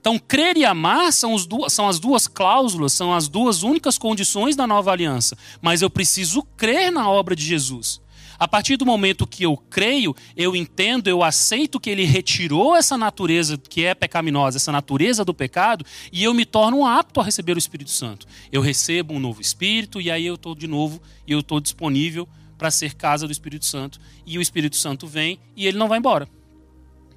Então, 0.00 0.18
crer 0.18 0.56
e 0.58 0.64
amar 0.64 1.12
são, 1.12 1.34
são, 1.68 1.88
as 1.88 1.98
duas 1.98 2.28
cláusulas, 2.28 2.92
são 2.92 3.14
as 3.14 3.26
duas 3.26 3.62
únicas 3.62 3.96
condições 3.96 4.54
da 4.54 4.66
nova 4.66 4.92
aliança. 4.92 5.36
Mas 5.62 5.80
eu 5.80 5.88
preciso 5.88 6.42
crer 6.56 6.92
na 6.92 7.08
obra 7.08 7.34
de 7.34 7.42
Jesus. 7.42 8.02
A 8.38 8.46
partir 8.46 8.76
do 8.76 8.84
momento 8.84 9.26
que 9.26 9.44
eu 9.44 9.56
creio, 9.56 10.14
eu 10.36 10.54
entendo, 10.54 11.08
eu 11.08 11.22
aceito 11.22 11.80
que 11.80 11.88
ele 11.88 12.04
retirou 12.04 12.76
essa 12.76 12.98
natureza 12.98 13.56
que 13.56 13.84
é 13.84 13.94
pecaminosa, 13.94 14.58
essa 14.58 14.70
natureza 14.70 15.24
do 15.24 15.32
pecado, 15.32 15.86
e 16.12 16.22
eu 16.22 16.34
me 16.34 16.44
torno 16.44 16.84
apto 16.84 17.20
a 17.20 17.24
receber 17.24 17.56
o 17.56 17.58
Espírito 17.58 17.90
Santo. 17.90 18.26
Eu 18.52 18.60
recebo 18.60 19.14
um 19.14 19.20
novo 19.20 19.40
Espírito 19.40 20.00
e 20.00 20.10
aí 20.10 20.26
eu 20.26 20.34
estou 20.34 20.54
de 20.54 20.66
novo, 20.66 21.00
e 21.26 21.32
eu 21.32 21.40
estou 21.40 21.60
disponível 21.60 22.28
para 22.56 22.70
ser 22.70 22.94
casa 22.94 23.26
do 23.26 23.32
Espírito 23.32 23.64
Santo. 23.64 24.00
E 24.26 24.38
o 24.38 24.40
Espírito 24.40 24.76
Santo 24.76 25.06
vem 25.06 25.38
e 25.56 25.66
ele 25.66 25.78
não 25.78 25.88
vai 25.88 25.98
embora. 25.98 26.28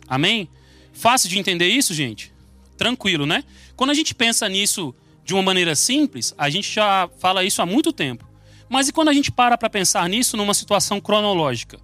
Amém? 0.07 0.49
Fácil 0.93 1.29
de 1.29 1.37
entender 1.37 1.67
isso, 1.67 1.93
gente? 1.93 2.33
Tranquilo, 2.77 3.25
né? 3.25 3.43
Quando 3.75 3.91
a 3.91 3.93
gente 3.93 4.15
pensa 4.15 4.47
nisso 4.49 4.95
de 5.23 5.33
uma 5.33 5.43
maneira 5.43 5.75
simples, 5.75 6.33
a 6.37 6.49
gente 6.49 6.71
já 6.73 7.09
fala 7.19 7.43
isso 7.43 7.61
há 7.61 7.65
muito 7.65 7.91
tempo. 7.91 8.27
Mas 8.69 8.87
e 8.87 8.93
quando 8.93 9.09
a 9.09 9.13
gente 9.13 9.31
para 9.31 9.57
para 9.57 9.69
pensar 9.69 10.07
nisso 10.09 10.35
numa 10.35 10.53
situação 10.53 10.99
cronológica? 10.99 11.79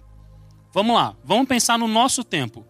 Vamos 0.72 0.96
lá, 0.96 1.16
vamos 1.24 1.46
pensar 1.46 1.78
no 1.78 1.86
nosso 1.86 2.24
tempo, 2.24 2.66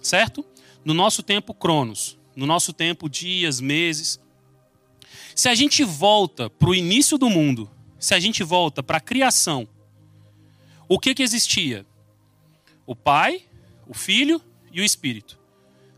certo? 0.00 0.44
No 0.84 0.94
nosso 0.94 1.22
tempo 1.22 1.52
cronos, 1.52 2.18
no 2.34 2.46
nosso 2.46 2.72
tempo 2.72 3.08
dias, 3.08 3.60
meses. 3.60 4.18
Se 5.34 5.48
a 5.48 5.54
gente 5.54 5.84
volta 5.84 6.48
para 6.48 6.70
o 6.70 6.74
início 6.74 7.18
do 7.18 7.28
mundo, 7.28 7.70
se 7.98 8.14
a 8.14 8.20
gente 8.20 8.42
volta 8.42 8.82
para 8.82 8.98
a 8.98 9.00
criação, 9.00 9.68
o 10.88 10.98
que, 10.98 11.14
que 11.14 11.22
existia? 11.22 11.84
O 12.86 12.96
Pai, 12.96 13.42
o 13.86 13.94
Filho 13.94 14.40
e 14.72 14.80
o 14.80 14.84
Espírito. 14.84 15.38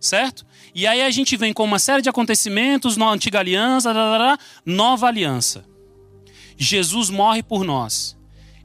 Certo? 0.00 0.46
E 0.74 0.86
aí 0.86 1.02
a 1.02 1.10
gente 1.10 1.36
vem 1.36 1.52
com 1.52 1.62
uma 1.62 1.78
série 1.78 2.02
de 2.02 2.08
acontecimentos, 2.08 2.96
na 2.96 3.08
antiga 3.10 3.38
aliança, 3.38 3.92
nova 4.64 5.06
aliança. 5.06 5.64
Jesus 6.56 7.10
morre 7.10 7.42
por 7.42 7.64
nós. 7.64 8.16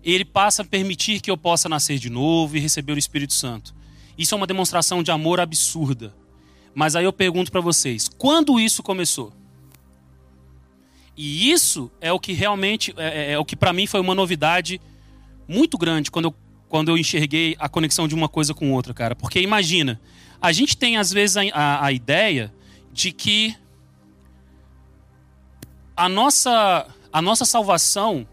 Ele 0.03 0.23
passa 0.23 0.61
a 0.61 0.65
permitir 0.65 1.19
que 1.19 1.29
eu 1.29 1.37
possa 1.37 1.67
nascer 1.67 1.97
de 1.99 2.09
novo 2.09 2.55
e 2.55 2.59
receber 2.59 2.93
o 2.93 2.97
Espírito 2.97 3.33
Santo. 3.33 3.75
Isso 4.17 4.33
é 4.33 4.37
uma 4.37 4.47
demonstração 4.47 5.03
de 5.03 5.11
amor 5.11 5.39
absurda. 5.39 6.13
Mas 6.73 6.95
aí 6.95 7.05
eu 7.05 7.13
pergunto 7.13 7.51
para 7.51 7.61
vocês: 7.61 8.07
quando 8.07 8.59
isso 8.59 8.83
começou? 8.83 9.33
E 11.17 11.51
isso 11.51 11.89
é 12.01 12.11
o 12.11 12.19
que 12.19 12.33
realmente 12.33 12.93
é, 12.97 13.29
é, 13.29 13.31
é 13.31 13.39
o 13.39 13.45
que 13.45 13.55
para 13.55 13.71
mim 13.73 13.87
foi 13.87 14.01
uma 14.01 14.13
novidade 14.13 14.81
muito 15.47 15.77
grande 15.77 16.11
quando 16.11 16.25
eu, 16.25 16.35
quando 16.67 16.89
eu 16.89 16.97
enxerguei 16.97 17.55
a 17.59 17.69
conexão 17.69 18.07
de 18.07 18.15
uma 18.15 18.27
coisa 18.27 18.53
com 18.53 18.71
outra, 18.71 18.93
cara. 18.93 19.15
Porque 19.15 19.39
imagina, 19.39 19.99
a 20.41 20.51
gente 20.51 20.77
tem 20.77 20.97
às 20.97 21.11
vezes 21.11 21.37
a, 21.37 21.41
a, 21.53 21.85
a 21.85 21.91
ideia 21.91 22.53
de 22.91 23.11
que 23.11 23.55
a 25.95 26.09
nossa, 26.09 26.87
a 27.11 27.21
nossa 27.21 27.45
salvação, 27.45 28.27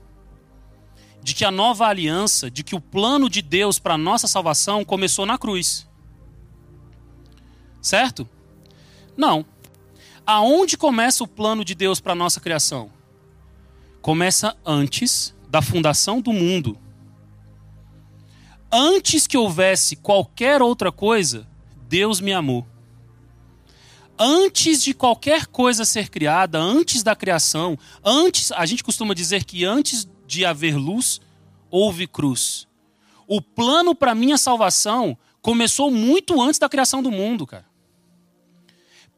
de 1.23 1.35
que 1.35 1.45
a 1.45 1.51
nova 1.51 1.87
aliança, 1.87 2.51
de 2.51 2.65
que 2.65 2.75
o 2.75 2.81
plano 2.81 3.31
de 3.31 3.41
Deus 3.41 3.79
para 3.79 3.97
nossa 3.97 4.27
salvação 4.27 4.85
começou 4.85 5.25
na 5.25 5.39
cruz. 5.39 5.89
Certo? 7.81 8.29
Não. 9.17 9.45
Aonde 10.27 10.77
começa 10.77 11.23
o 11.23 11.29
plano 11.29 11.65
de 11.65 11.75
Deus 11.75 12.01
para 12.01 12.15
nossa 12.15 12.41
criação? 12.41 12.91
Começa 14.01 14.57
antes 14.65 15.35
da 15.49 15.63
fundação 15.63 16.21
do 16.21 16.33
mundo 16.33 16.79
antes 18.73 19.27
que 19.27 19.37
houvesse 19.37 19.97
qualquer 19.97 20.63
outra 20.63 20.91
coisa, 20.91 21.47
Deus 21.89 22.21
me 22.21 22.33
amou. 22.33 22.67
Antes 24.19 24.83
de 24.83 24.95
qualquer 24.95 25.47
coisa 25.47 25.85
ser 25.85 26.09
criada, 26.09 26.59
antes 26.59 27.03
da 27.03 27.15
criação, 27.15 27.79
antes, 28.05 28.51
a 28.53 28.65
gente 28.65 28.83
costuma 28.83 29.15
dizer 29.15 29.45
que 29.45 29.65
antes 29.65 30.09
de 30.27 30.45
haver 30.45 30.77
luz, 30.77 31.21
houve 31.71 32.07
cruz. 32.07 32.67
O 33.27 33.43
plano 33.43 33.95
para 33.95 34.15
minha 34.15 34.39
salvação 34.39 35.17
começou 35.41 35.91
muito 35.91 36.41
antes 36.41 36.59
da 36.59 36.69
criação 36.69 37.03
do 37.03 37.11
mundo, 37.11 37.47
cara. 37.47 37.67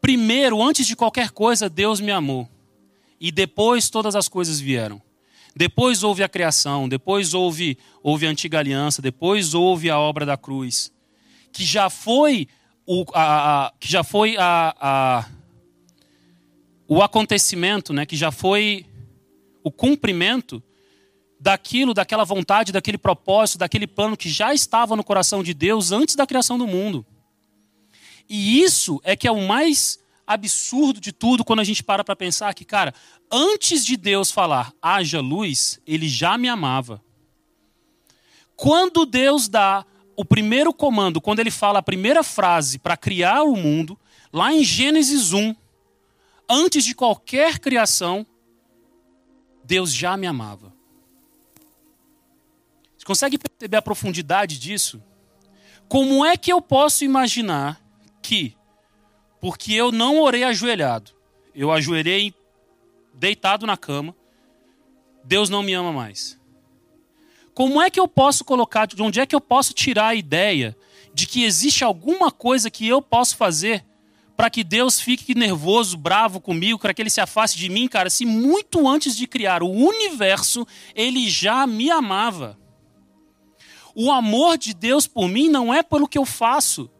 Primeiro, 0.00 0.62
antes 0.62 0.86
de 0.86 0.96
qualquer 0.96 1.30
coisa, 1.30 1.68
Deus 1.68 2.00
me 2.00 2.10
amou. 2.10 2.48
E 3.20 3.30
depois 3.30 3.88
todas 3.88 4.14
as 4.14 4.28
coisas 4.28 4.60
vieram. 4.60 5.00
Depois 5.56 6.02
houve 6.02 6.22
a 6.22 6.28
criação, 6.28 6.88
depois 6.88 7.32
houve, 7.32 7.78
houve 8.02 8.26
a 8.26 8.30
antiga 8.30 8.58
aliança, 8.58 9.00
depois 9.00 9.54
houve 9.54 9.88
a 9.88 9.98
obra 9.98 10.26
da 10.26 10.36
cruz, 10.36 10.92
que 11.52 11.64
já 11.64 11.88
foi 11.88 12.48
o, 12.84 13.04
a, 13.14 13.66
a 13.66 13.72
que 13.78 13.88
já 13.88 14.02
foi 14.02 14.36
a, 14.36 14.74
a, 14.80 15.28
o 16.88 17.02
acontecimento, 17.02 17.92
né, 17.92 18.04
que 18.04 18.16
já 18.16 18.32
foi 18.32 18.84
o 19.62 19.70
cumprimento 19.70 20.62
daquilo, 21.38 21.94
daquela 21.94 22.24
vontade, 22.24 22.72
daquele 22.72 22.98
propósito, 22.98 23.58
daquele 23.58 23.86
plano 23.86 24.16
que 24.16 24.28
já 24.28 24.52
estava 24.52 24.96
no 24.96 25.04
coração 25.04 25.42
de 25.42 25.54
Deus 25.54 25.92
antes 25.92 26.16
da 26.16 26.26
criação 26.26 26.58
do 26.58 26.66
mundo. 26.66 27.06
E 28.28 28.60
isso 28.62 29.00
é 29.04 29.14
que 29.14 29.28
é 29.28 29.30
o 29.30 29.46
mais 29.46 29.98
absurdo 30.26 31.00
de 31.00 31.12
tudo 31.12 31.44
quando 31.44 31.60
a 31.60 31.64
gente 31.64 31.82
para 31.82 32.04
para 32.04 32.16
pensar 32.16 32.54
que, 32.54 32.64
cara, 32.64 32.94
antes 33.30 33.84
de 33.84 33.96
Deus 33.96 34.30
falar 34.30 34.72
haja 34.80 35.20
luz, 35.20 35.80
ele 35.86 36.08
já 36.08 36.38
me 36.38 36.48
amava. 36.48 37.02
Quando 38.56 39.04
Deus 39.04 39.48
dá 39.48 39.84
o 40.16 40.24
primeiro 40.24 40.72
comando, 40.72 41.20
quando 41.20 41.40
ele 41.40 41.50
fala 41.50 41.80
a 41.80 41.82
primeira 41.82 42.22
frase 42.22 42.78
para 42.78 42.96
criar 42.96 43.42
o 43.42 43.56
mundo, 43.56 43.98
lá 44.32 44.52
em 44.52 44.62
Gênesis 44.62 45.32
1, 45.32 45.54
antes 46.48 46.84
de 46.84 46.94
qualquer 46.94 47.58
criação, 47.58 48.26
Deus 49.64 49.92
já 49.92 50.16
me 50.16 50.26
amava. 50.26 50.72
Você 52.96 53.04
consegue 53.04 53.38
perceber 53.38 53.76
a 53.76 53.82
profundidade 53.82 54.58
disso? 54.58 55.02
Como 55.88 56.24
é 56.24 56.36
que 56.36 56.52
eu 56.52 56.60
posso 56.60 57.04
imaginar 57.04 57.80
que 58.22 58.56
porque 59.44 59.74
eu 59.74 59.92
não 59.92 60.22
orei 60.22 60.42
ajoelhado. 60.42 61.10
Eu 61.54 61.70
ajoelhei 61.70 62.32
deitado 63.12 63.66
na 63.66 63.76
cama. 63.76 64.16
Deus 65.22 65.50
não 65.50 65.62
me 65.62 65.74
ama 65.74 65.92
mais. 65.92 66.40
Como 67.52 67.78
é 67.78 67.90
que 67.90 68.00
eu 68.00 68.08
posso 68.08 68.42
colocar, 68.42 68.86
de 68.86 69.02
onde 69.02 69.20
é 69.20 69.26
que 69.26 69.36
eu 69.36 69.42
posso 69.42 69.74
tirar 69.74 70.06
a 70.06 70.14
ideia 70.14 70.74
de 71.12 71.26
que 71.26 71.44
existe 71.44 71.84
alguma 71.84 72.30
coisa 72.30 72.70
que 72.70 72.88
eu 72.88 73.02
posso 73.02 73.36
fazer 73.36 73.84
para 74.34 74.48
que 74.48 74.64
Deus 74.64 74.98
fique 74.98 75.34
nervoso, 75.34 75.98
bravo 75.98 76.40
comigo, 76.40 76.78
para 76.78 76.94
que 76.94 77.02
ele 77.02 77.10
se 77.10 77.20
afaste 77.20 77.58
de 77.58 77.68
mim, 77.68 77.86
cara, 77.86 78.08
se 78.08 78.24
muito 78.24 78.88
antes 78.88 79.14
de 79.14 79.26
criar 79.26 79.62
o 79.62 79.70
universo, 79.70 80.66
ele 80.94 81.28
já 81.28 81.66
me 81.66 81.90
amava. 81.90 82.58
O 83.94 84.10
amor 84.10 84.56
de 84.56 84.72
Deus 84.72 85.06
por 85.06 85.28
mim 85.28 85.50
não 85.50 85.72
é 85.72 85.82
pelo 85.82 86.08
que 86.08 86.16
eu 86.16 86.24
faço. 86.24 86.90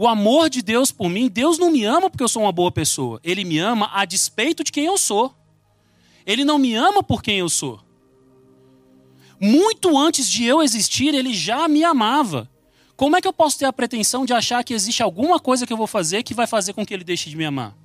O 0.00 0.06
amor 0.06 0.48
de 0.48 0.62
Deus 0.62 0.92
por 0.92 1.08
mim, 1.08 1.26
Deus 1.26 1.58
não 1.58 1.72
me 1.72 1.84
ama 1.84 2.08
porque 2.08 2.22
eu 2.22 2.28
sou 2.28 2.42
uma 2.42 2.52
boa 2.52 2.70
pessoa. 2.70 3.20
Ele 3.24 3.44
me 3.44 3.58
ama 3.58 3.90
a 3.92 4.04
despeito 4.04 4.62
de 4.62 4.70
quem 4.70 4.84
eu 4.84 4.96
sou. 4.96 5.34
Ele 6.24 6.44
não 6.44 6.56
me 6.56 6.72
ama 6.72 7.02
por 7.02 7.20
quem 7.20 7.40
eu 7.40 7.48
sou. 7.48 7.80
Muito 9.40 9.98
antes 9.98 10.30
de 10.30 10.44
eu 10.44 10.62
existir, 10.62 11.12
ele 11.12 11.34
já 11.34 11.66
me 11.66 11.82
amava. 11.82 12.48
Como 12.94 13.16
é 13.16 13.20
que 13.20 13.26
eu 13.26 13.32
posso 13.32 13.58
ter 13.58 13.64
a 13.64 13.72
pretensão 13.72 14.24
de 14.24 14.32
achar 14.32 14.62
que 14.62 14.72
existe 14.72 15.02
alguma 15.02 15.40
coisa 15.40 15.66
que 15.66 15.72
eu 15.72 15.76
vou 15.76 15.88
fazer 15.88 16.22
que 16.22 16.32
vai 16.32 16.46
fazer 16.46 16.74
com 16.74 16.86
que 16.86 16.94
ele 16.94 17.02
deixe 17.02 17.28
de 17.28 17.36
me 17.36 17.44
amar? 17.44 17.76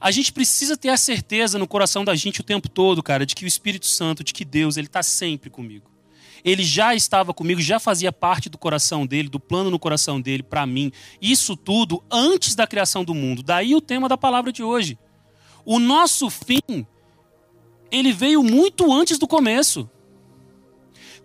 A 0.00 0.10
gente 0.10 0.32
precisa 0.32 0.76
ter 0.76 0.88
a 0.88 0.96
certeza 0.96 1.60
no 1.60 1.68
coração 1.68 2.04
da 2.04 2.16
gente 2.16 2.40
o 2.40 2.44
tempo 2.44 2.68
todo, 2.68 3.04
cara, 3.04 3.24
de 3.24 3.36
que 3.36 3.44
o 3.44 3.46
Espírito 3.46 3.86
Santo, 3.86 4.24
de 4.24 4.34
que 4.34 4.44
Deus, 4.44 4.76
ele 4.76 4.88
está 4.88 5.00
sempre 5.00 5.48
comigo. 5.48 5.93
Ele 6.44 6.62
já 6.62 6.94
estava 6.94 7.32
comigo, 7.32 7.60
já 7.60 7.80
fazia 7.80 8.12
parte 8.12 8.50
do 8.50 8.58
coração 8.58 9.06
dele, 9.06 9.28
do 9.28 9.40
plano 9.40 9.70
no 9.70 9.78
coração 9.78 10.20
dele 10.20 10.42
para 10.42 10.66
mim. 10.66 10.92
Isso 11.20 11.56
tudo 11.56 12.04
antes 12.10 12.54
da 12.54 12.66
criação 12.66 13.02
do 13.02 13.14
mundo. 13.14 13.42
Daí 13.42 13.74
o 13.74 13.80
tema 13.80 14.08
da 14.08 14.18
palavra 14.18 14.52
de 14.52 14.62
hoje. 14.62 14.98
O 15.64 15.78
nosso 15.78 16.28
fim, 16.28 16.86
ele 17.90 18.12
veio 18.12 18.42
muito 18.42 18.92
antes 18.92 19.18
do 19.18 19.26
começo. 19.26 19.88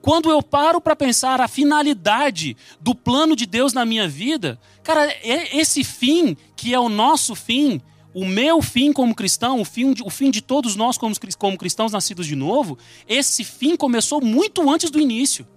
Quando 0.02 0.32
eu 0.32 0.42
paro 0.42 0.80
para 0.80 0.96
pensar 0.96 1.42
a 1.42 1.48
finalidade 1.48 2.56
do 2.80 2.96
plano 2.96 3.36
de 3.36 3.46
Deus 3.46 3.74
na 3.74 3.84
minha 3.84 4.08
vida, 4.08 4.58
cara, 4.82 5.06
é 5.06 5.58
esse 5.58 5.84
fim 5.84 6.38
que 6.56 6.74
é 6.74 6.80
o 6.80 6.88
nosso 6.88 7.36
fim, 7.36 7.82
o 8.14 8.26
meu 8.26 8.62
fim 8.62 8.92
como 8.92 9.14
cristão, 9.14 9.62
o 9.62 9.66
fim 9.66 9.94
de, 9.94 10.04
o 10.04 10.10
fim 10.10 10.32
de 10.32 10.42
todos 10.42 10.76
nós 10.76 10.98
como, 10.98 11.14
como 11.38 11.58
cristãos 11.58 11.92
nascidos 11.92 12.26
de 12.26 12.36
novo, 12.36 12.78
esse 13.08 13.44
fim 13.44 13.76
começou 13.76 14.20
muito 14.22 14.70
antes 14.70 14.90
do 14.90 15.00
início. 15.00 15.48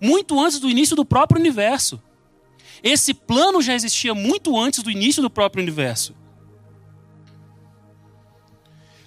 Muito 0.00 0.38
antes 0.38 0.58
do 0.58 0.68
início 0.68 0.96
do 0.96 1.04
próprio 1.04 1.40
universo. 1.40 2.02
Esse 2.82 3.14
plano 3.14 3.62
já 3.62 3.74
existia 3.74 4.14
muito 4.14 4.58
antes 4.58 4.82
do 4.82 4.90
início 4.90 5.22
do 5.22 5.30
próprio 5.30 5.62
universo. 5.62 6.14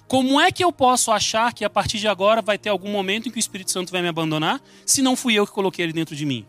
Como 0.08 0.40
é 0.40 0.50
que 0.50 0.64
eu 0.64 0.72
posso 0.72 1.12
achar 1.12 1.52
que 1.52 1.64
a 1.64 1.70
partir 1.70 1.98
de 1.98 2.08
agora 2.08 2.42
vai 2.42 2.58
ter 2.58 2.68
algum 2.68 2.90
momento 2.90 3.28
em 3.28 3.30
que 3.30 3.38
o 3.38 3.38
Espírito 3.38 3.70
Santo 3.70 3.92
vai 3.92 4.02
me 4.02 4.08
abandonar, 4.08 4.60
se 4.84 5.02
não 5.02 5.14
fui 5.14 5.34
eu 5.34 5.46
que 5.46 5.52
coloquei 5.52 5.84
ele 5.84 5.92
dentro 5.92 6.16
de 6.16 6.26
mim? 6.26 6.44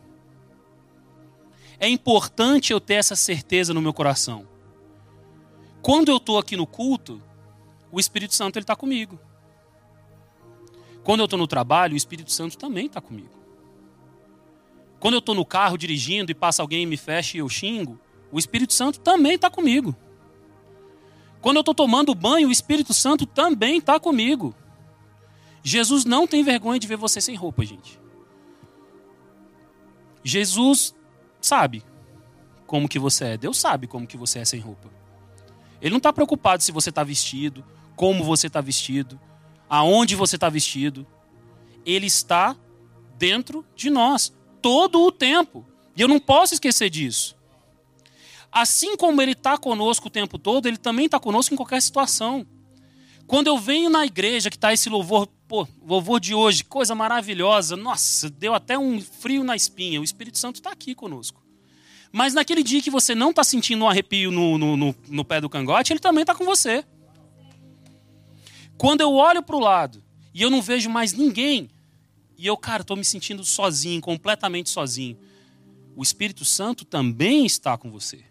É 1.79 1.87
importante 1.87 2.73
eu 2.73 2.79
ter 2.79 2.95
essa 2.95 3.15
certeza 3.15 3.73
no 3.73 3.81
meu 3.81 3.93
coração. 3.93 4.50
Quando 5.81 6.09
eu 6.09 6.17
estou 6.17 6.37
aqui 6.37 6.55
no 6.55 6.67
culto, 6.67 7.21
o 7.91 7.99
Espírito 7.99 8.35
Santo 8.35 8.59
está 8.59 8.75
comigo. 8.75 9.19
Quando 11.03 11.21
eu 11.21 11.25
estou 11.25 11.39
no 11.39 11.47
trabalho, 11.47 11.93
o 11.93 11.97
Espírito 11.97 12.31
Santo 12.31 12.57
também 12.57 12.85
está 12.85 13.01
comigo. 13.01 13.41
Quando 14.99 15.15
eu 15.15 15.19
estou 15.19 15.33
no 15.33 15.43
carro 15.43 15.77
dirigindo 15.77 16.31
e 16.31 16.35
passa 16.35 16.61
alguém 16.61 16.83
e 16.83 16.85
me 16.85 16.97
fecha 16.97 17.35
e 17.35 17.39
eu 17.39 17.49
xingo, 17.49 17.99
o 18.31 18.37
Espírito 18.37 18.73
Santo 18.73 18.99
também 18.99 19.33
está 19.33 19.49
comigo. 19.49 19.95
Quando 21.41 21.57
eu 21.57 21.61
estou 21.61 21.73
tomando 21.73 22.13
banho, 22.13 22.49
o 22.49 22.51
Espírito 22.51 22.93
Santo 22.93 23.25
também 23.25 23.79
está 23.79 23.99
comigo. 23.99 24.53
Jesus 25.63 26.05
não 26.05 26.27
tem 26.27 26.43
vergonha 26.43 26.79
de 26.79 26.87
ver 26.87 26.97
você 26.97 27.19
sem 27.19 27.35
roupa, 27.35 27.65
gente. 27.65 27.99
Jesus 30.23 30.95
sabe 31.41 31.83
como 32.67 32.87
que 32.87 32.99
você 32.99 33.25
é. 33.25 33.37
Deus 33.37 33.57
sabe 33.57 33.87
como 33.87 34.05
que 34.05 34.17
você 34.17 34.39
é 34.39 34.45
sem 34.45 34.59
roupa. 34.59 34.89
Ele 35.81 35.89
não 35.91 35.97
está 35.97 36.13
preocupado 36.13 36.61
se 36.61 36.71
você 36.71 36.89
está 36.89 37.03
vestido, 37.03 37.65
como 37.95 38.23
você 38.23 38.47
está 38.47 38.61
vestido, 38.61 39.19
aonde 39.69 40.15
você 40.15 40.35
está 40.35 40.47
vestido. 40.47 41.05
Ele 41.85 42.05
está 42.05 42.55
dentro 43.17 43.65
de 43.75 43.89
nós 43.89 44.31
todo 44.61 45.01
o 45.01 45.11
tempo. 45.11 45.65
E 45.95 46.01
eu 46.01 46.07
não 46.07 46.19
posso 46.19 46.53
esquecer 46.53 46.89
disso. 46.89 47.35
Assim 48.51 48.95
como 48.97 49.21
Ele 49.21 49.31
está 49.31 49.57
conosco 49.57 50.07
o 50.07 50.11
tempo 50.11 50.37
todo, 50.37 50.67
Ele 50.67 50.77
também 50.77 51.05
está 51.05 51.19
conosco 51.19 51.53
em 51.53 51.57
qualquer 51.57 51.81
situação. 51.81 52.45
Quando 53.25 53.47
eu 53.47 53.57
venho 53.57 53.89
na 53.89 54.05
igreja 54.05 54.49
que 54.49 54.57
está 54.57 54.73
esse 54.73 54.89
louvor, 54.89 55.25
pô, 55.47 55.65
louvor 55.87 56.19
de 56.19 56.35
hoje, 56.35 56.65
coisa 56.65 56.93
maravilhosa, 56.93 57.77
nossa, 57.77 58.29
deu 58.29 58.53
até 58.53 58.77
um 58.77 59.01
frio 59.01 59.43
na 59.43 59.55
espinha. 59.55 60.01
O 60.01 60.03
Espírito 60.03 60.37
Santo 60.37 60.57
está 60.57 60.69
aqui 60.69 60.93
conosco. 60.93 61.40
Mas 62.11 62.33
naquele 62.33 62.61
dia 62.61 62.81
que 62.81 62.89
você 62.89 63.15
não 63.15 63.29
está 63.29 63.43
sentindo 63.43 63.85
um 63.85 63.89
arrepio 63.89 64.31
no, 64.31 64.57
no, 64.57 64.75
no, 64.75 64.95
no 65.07 65.25
pé 65.25 65.39
do 65.39 65.49
cangote, 65.49 65.93
ele 65.93 65.99
também 65.99 66.23
está 66.23 66.35
com 66.35 66.43
você. 66.43 66.83
Quando 68.77 69.01
eu 69.01 69.13
olho 69.13 69.41
para 69.41 69.55
o 69.55 69.59
lado 69.59 70.03
e 70.33 70.41
eu 70.41 70.49
não 70.49 70.61
vejo 70.61 70.89
mais 70.89 71.13
ninguém, 71.13 71.69
e 72.37 72.47
eu, 72.47 72.57
cara, 72.57 72.81
estou 72.81 72.97
me 72.97 73.05
sentindo 73.05 73.43
sozinho, 73.43 74.01
completamente 74.01 74.69
sozinho, 74.69 75.17
o 75.95 76.03
Espírito 76.03 76.43
Santo 76.43 76.83
também 76.83 77.45
está 77.45 77.77
com 77.77 77.91
você. 77.91 78.23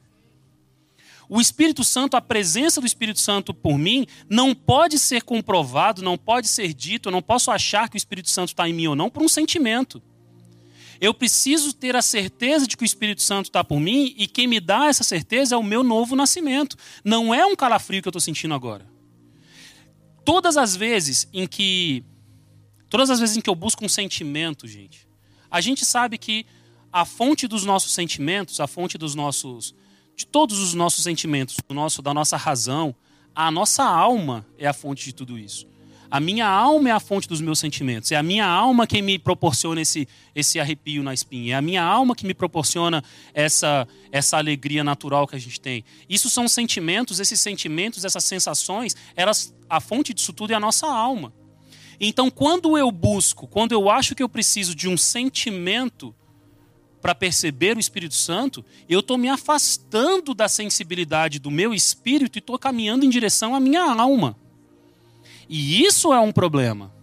O 1.28 1.41
Espírito 1.41 1.85
Santo, 1.85 2.16
a 2.16 2.20
presença 2.20 2.81
do 2.81 2.87
Espírito 2.87 3.20
Santo 3.20 3.55
por 3.55 3.78
mim, 3.78 4.05
não 4.28 4.53
pode 4.53 4.99
ser 4.99 5.22
comprovado, 5.22 6.03
não 6.03 6.18
pode 6.18 6.49
ser 6.49 6.74
dito, 6.74 7.09
eu 7.09 7.12
não 7.12 7.22
posso 7.22 7.53
achar 7.53 7.89
que 7.89 7.95
o 7.95 7.97
Espírito 7.97 8.28
Santo 8.28 8.49
está 8.49 8.68
em 8.68 8.72
mim 8.72 8.89
ou 8.89 8.97
não 8.97 9.09
por 9.09 9.22
um 9.22 9.28
sentimento. 9.28 10.03
Eu 11.01 11.15
preciso 11.15 11.73
ter 11.73 11.97
a 11.97 12.03
certeza 12.03 12.67
de 12.67 12.77
que 12.77 12.83
o 12.83 12.85
Espírito 12.85 13.23
Santo 13.23 13.47
está 13.47 13.65
por 13.65 13.81
mim 13.81 14.15
e 14.19 14.27
quem 14.27 14.47
me 14.47 14.61
dá 14.61 14.87
essa 14.87 15.03
certeza 15.03 15.55
é 15.55 15.59
o 15.59 15.63
meu 15.63 15.83
novo 15.83 16.15
nascimento. 16.15 16.77
Não 17.03 17.35
é 17.35 17.47
um 17.47 17.57
calafrio 17.57 18.03
que 18.03 18.09
eu 18.09 18.11
estou 18.11 18.21
sentindo 18.21 18.53
agora. 18.53 18.87
Todas 20.25 20.57
as 20.57 20.77
vezes 20.77 21.27
em 21.33 21.47
que. 21.47 22.05
Todas 22.91 23.09
as 23.09 23.21
vezes 23.21 23.37
em 23.37 23.41
que 23.41 23.49
eu 23.49 23.55
busco 23.55 23.85
um 23.85 23.89
sentimento, 23.89 24.67
gente, 24.67 25.09
a 25.51 25.61
gente 25.61 25.85
sabe 25.87 26.19
que 26.19 26.45
a 26.93 27.05
fonte 27.05 27.47
dos 27.47 27.65
nossos 27.65 27.93
sentimentos, 27.93 28.59
a 28.61 28.67
fonte 28.67 28.99
dos 28.99 29.15
nossos 29.15 29.75
de 30.21 30.27
todos 30.27 30.59
os 30.59 30.75
nossos 30.75 31.03
sentimentos, 31.03 31.57
do 31.67 31.75
nosso, 31.75 32.03
da 32.03 32.13
nossa 32.13 32.37
razão. 32.37 32.95
A 33.35 33.51
nossa 33.51 33.83
alma 33.83 34.47
é 34.59 34.67
a 34.67 34.73
fonte 34.75 35.05
de 35.05 35.15
tudo 35.15 35.39
isso. 35.39 35.67
A 36.11 36.19
minha 36.19 36.49
alma 36.49 36.89
é 36.89 36.93
a 36.93 36.99
fonte 36.99 37.29
dos 37.29 37.41
meus 37.41 37.61
sentimentos. 37.61 38.11
É 38.11 38.17
a 38.17 38.23
minha 38.23 38.45
alma 38.45 38.85
que 38.85 39.01
me 39.01 39.17
proporciona 39.17 39.81
esse, 39.81 40.09
esse 40.35 40.59
arrepio 40.59 41.05
na 41.05 41.15
espinha. 41.15 41.55
É 41.55 41.57
a 41.57 41.63
minha 41.63 41.85
alma 41.85 42.17
que 42.17 42.27
me 42.27 42.35
proporciona 42.35 43.05
essa, 43.33 43.87
essa 44.11 44.37
alegria 44.37 44.83
natural 44.83 45.29
que 45.29 45.37
a 45.37 45.39
gente 45.39 45.61
tem. 45.61 45.85
Isso 46.09 46.29
são 46.29 46.49
sentimentos, 46.49 47.21
esses 47.21 47.41
sentimentos, 47.41 48.05
essas 48.05 48.25
sensações, 48.25 48.97
elas, 49.15 49.55
a 49.69 49.81
fonte 49.81 50.13
disso 50.13 50.33
tudo 50.33 50.53
é 50.53 50.57
a 50.57 50.61
nossa 50.61 50.89
alma. 50.89 51.33
Então, 52.01 52.29
quando 52.29 52.77
eu 52.77 52.91
busco, 52.91 53.47
quando 53.47 53.71
eu 53.71 53.89
acho 53.89 54.17
que 54.17 54.23
eu 54.23 54.29
preciso 54.29 54.75
de 54.75 54.89
um 54.89 54.97
sentimento 54.97 56.13
para 57.01 57.15
perceber 57.15 57.77
o 57.77 57.81
Espírito 57.81 58.15
Santo, 58.15 58.65
eu 58.89 58.99
estou 58.99 59.17
me 59.17 59.29
afastando 59.29 60.35
da 60.35 60.49
sensibilidade 60.49 61.39
do 61.39 61.53
meu 61.53 61.73
espírito 61.73 62.37
e 62.37 62.41
estou 62.41 62.59
caminhando 62.59 63.05
em 63.05 63.09
direção 63.09 63.55
à 63.55 63.61
minha 63.61 63.83
alma. 63.83 64.37
E 65.53 65.85
isso 65.85 66.13
é 66.13 66.21
um 66.21 66.31
problema. 66.31 66.95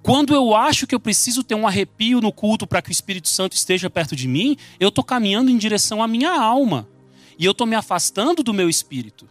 Quando 0.00 0.32
eu 0.32 0.54
acho 0.54 0.86
que 0.86 0.94
eu 0.94 1.00
preciso 1.00 1.42
ter 1.42 1.56
um 1.56 1.66
arrepio 1.66 2.20
no 2.20 2.32
culto 2.32 2.68
para 2.68 2.80
que 2.80 2.88
o 2.88 2.92
Espírito 2.92 3.28
Santo 3.28 3.56
esteja 3.56 3.90
perto 3.90 4.14
de 4.14 4.28
mim, 4.28 4.56
eu 4.78 4.90
estou 4.90 5.02
caminhando 5.02 5.50
em 5.50 5.58
direção 5.58 6.00
à 6.00 6.06
minha 6.06 6.30
alma. 6.30 6.88
E 7.36 7.44
eu 7.44 7.50
estou 7.50 7.66
me 7.66 7.74
afastando 7.74 8.44
do 8.44 8.54
meu 8.54 8.68
espírito. 8.68 9.28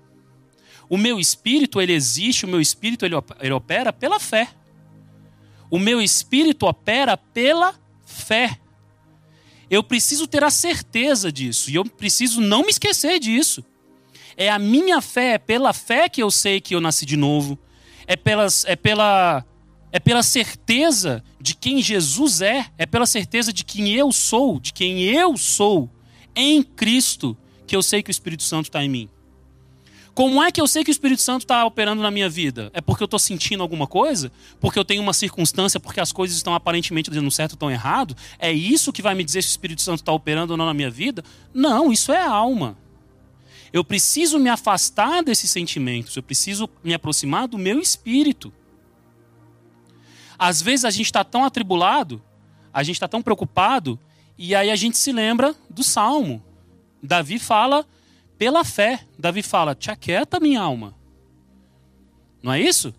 O 0.90 0.98
meu 0.98 1.22
espírito, 1.22 1.80
ele 1.80 1.94
existe, 1.94 2.44
o 2.44 2.50
meu 2.50 2.60
espírito, 2.60 3.06
ele 3.06 3.54
opera 3.54 3.94
pela 3.94 4.20
fé. 4.20 4.50
O 5.70 5.80
meu 5.80 6.02
espírito 6.02 6.66
opera 6.66 7.16
pela 7.16 7.74
fé. 8.06 8.60
Eu 9.70 9.82
preciso 9.82 10.28
ter 10.28 10.44
a 10.44 10.50
certeza 10.50 11.32
disso 11.32 11.72
e 11.72 11.76
eu 11.76 11.86
preciso 11.86 12.42
não 12.42 12.64
me 12.64 12.72
esquecer 12.72 13.20
disso. 13.20 13.64
É 14.36 14.50
a 14.50 14.60
minha 14.60 15.00
fé, 15.00 15.36
é 15.36 15.38
pela 15.38 15.72
fé 15.72 16.10
que 16.10 16.22
eu 16.22 16.30
sei 16.30 16.60
que 16.60 16.76
eu 16.76 16.82
nasci 16.82 17.06
de 17.06 17.16
novo. 17.16 17.58
É, 18.12 18.18
pelas, 18.18 18.66
é, 18.66 18.76
pela, 18.76 19.46
é 19.90 19.98
pela 19.98 20.22
certeza 20.22 21.24
de 21.40 21.56
quem 21.56 21.82
Jesus 21.82 22.42
é, 22.42 22.66
é 22.78 22.86
pela 22.86 23.06
certeza 23.06 23.54
de 23.54 23.64
quem 23.64 23.94
eu 23.94 24.12
sou, 24.12 24.60
de 24.60 24.74
quem 24.74 25.02
eu 25.04 25.38
sou 25.38 25.90
em 26.36 26.62
Cristo, 26.62 27.38
que 27.66 27.74
eu 27.74 27.82
sei 27.82 28.04
que 28.04 28.10
o 28.10 28.12
Espírito 28.12 28.44
Santo 28.44 28.66
está 28.66 28.84
em 28.84 28.90
mim. 28.90 29.10
Como 30.14 30.44
é 30.44 30.52
que 30.52 30.60
eu 30.60 30.68
sei 30.68 30.84
que 30.84 30.90
o 30.90 30.92
Espírito 30.92 31.22
Santo 31.22 31.44
está 31.44 31.64
operando 31.64 32.02
na 32.02 32.12
minha 32.12 32.30
vida? 32.30 32.70
É 32.74 32.82
porque 32.82 33.02
eu 33.02 33.06
estou 33.06 33.18
sentindo 33.18 33.64
alguma 33.64 33.88
coisa? 33.88 34.30
Porque 34.60 34.78
eu 34.78 34.84
tenho 34.84 35.02
uma 35.02 35.14
circunstância, 35.14 35.80
porque 35.80 36.02
as 36.02 36.12
coisas 36.12 36.36
estão 36.36 36.54
aparentemente 36.54 37.10
dando 37.10 37.32
certo 37.32 37.54
ou 37.54 37.56
estão 37.56 37.72
errado? 37.72 38.14
É 38.38 38.52
isso 38.52 38.92
que 38.92 39.02
vai 39.02 39.16
me 39.16 39.24
dizer 39.24 39.42
se 39.42 39.48
o 39.48 39.52
Espírito 39.52 39.82
Santo 39.82 40.02
está 40.02 40.12
operando 40.12 40.52
ou 40.52 40.58
não 40.58 40.66
na 40.66 40.74
minha 40.74 40.90
vida? 40.90 41.24
Não, 41.54 41.94
isso 41.94 42.12
é 42.12 42.22
alma. 42.22 42.78
Eu 43.74 43.84
preciso 43.84 44.38
me 44.38 44.50
afastar 44.50 45.24
desses 45.24 45.50
sentimentos, 45.50 46.16
eu 46.16 46.24
preciso 46.24 46.70
me 46.84 46.94
aproximar 46.94 47.48
do 47.48 47.58
meu 47.58 47.80
espírito. 47.80 48.52
Às 50.38 50.62
vezes 50.62 50.86
a 50.86 50.90
gente 50.90 51.06
está 51.06 51.24
tão 51.24 51.46
atribulado, 51.46 52.22
A 52.74 52.84
gente 52.84 52.96
está 52.96 53.08
tão 53.08 53.22
preocupado 53.22 54.00
e 54.38 54.56
aí 54.56 54.72
a 54.72 54.76
gente 54.76 54.98
se 54.98 55.12
lembra 55.12 55.54
do 55.70 55.84
Salmo. 55.84 56.42
Davi 57.04 57.38
fala 57.38 57.86
pela 58.38 58.64
fé. 58.64 59.06
Davi 59.20 59.44
fala: 59.44 59.76
Te 59.76 59.92
aquieta, 59.92 60.40
minha 60.40 60.62
alma. 60.62 60.96
Não 62.42 62.52
é 62.52 62.60
isso? 62.60 62.94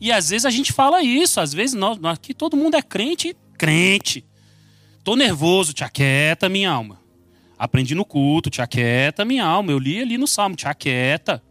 E 0.00 0.12
às 0.12 0.28
vezes 0.28 0.44
a 0.44 0.50
gente 0.50 0.72
fala 0.72 1.02
isso. 1.02 1.40
Às 1.40 1.52
vezes 1.52 1.74
nós, 1.74 1.98
aqui 2.04 2.34
todo 2.34 2.56
mundo 2.56 2.76
é 2.76 2.82
crente, 2.82 3.34
crente. 3.56 4.24
Tô 5.02 5.16
nervoso, 5.16 5.72
te 5.72 5.82
aquieta, 5.82 6.48
minha 6.48 6.70
alma. 6.70 7.00
Aprendi 7.58 7.94
no 7.94 8.04
culto, 8.04 8.50
te 8.50 8.60
aquieta, 8.60 9.24
minha 9.24 9.44
alma. 9.44 9.72
Eu 9.72 9.78
li 9.78 10.00
ali 10.00 10.18
no 10.18 10.26
Salmo, 10.26 10.56
te 10.56 10.68
aquieta. 10.68 11.42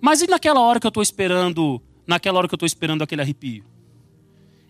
Mas 0.00 0.22
e 0.22 0.26
naquela 0.26 0.60
hora 0.60 0.78
que 0.78 0.86
eu 0.86 0.90
estou 0.90 1.02
esperando, 1.02 1.82
naquela 2.06 2.38
hora 2.38 2.48
que 2.48 2.54
eu 2.54 2.56
estou 2.56 2.66
esperando 2.66 3.02
aquele 3.02 3.22
arrepio? 3.22 3.64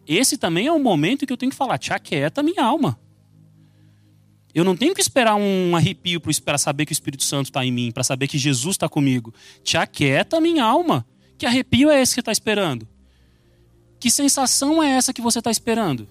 Esse 0.06 0.38
também 0.38 0.66
é 0.66 0.72
o 0.72 0.78
momento 0.78 1.26
que 1.26 1.32
eu 1.32 1.36
tenho 1.36 1.50
que 1.50 1.56
falar, 1.56 1.76
te 1.76 1.92
aquieta, 1.92 2.42
minha 2.42 2.64
alma. 2.64 2.98
Eu 4.54 4.64
não 4.64 4.74
tenho 4.74 4.94
que 4.94 5.00
esperar 5.02 5.34
um 5.34 5.76
arrepio 5.76 6.20
para 6.42 6.56
saber 6.56 6.86
que 6.86 6.92
o 6.92 6.94
Espírito 6.94 7.22
Santo 7.22 7.46
está 7.46 7.64
em 7.64 7.70
mim, 7.70 7.92
para 7.92 8.02
saber 8.02 8.26
que 8.26 8.38
Jesus 8.38 8.74
está 8.74 8.88
comigo. 8.88 9.34
Te 9.62 9.76
aquieta, 9.76 10.40
minha 10.40 10.64
alma. 10.64 11.06
Que 11.36 11.44
arrepio 11.44 11.90
é 11.90 12.00
esse 12.00 12.14
que 12.14 12.20
está 12.20 12.32
esperando? 12.32 12.88
Que 14.00 14.10
sensação 14.10 14.82
é 14.82 14.90
essa 14.90 15.12
que 15.12 15.20
você 15.20 15.40
está 15.40 15.50
esperando? 15.50 16.08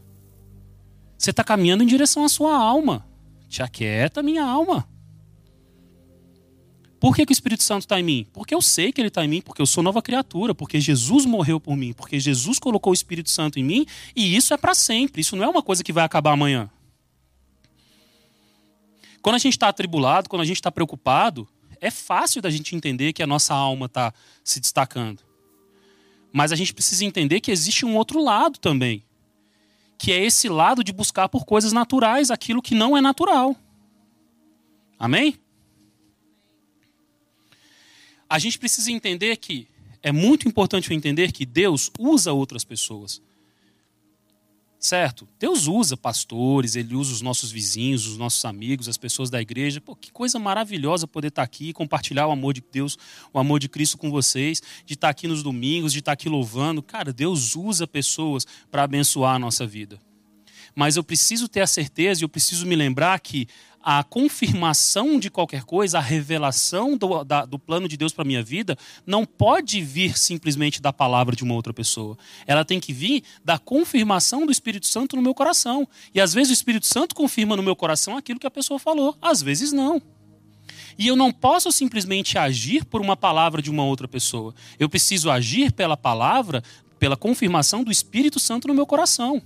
Você 1.18 1.32
está 1.32 1.44
caminhando 1.44 1.84
em 1.84 1.88
direção 1.88 2.24
à 2.24 2.30
sua 2.30 2.56
alma. 2.56 3.06
Te 3.48 3.64
aquieta, 3.64 4.22
minha 4.22 4.44
alma. 4.44 4.88
Por 7.00 7.16
que, 7.16 7.26
que 7.26 7.32
o 7.32 7.34
Espírito 7.34 7.64
Santo 7.64 7.82
está 7.82 8.00
em 8.00 8.04
mim? 8.04 8.28
Porque 8.34 8.56
eu 8.56 8.62
sei 8.62 8.92
que 8.92 9.00
ele 9.00 9.10
está 9.10 9.24
em 9.24 9.28
mim, 9.28 9.42
porque 9.42 9.62
eu 9.62 9.68
sou 9.68 9.84
nova 9.84 10.02
criatura, 10.02 10.56
porque 10.56 10.82
Jesus 10.82 11.26
morreu 11.26 11.60
por 11.60 11.76
mim, 11.76 11.94
porque 11.94 12.20
Jesus 12.20 12.58
colocou 12.58 12.92
o 12.92 12.94
Espírito 12.94 13.30
Santo 13.30 13.60
em 13.60 13.64
mim, 13.64 13.86
e 14.16 14.36
isso 14.36 14.54
é 14.54 14.58
para 14.58 14.74
sempre. 14.74 15.22
Isso 15.22 15.36
não 15.36 15.44
é 15.44 15.48
uma 15.48 15.62
coisa 15.62 15.84
que 15.84 15.94
vai 15.94 16.04
acabar 16.04 16.32
amanhã. 16.32 16.70
Quando 19.22 19.36
a 19.36 19.40
gente 19.40 19.54
está 19.54 19.68
atribulado, 19.68 20.28
quando 20.28 20.42
a 20.42 20.46
gente 20.46 20.58
está 20.58 20.72
preocupado, 20.72 21.48
é 21.80 21.92
fácil 21.92 22.42
da 22.42 22.50
gente 22.50 22.76
entender 22.76 23.14
que 23.14 23.22
a 23.22 23.28
nossa 23.28 23.54
alma 23.54 23.86
está 23.86 24.12
se 24.44 24.60
destacando. 24.60 25.22
Mas 26.34 26.52
a 26.52 26.56
gente 26.56 26.74
precisa 26.74 27.06
entender 27.06 27.42
que 27.42 27.52
existe 27.52 27.86
um 27.86 27.96
outro 27.96 28.22
lado 28.24 28.58
também 28.58 29.04
que 29.98 30.12
é 30.12 30.24
esse 30.24 30.48
lado 30.48 30.84
de 30.84 30.94
buscar 30.94 31.28
por 31.28 31.46
coisas 31.46 31.74
naturais 31.74 32.30
aquilo 32.30 32.62
que 32.62 32.76
não 32.76 32.96
é 32.96 33.02
natural. 33.02 33.56
Amém? 35.00 35.36
A 38.30 38.40
gente 38.40 38.60
precisa 38.60 38.92
entender 38.92 39.38
que 39.38 39.68
é 40.04 40.12
muito 40.12 40.48
importante 40.48 40.94
entender 40.94 41.32
que 41.32 41.46
Deus 41.46 41.92
usa 41.98 42.32
outras 42.32 42.64
pessoas. 42.64 43.22
Certo? 44.88 45.28
Deus 45.38 45.68
usa 45.68 45.98
pastores, 45.98 46.78
ele 46.78 46.96
usa 46.96 47.12
os 47.12 47.22
nossos 47.22 47.52
vizinhos, 47.52 48.08
os 48.08 48.18
nossos 48.18 48.46
amigos, 48.46 48.88
as 48.88 48.98
pessoas 48.98 49.30
da 49.30 49.42
igreja. 49.42 49.82
Pô, 49.82 49.94
que 49.94 50.14
coisa 50.14 50.40
maravilhosa 50.40 51.06
poder 51.06 51.28
estar 51.28 51.44
aqui, 51.44 51.74
compartilhar 51.74 52.26
o 52.26 52.32
amor 52.32 52.54
de 52.54 52.64
Deus, 52.72 52.98
o 53.34 53.38
amor 53.38 53.60
de 53.60 53.68
Cristo 53.68 53.98
com 53.98 54.10
vocês, 54.10 54.62
de 54.86 54.94
estar 54.94 55.10
aqui 55.10 55.28
nos 55.28 55.44
domingos, 55.44 55.92
de 55.92 56.00
estar 56.00 56.14
aqui 56.14 56.30
louvando. 56.30 56.82
Cara, 56.82 57.12
Deus 57.12 57.54
usa 57.54 57.86
pessoas 57.86 58.48
para 58.72 58.84
abençoar 58.84 59.36
a 59.36 59.40
nossa 59.40 59.68
vida. 59.68 60.00
Mas 60.74 60.96
eu 60.96 61.04
preciso 61.04 61.50
ter 61.50 61.60
a 61.60 61.68
certeza 61.68 62.22
e 62.22 62.24
eu 62.24 62.30
preciso 62.30 62.66
me 62.66 62.74
lembrar 62.74 63.20
que 63.20 63.46
a 63.90 64.04
confirmação 64.04 65.18
de 65.18 65.30
qualquer 65.30 65.64
coisa, 65.64 65.98
a 65.98 66.02
revelação 66.02 66.98
do, 66.98 67.24
da, 67.24 67.46
do 67.46 67.58
plano 67.58 67.88
de 67.88 67.96
Deus 67.96 68.12
para 68.12 68.24
a 68.24 68.28
minha 68.28 68.44
vida, 68.44 68.78
não 69.06 69.26
pode 69.26 69.80
vir 69.80 70.18
simplesmente 70.18 70.82
da 70.82 70.92
palavra 70.92 71.34
de 71.34 71.42
uma 71.42 71.54
outra 71.54 71.74
pessoa. 71.74 72.18
Ela 72.46 72.66
tem 72.66 72.82
que 72.82 72.92
vir 72.92 73.24
da 73.46 73.58
confirmação 73.58 74.46
do 74.46 74.52
Espírito 74.52 74.88
Santo 74.88 75.16
no 75.16 75.22
meu 75.22 75.34
coração. 75.34 75.88
E 76.14 76.20
às 76.20 76.34
vezes 76.34 76.50
o 76.50 76.54
Espírito 76.54 76.86
Santo 76.86 77.16
confirma 77.16 77.56
no 77.56 77.64
meu 77.64 77.78
coração 77.78 78.18
aquilo 78.18 78.42
que 78.42 78.46
a 78.46 78.52
pessoa 78.52 78.78
falou, 78.78 79.16
às 79.22 79.42
vezes 79.42 79.72
não. 79.72 80.02
E 80.98 81.08
eu 81.08 81.16
não 81.16 81.32
posso 81.32 81.72
simplesmente 81.72 82.38
agir 82.38 82.84
por 82.84 83.00
uma 83.00 83.16
palavra 83.16 83.62
de 83.62 83.72
uma 83.72 83.86
outra 83.86 84.06
pessoa. 84.06 84.54
Eu 84.78 84.90
preciso 84.90 85.32
agir 85.32 85.72
pela 85.72 85.96
palavra, 85.96 86.62
pela 87.00 87.16
confirmação 87.16 87.86
do 87.86 87.92
Espírito 87.92 88.38
Santo 88.38 88.68
no 88.68 88.74
meu 88.74 88.86
coração. 88.86 89.42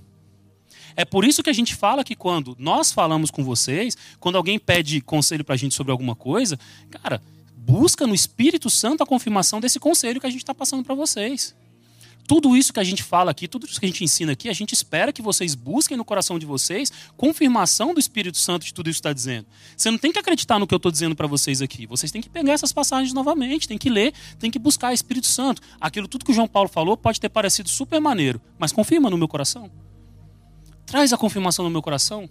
É 0.96 1.04
por 1.04 1.24
isso 1.24 1.42
que 1.42 1.50
a 1.50 1.52
gente 1.52 1.74
fala 1.74 2.04
que 2.04 2.14
quando 2.14 2.56
nós 2.58 2.92
falamos 2.92 3.30
com 3.30 3.42
vocês, 3.42 3.96
quando 4.20 4.36
alguém 4.36 4.58
pede 4.58 5.00
conselho 5.00 5.44
para 5.44 5.54
a 5.54 5.58
gente 5.58 5.74
sobre 5.74 5.90
alguma 5.90 6.14
coisa, 6.14 6.58
cara, 6.90 7.22
busca 7.56 8.06
no 8.06 8.14
Espírito 8.14 8.68
Santo 8.68 9.02
a 9.02 9.06
confirmação 9.06 9.60
desse 9.60 9.78
conselho 9.78 10.20
que 10.20 10.26
a 10.26 10.30
gente 10.30 10.42
está 10.42 10.54
passando 10.54 10.84
para 10.84 10.94
vocês. 10.94 11.54
Tudo 12.26 12.56
isso 12.56 12.72
que 12.72 12.78
a 12.78 12.84
gente 12.84 13.02
fala 13.02 13.30
aqui, 13.30 13.48
tudo 13.48 13.66
isso 13.66 13.80
que 13.80 13.86
a 13.86 13.88
gente 13.88 14.04
ensina 14.04 14.32
aqui, 14.32 14.48
a 14.48 14.52
gente 14.52 14.72
espera 14.72 15.12
que 15.12 15.20
vocês 15.20 15.54
busquem 15.54 15.96
no 15.96 16.04
coração 16.04 16.38
de 16.38 16.46
vocês 16.46 16.92
confirmação 17.16 17.92
do 17.92 17.98
Espírito 17.98 18.38
Santo 18.38 18.64
de 18.64 18.72
tudo 18.72 18.88
isso 18.88 18.98
que 18.98 19.08
está 19.08 19.12
dizendo. 19.12 19.46
Você 19.76 19.90
não 19.90 19.98
tem 19.98 20.12
que 20.12 20.18
acreditar 20.18 20.58
no 20.58 20.66
que 20.66 20.74
eu 20.74 20.76
estou 20.76 20.92
dizendo 20.92 21.16
para 21.16 21.26
vocês 21.26 21.60
aqui. 21.60 21.84
Vocês 21.86 22.12
têm 22.12 22.22
que 22.22 22.30
pegar 22.30 22.52
essas 22.52 22.72
passagens 22.72 23.12
novamente, 23.12 23.66
tem 23.66 23.76
que 23.76 23.90
ler, 23.90 24.14
tem 24.38 24.50
que 24.50 24.58
buscar 24.58 24.94
Espírito 24.94 25.26
Santo. 25.26 25.60
Aquilo 25.80 26.06
tudo 26.06 26.24
que 26.24 26.30
o 26.30 26.34
João 26.34 26.48
Paulo 26.48 26.68
falou 26.68 26.96
pode 26.96 27.20
ter 27.20 27.28
parecido 27.28 27.68
super 27.68 28.00
maneiro, 28.00 28.40
mas 28.58 28.72
confirma 28.72 29.10
no 29.10 29.18
meu 29.18 29.28
coração. 29.28 29.70
Traz 30.86 31.12
a 31.12 31.18
confirmação 31.18 31.64
no 31.64 31.70
meu 31.70 31.82
coração. 31.82 32.28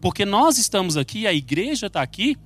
Porque 0.00 0.24
nós 0.24 0.58
estamos 0.58 0.96
aqui, 0.96 1.26
a 1.26 1.32
igreja 1.32 1.86
está 1.86 2.02
aqui 2.02 2.36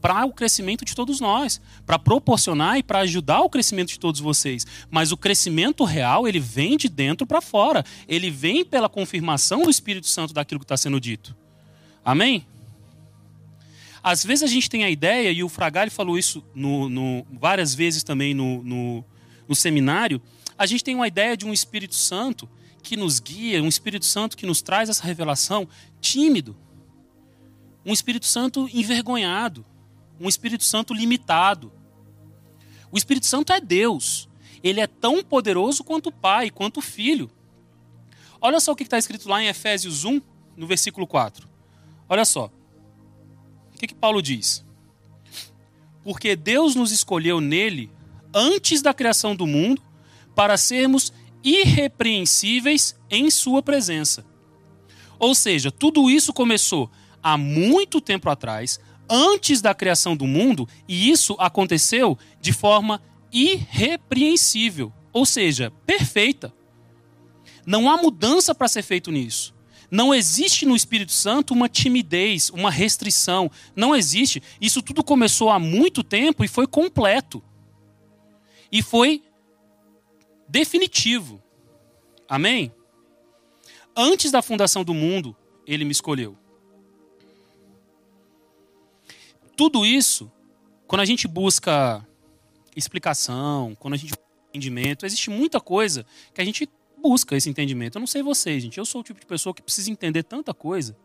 para 0.00 0.24
o 0.24 0.32
crescimento 0.32 0.84
de 0.84 0.94
todos 0.94 1.20
nós, 1.20 1.60
para 1.84 1.98
proporcionar 1.98 2.78
e 2.78 2.82
para 2.82 3.00
ajudar 3.00 3.40
o 3.40 3.50
crescimento 3.50 3.88
de 3.88 3.98
todos 3.98 4.20
vocês. 4.20 4.66
Mas 4.90 5.10
o 5.10 5.16
crescimento 5.16 5.84
real, 5.84 6.28
ele 6.28 6.38
vem 6.38 6.76
de 6.76 6.88
dentro 6.88 7.26
para 7.26 7.40
fora. 7.40 7.84
Ele 8.06 8.30
vem 8.30 8.64
pela 8.64 8.88
confirmação 8.88 9.62
do 9.62 9.70
Espírito 9.70 10.06
Santo 10.06 10.32
daquilo 10.32 10.60
que 10.60 10.64
está 10.64 10.76
sendo 10.76 11.00
dito. 11.00 11.36
Amém? 12.04 12.46
Às 14.02 14.24
vezes 14.24 14.44
a 14.44 14.46
gente 14.46 14.70
tem 14.70 14.84
a 14.84 14.90
ideia, 14.90 15.32
e 15.32 15.42
o 15.42 15.48
Fragali 15.48 15.90
falou 15.90 16.16
isso 16.16 16.44
no, 16.54 16.88
no, 16.88 17.26
várias 17.32 17.74
vezes 17.74 18.04
também 18.04 18.32
no, 18.32 18.62
no 18.62 19.54
seminário, 19.54 20.22
a 20.58 20.66
gente 20.66 20.84
tem 20.84 20.94
uma 20.94 21.08
ideia 21.08 21.36
de 21.36 21.44
um 21.44 21.52
Espírito 21.52 21.94
Santo 21.94 22.48
que 22.86 22.96
nos 22.96 23.18
guia, 23.18 23.60
um 23.60 23.66
Espírito 23.66 24.04
Santo 24.04 24.36
que 24.36 24.46
nos 24.46 24.62
traz 24.62 24.88
essa 24.88 25.02
revelação 25.02 25.68
tímido. 26.00 26.56
Um 27.84 27.92
Espírito 27.92 28.26
Santo 28.26 28.70
envergonhado. 28.72 29.66
Um 30.20 30.28
Espírito 30.28 30.62
Santo 30.62 30.94
limitado. 30.94 31.72
O 32.92 32.96
Espírito 32.96 33.26
Santo 33.26 33.52
é 33.52 33.60
Deus. 33.60 34.28
Ele 34.62 34.80
é 34.80 34.86
tão 34.86 35.20
poderoso 35.20 35.82
quanto 35.82 36.10
o 36.10 36.12
Pai, 36.12 36.48
quanto 36.48 36.78
o 36.78 36.80
Filho. 36.80 37.28
Olha 38.40 38.60
só 38.60 38.70
o 38.70 38.76
que 38.76 38.84
está 38.84 38.98
escrito 38.98 39.28
lá 39.28 39.42
em 39.42 39.48
Efésios 39.48 40.04
1, 40.04 40.22
no 40.56 40.66
versículo 40.68 41.08
4. 41.08 41.48
Olha 42.08 42.24
só. 42.24 42.46
O 43.74 43.78
que, 43.78 43.88
que 43.88 43.94
Paulo 43.94 44.22
diz? 44.22 44.64
Porque 46.04 46.36
Deus 46.36 46.76
nos 46.76 46.92
escolheu 46.92 47.40
nele 47.40 47.90
antes 48.32 48.80
da 48.80 48.94
criação 48.94 49.34
do 49.34 49.44
mundo 49.44 49.82
para 50.36 50.56
sermos 50.56 51.12
irrepreensíveis 51.46 52.96
em 53.08 53.30
sua 53.30 53.62
presença. 53.62 54.26
Ou 55.16 55.32
seja, 55.32 55.70
tudo 55.70 56.10
isso 56.10 56.32
começou 56.32 56.90
há 57.22 57.38
muito 57.38 58.00
tempo 58.00 58.28
atrás, 58.28 58.80
antes 59.08 59.60
da 59.60 59.72
criação 59.72 60.16
do 60.16 60.26
mundo, 60.26 60.68
e 60.88 61.08
isso 61.08 61.36
aconteceu 61.38 62.18
de 62.40 62.52
forma 62.52 63.00
irrepreensível, 63.32 64.92
ou 65.12 65.24
seja, 65.24 65.72
perfeita. 65.86 66.52
Não 67.64 67.88
há 67.88 67.96
mudança 67.96 68.52
para 68.52 68.66
ser 68.66 68.82
feito 68.82 69.12
nisso. 69.12 69.54
Não 69.88 70.12
existe 70.12 70.66
no 70.66 70.74
Espírito 70.74 71.12
Santo 71.12 71.54
uma 71.54 71.68
timidez, 71.68 72.50
uma 72.50 72.72
restrição. 72.72 73.48
Não 73.74 73.94
existe. 73.94 74.42
Isso 74.60 74.82
tudo 74.82 75.02
começou 75.04 75.48
há 75.48 75.60
muito 75.60 76.02
tempo 76.02 76.44
e 76.44 76.48
foi 76.48 76.66
completo. 76.66 77.42
E 78.70 78.82
foi 78.82 79.22
definitivo. 80.48 81.42
Amém? 82.28 82.72
Antes 83.94 84.30
da 84.30 84.42
fundação 84.42 84.84
do 84.84 84.92
mundo, 84.92 85.34
ele 85.66 85.84
me 85.84 85.92
escolheu. 85.92 86.36
Tudo 89.56 89.86
isso, 89.86 90.30
quando 90.86 91.00
a 91.00 91.04
gente 91.04 91.26
busca 91.26 92.06
explicação, 92.74 93.74
quando 93.76 93.94
a 93.94 93.96
gente 93.96 94.10
busca 94.10 94.26
entendimento, 94.50 95.06
existe 95.06 95.30
muita 95.30 95.60
coisa 95.60 96.04
que 96.34 96.40
a 96.40 96.44
gente 96.44 96.68
busca 97.02 97.36
esse 97.36 97.48
entendimento. 97.48 97.96
Eu 97.96 98.00
não 98.00 98.06
sei 98.06 98.22
vocês, 98.22 98.62
gente. 98.62 98.78
Eu 98.78 98.84
sou 98.84 99.00
o 99.00 99.04
tipo 99.04 99.18
de 99.18 99.26
pessoa 99.26 99.54
que 99.54 99.62
precisa 99.62 99.90
entender 99.90 100.22
tanta 100.22 100.52
coisa. 100.52 100.96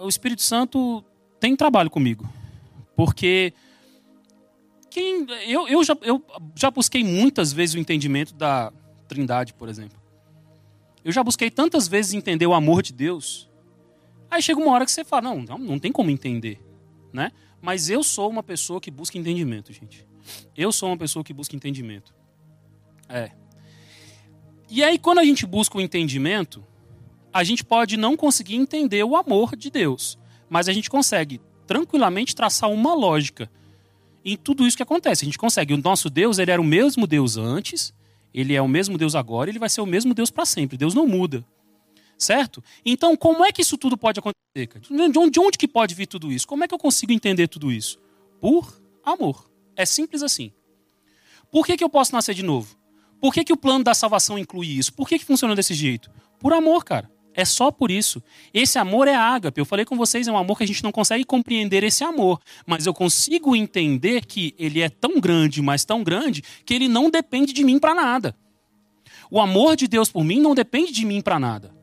O 0.00 0.08
Espírito 0.08 0.42
Santo 0.42 1.04
tem 1.38 1.54
trabalho 1.54 1.90
comigo. 1.90 2.28
Porque 2.96 3.52
quem, 4.94 5.26
eu, 5.48 5.66
eu, 5.66 5.82
já, 5.82 5.96
eu 6.02 6.24
já 6.54 6.70
busquei 6.70 7.02
muitas 7.02 7.52
vezes 7.52 7.74
o 7.74 7.80
entendimento 7.80 8.32
da 8.32 8.72
Trindade, 9.08 9.52
por 9.52 9.68
exemplo. 9.68 10.00
Eu 11.04 11.10
já 11.10 11.20
busquei 11.20 11.50
tantas 11.50 11.88
vezes 11.88 12.14
entender 12.14 12.46
o 12.46 12.54
amor 12.54 12.80
de 12.80 12.92
Deus. 12.92 13.50
Aí 14.30 14.40
chega 14.40 14.60
uma 14.60 14.70
hora 14.70 14.84
que 14.84 14.92
você 14.92 15.02
fala, 15.04 15.22
não, 15.22 15.42
não, 15.42 15.58
não 15.58 15.78
tem 15.80 15.90
como 15.90 16.10
entender, 16.10 16.60
né? 17.12 17.32
Mas 17.60 17.90
eu 17.90 18.04
sou 18.04 18.30
uma 18.30 18.40
pessoa 18.40 18.80
que 18.80 18.88
busca 18.88 19.18
entendimento, 19.18 19.72
gente. 19.72 20.06
Eu 20.56 20.70
sou 20.70 20.90
uma 20.90 20.96
pessoa 20.96 21.24
que 21.24 21.32
busca 21.32 21.56
entendimento. 21.56 22.14
É. 23.08 23.32
E 24.70 24.84
aí 24.84 24.96
quando 24.96 25.18
a 25.18 25.24
gente 25.24 25.44
busca 25.44 25.76
o 25.76 25.80
entendimento, 25.80 26.64
a 27.32 27.42
gente 27.42 27.64
pode 27.64 27.96
não 27.96 28.16
conseguir 28.16 28.54
entender 28.54 29.02
o 29.02 29.16
amor 29.16 29.56
de 29.56 29.72
Deus, 29.72 30.16
mas 30.48 30.68
a 30.68 30.72
gente 30.72 30.88
consegue 30.88 31.40
tranquilamente 31.66 32.36
traçar 32.36 32.70
uma 32.70 32.94
lógica 32.94 33.50
em 34.24 34.36
tudo 34.36 34.66
isso 34.66 34.76
que 34.76 34.82
acontece. 34.82 35.24
A 35.24 35.26
gente 35.26 35.38
consegue. 35.38 35.74
O 35.74 35.78
nosso 35.78 36.08
Deus, 36.08 36.38
ele 36.38 36.50
era 36.50 36.60
o 36.60 36.64
mesmo 36.64 37.06
Deus 37.06 37.36
antes, 37.36 37.92
ele 38.32 38.54
é 38.54 38.62
o 38.62 38.68
mesmo 38.68 38.96
Deus 38.96 39.14
agora, 39.14 39.50
ele 39.50 39.58
vai 39.58 39.68
ser 39.68 39.80
o 39.80 39.86
mesmo 39.86 40.14
Deus 40.14 40.30
para 40.30 40.46
sempre. 40.46 40.76
Deus 40.76 40.94
não 40.94 41.06
muda. 41.06 41.44
Certo? 42.16 42.62
Então, 42.84 43.16
como 43.16 43.44
é 43.44 43.52
que 43.52 43.60
isso 43.60 43.76
tudo 43.76 43.96
pode 43.96 44.20
acontecer? 44.20 44.80
De 44.88 45.18
onde, 45.18 45.30
de 45.30 45.40
onde 45.40 45.58
que 45.58 45.68
pode 45.68 45.94
vir 45.94 46.06
tudo 46.06 46.32
isso? 46.32 46.46
Como 46.46 46.64
é 46.64 46.68
que 46.68 46.74
eu 46.74 46.78
consigo 46.78 47.12
entender 47.12 47.48
tudo 47.48 47.70
isso? 47.70 47.98
Por 48.40 48.80
amor. 49.04 49.50
É 49.76 49.84
simples 49.84 50.22
assim. 50.22 50.52
Por 51.50 51.66
que, 51.66 51.76
que 51.76 51.84
eu 51.84 51.88
posso 51.88 52.12
nascer 52.12 52.34
de 52.34 52.42
novo? 52.42 52.76
Por 53.20 53.32
que, 53.32 53.44
que 53.44 53.52
o 53.52 53.56
plano 53.56 53.84
da 53.84 53.94
salvação 53.94 54.38
inclui 54.38 54.66
isso? 54.66 54.92
Por 54.92 55.08
que, 55.08 55.18
que 55.18 55.24
funciona 55.24 55.54
desse 55.54 55.74
jeito? 55.74 56.10
Por 56.38 56.52
amor, 56.52 56.84
cara. 56.84 57.10
É 57.34 57.44
só 57.44 57.70
por 57.70 57.90
isso. 57.90 58.22
Esse 58.52 58.78
amor 58.78 59.08
é 59.08 59.14
ágape. 59.14 59.60
Eu 59.60 59.64
falei 59.64 59.84
com 59.84 59.96
vocês, 59.96 60.28
é 60.28 60.32
um 60.32 60.38
amor 60.38 60.56
que 60.56 60.62
a 60.64 60.66
gente 60.66 60.84
não 60.84 60.92
consegue 60.92 61.24
compreender 61.24 61.82
esse 61.82 62.04
amor. 62.04 62.40
Mas 62.64 62.86
eu 62.86 62.94
consigo 62.94 63.56
entender 63.56 64.24
que 64.24 64.54
ele 64.56 64.80
é 64.80 64.88
tão 64.88 65.20
grande, 65.20 65.60
mas 65.60 65.84
tão 65.84 66.04
grande, 66.04 66.42
que 66.64 66.72
ele 66.72 66.88
não 66.88 67.10
depende 67.10 67.52
de 67.52 67.64
mim 67.64 67.78
para 67.78 67.94
nada. 67.94 68.36
O 69.28 69.40
amor 69.40 69.74
de 69.74 69.88
Deus 69.88 70.10
por 70.10 70.22
mim 70.22 70.40
não 70.40 70.54
depende 70.54 70.92
de 70.92 71.04
mim 71.04 71.20
para 71.20 71.40
nada. 71.40 71.74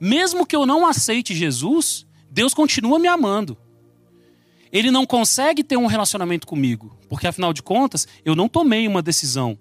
Mesmo 0.00 0.46
que 0.46 0.56
eu 0.56 0.64
não 0.64 0.86
aceite 0.86 1.34
Jesus, 1.34 2.06
Deus 2.30 2.54
continua 2.54 2.98
me 2.98 3.08
amando. 3.08 3.58
Ele 4.72 4.90
não 4.90 5.04
consegue 5.04 5.62
ter 5.62 5.76
um 5.76 5.86
relacionamento 5.86 6.46
comigo, 6.46 6.96
porque 7.08 7.26
afinal 7.26 7.52
de 7.52 7.62
contas, 7.62 8.06
eu 8.24 8.34
não 8.34 8.48
tomei 8.48 8.86
uma 8.86 9.02
decisão, 9.02 9.58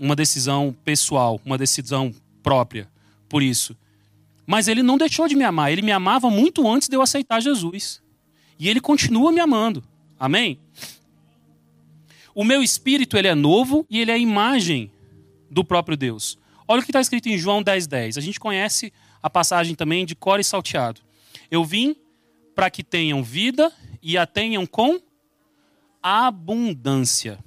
uma 0.00 0.16
decisão 0.16 0.74
pessoal, 0.84 1.40
uma 1.44 1.56
decisão 1.56 2.14
própria 2.42 2.90
por 3.28 3.42
isso. 3.42 3.76
Mas 4.50 4.66
ele 4.66 4.82
não 4.82 4.96
deixou 4.96 5.28
de 5.28 5.36
me 5.36 5.44
amar. 5.44 5.70
Ele 5.70 5.82
me 5.82 5.92
amava 5.92 6.30
muito 6.30 6.66
antes 6.66 6.88
de 6.88 6.96
eu 6.96 7.02
aceitar 7.02 7.38
Jesus. 7.38 8.02
E 8.58 8.66
ele 8.66 8.80
continua 8.80 9.30
me 9.30 9.40
amando. 9.40 9.84
Amém? 10.18 10.58
O 12.34 12.42
meu 12.42 12.62
espírito 12.62 13.18
ele 13.18 13.28
é 13.28 13.34
novo 13.34 13.84
e 13.90 14.00
ele 14.00 14.10
é 14.10 14.14
a 14.14 14.18
imagem 14.18 14.90
do 15.50 15.62
próprio 15.62 15.98
Deus. 15.98 16.38
Olha 16.66 16.80
o 16.80 16.82
que 16.82 16.88
está 16.88 16.98
escrito 16.98 17.28
em 17.28 17.36
João 17.36 17.62
10,10. 17.62 17.86
10. 17.88 18.16
A 18.16 18.20
gente 18.22 18.40
conhece 18.40 18.90
a 19.22 19.28
passagem 19.28 19.74
também 19.74 20.06
de 20.06 20.14
core 20.14 20.42
salteado. 20.42 21.02
Eu 21.50 21.62
vim 21.62 21.94
para 22.54 22.70
que 22.70 22.82
tenham 22.82 23.22
vida 23.22 23.70
e 24.02 24.16
a 24.16 24.24
tenham 24.24 24.64
com 24.64 24.98
abundância. 26.02 27.38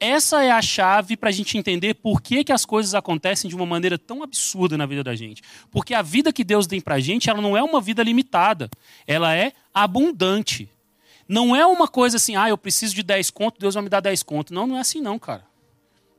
Essa 0.00 0.42
é 0.42 0.50
a 0.50 0.62
chave 0.62 1.14
para 1.14 1.28
a 1.28 1.32
gente 1.32 1.58
entender 1.58 1.92
por 1.92 2.22
que, 2.22 2.42
que 2.42 2.52
as 2.52 2.64
coisas 2.64 2.94
acontecem 2.94 3.50
de 3.50 3.54
uma 3.54 3.66
maneira 3.66 3.98
tão 3.98 4.22
absurda 4.22 4.78
na 4.78 4.86
vida 4.86 5.04
da 5.04 5.14
gente. 5.14 5.42
Porque 5.70 5.92
a 5.92 6.00
vida 6.00 6.32
que 6.32 6.42
Deus 6.42 6.66
tem 6.66 6.80
para 6.80 6.94
a 6.94 7.00
gente, 7.00 7.28
ela 7.28 7.42
não 7.42 7.54
é 7.54 7.62
uma 7.62 7.82
vida 7.82 8.02
limitada. 8.02 8.70
Ela 9.06 9.36
é 9.36 9.52
abundante. 9.74 10.70
Não 11.28 11.54
é 11.54 11.66
uma 11.66 11.86
coisa 11.86 12.16
assim, 12.16 12.34
ah, 12.34 12.48
eu 12.48 12.56
preciso 12.56 12.94
de 12.94 13.02
10 13.02 13.30
conto, 13.30 13.60
Deus 13.60 13.74
vai 13.74 13.82
me 13.84 13.90
dar 13.90 14.00
10 14.00 14.22
conto. 14.22 14.54
Não, 14.54 14.66
não 14.66 14.78
é 14.78 14.80
assim 14.80 15.02
não, 15.02 15.18
cara. 15.18 15.44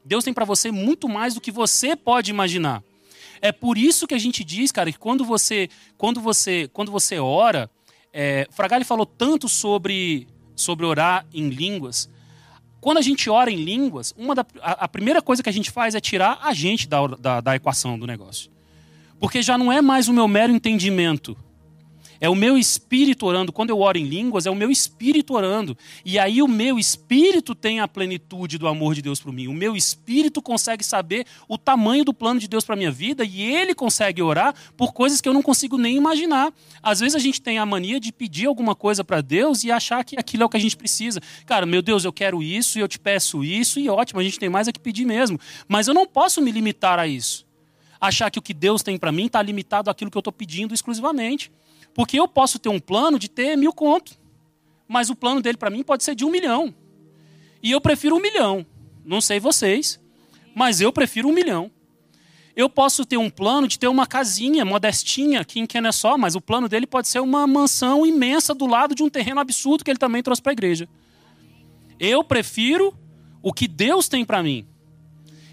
Deus 0.05 0.23
tem 0.23 0.34
para 0.34 0.45
você 0.45 0.71
muito 0.71 1.09
mais 1.09 1.34
do 1.34 1.41
que 1.41 1.51
você 1.51 1.95
pode 1.95 2.29
imaginar. 2.29 2.84
É 3.41 3.51
por 3.51 3.77
isso 3.77 4.05
que 4.05 4.13
a 4.13 4.19
gente 4.19 4.43
diz, 4.43 4.71
cara, 4.71 4.91
que 4.91 4.99
quando 4.99 5.25
você, 5.25 5.69
quando 5.97 6.21
você, 6.21 6.69
quando 6.71 6.91
você 6.91 7.17
ora, 7.17 7.69
é, 8.13 8.47
Fragali 8.51 8.86
falou 8.86 9.05
tanto 9.05 9.49
sobre, 9.49 10.27
sobre 10.55 10.86
orar 10.86 11.25
em 11.34 11.49
línguas. 11.49 12.07
Quando 12.82 12.97
a 12.97 13.01
gente 13.01 13.29
ora 13.29 13.51
em 13.51 13.63
línguas, 13.63 14.13
uma 14.17 14.34
da, 14.34 14.43
a, 14.59 14.86
a, 14.86 14.88
primeira 14.88 15.21
coisa 15.21 15.43
que 15.43 15.49
a 15.49 15.53
gente 15.53 15.69
faz 15.69 15.93
é 15.93 16.01
tirar 16.01 16.39
a 16.41 16.51
gente 16.51 16.89
da, 16.89 17.05
da, 17.07 17.39
da 17.39 17.55
equação 17.55 17.97
do 17.97 18.07
negócio. 18.07 18.49
Porque 19.19 19.43
já 19.43 19.55
não 19.55 19.71
é 19.71 19.84
mais 19.84 20.07
o 20.07 20.13
meu 20.13 20.27
mero 20.27 20.51
entendimento 20.51 21.38
é 22.22 22.30
o 22.30 22.36
meu 22.36 22.55
espírito 22.55 23.26
orando. 23.26 23.51
Quando 23.51 23.72
eu 23.72 23.80
oro 23.80 23.97
em 23.97 24.05
línguas, 24.05 24.45
é 24.45 24.51
o 24.51 24.55
meu 24.55 24.69
espírito 24.69 25.34
orando. 25.34 25.76
E 26.05 26.19
aí 26.19 26.39
o 26.39 26.47
meu 26.47 26.78
espírito 26.78 27.55
tem 27.55 27.80
a 27.80 27.88
plenitude 27.88 28.59
do 28.59 28.67
amor 28.67 28.93
de 28.93 29.01
Deus 29.01 29.19
para 29.19 29.32
mim. 29.32 29.47
O 29.47 29.53
meu 29.53 29.76
espírito 29.76 30.39
consegue 30.39 30.86
saber 30.86 31.26
o 31.47 31.57
tamanho 31.57 32.05
do 32.05 32.13
plano 32.13 32.39
de 32.39 32.47
Deus 32.47 32.63
para 32.63 32.76
minha 32.76 32.91
vida 32.91 33.26
e 33.26 33.41
ele 33.41 33.74
consegue 33.74 34.22
orar 34.22 34.53
por 34.78 34.93
coisas 34.93 35.19
que 35.19 35.28
eu 35.28 35.34
não 35.34 35.41
consigo 35.41 35.80
nem 35.80 35.97
imaginar. 35.97 36.53
Às 36.84 36.99
vezes 36.99 37.15
a 37.15 37.19
gente 37.19 37.41
tem 37.41 37.57
a 37.57 37.65
mania 37.65 37.99
de 37.99 38.13
pedir 38.13 38.45
alguma 38.45 38.76
coisa 38.76 39.03
para 39.03 39.19
Deus 39.19 39.63
e 39.63 39.72
achar 39.72 40.05
que 40.05 40.15
aquilo 40.15 40.43
é 40.43 40.45
o 40.45 40.49
que 40.49 40.57
a 40.57 40.61
gente 40.61 40.78
precisa. 40.78 41.19
Cara, 41.47 41.65
meu 41.65 41.82
Deus, 41.82 42.05
eu 42.05 42.13
quero 42.13 42.43
isso 42.43 42.78
e 42.78 42.82
eu 42.82 42.88
te 42.88 42.99
peço 42.99 43.43
isso 43.43 43.80
e 43.80 43.89
ótimo, 43.89 44.19
a 44.19 44.24
gente 44.24 44.38
tem 44.38 44.47
mais 44.47 44.67
a 44.67 44.72
que 44.72 44.80
pedir 44.80 45.05
mesmo. 45.05 45.39
Mas 45.67 45.88
eu 45.88 45.93
não 45.95 46.05
posso 46.05 46.39
me 46.39 46.51
limitar 46.51 46.99
a 46.99 47.07
isso 47.07 47.49
achar 47.99 48.32
que 48.32 48.39
o 48.39 48.41
que 48.41 48.53
Deus 48.53 48.82
tem 48.82 48.97
para 48.97 49.11
mim 49.11 49.28
está 49.28 49.39
limitado 49.43 49.88
àquilo 49.88 50.09
que 50.09 50.17
eu 50.17 50.22
estou 50.22 50.34
pedindo 50.34 50.74
exclusivamente. 50.74 51.51
Porque 51.94 52.20
eu 52.20 52.28
posso 52.28 52.60
ter 52.60 52.70
um 52.70 52.80
plano 52.80 53.20
de 53.20 53.30
ter 53.30 53.56
mil 53.56 53.74
contos, 53.74 54.20
mas 54.88 55.10
o 55.10 55.16
plano 55.16 55.42
dele 55.42 55.58
para 55.58 55.70
mim 55.70 55.84
pode 55.84 56.04
ser 56.04 56.16
de 56.16 56.26
um 56.26 56.32
milhão. 56.32 56.74
E 57.62 57.72
eu 57.72 57.82
prefiro 57.82 58.16
um 58.16 58.22
milhão. 58.22 58.66
Não 59.06 59.22
sei 59.22 59.39
vocês, 59.39 60.00
mas 60.56 60.82
eu 60.82 60.92
prefiro 60.92 61.28
um 61.28 61.34
milhão. 61.34 61.72
Eu 62.56 62.70
posso 62.70 63.06
ter 63.06 63.18
um 63.18 63.30
plano 63.30 63.68
de 63.68 63.80
ter 63.80 63.88
uma 63.88 64.06
casinha 64.06 64.66
modestinha 64.66 65.39
aqui 65.39 65.60
em 65.60 65.66
Kennesaw, 65.66 66.18
mas 66.18 66.36
o 66.36 66.42
plano 66.42 66.68
dele 66.68 66.86
pode 66.86 67.08
ser 67.08 67.20
uma 67.20 67.48
mansão 67.48 68.06
imensa 68.06 68.54
do 68.54 68.66
lado 68.66 68.94
de 68.94 69.04
um 69.04 69.10
terreno 69.10 69.39
absurdo 69.39 69.84
que 69.84 69.92
ele 69.92 69.98
também 69.98 70.22
trouxe 70.22 70.42
para 70.42 70.52
a 70.52 70.54
igreja. 70.54 70.88
Eu 72.00 72.24
prefiro 72.24 72.98
o 73.42 73.54
que 73.54 73.68
Deus 73.68 74.10
tem 74.10 74.26
para 74.26 74.44
mim. 74.44 74.68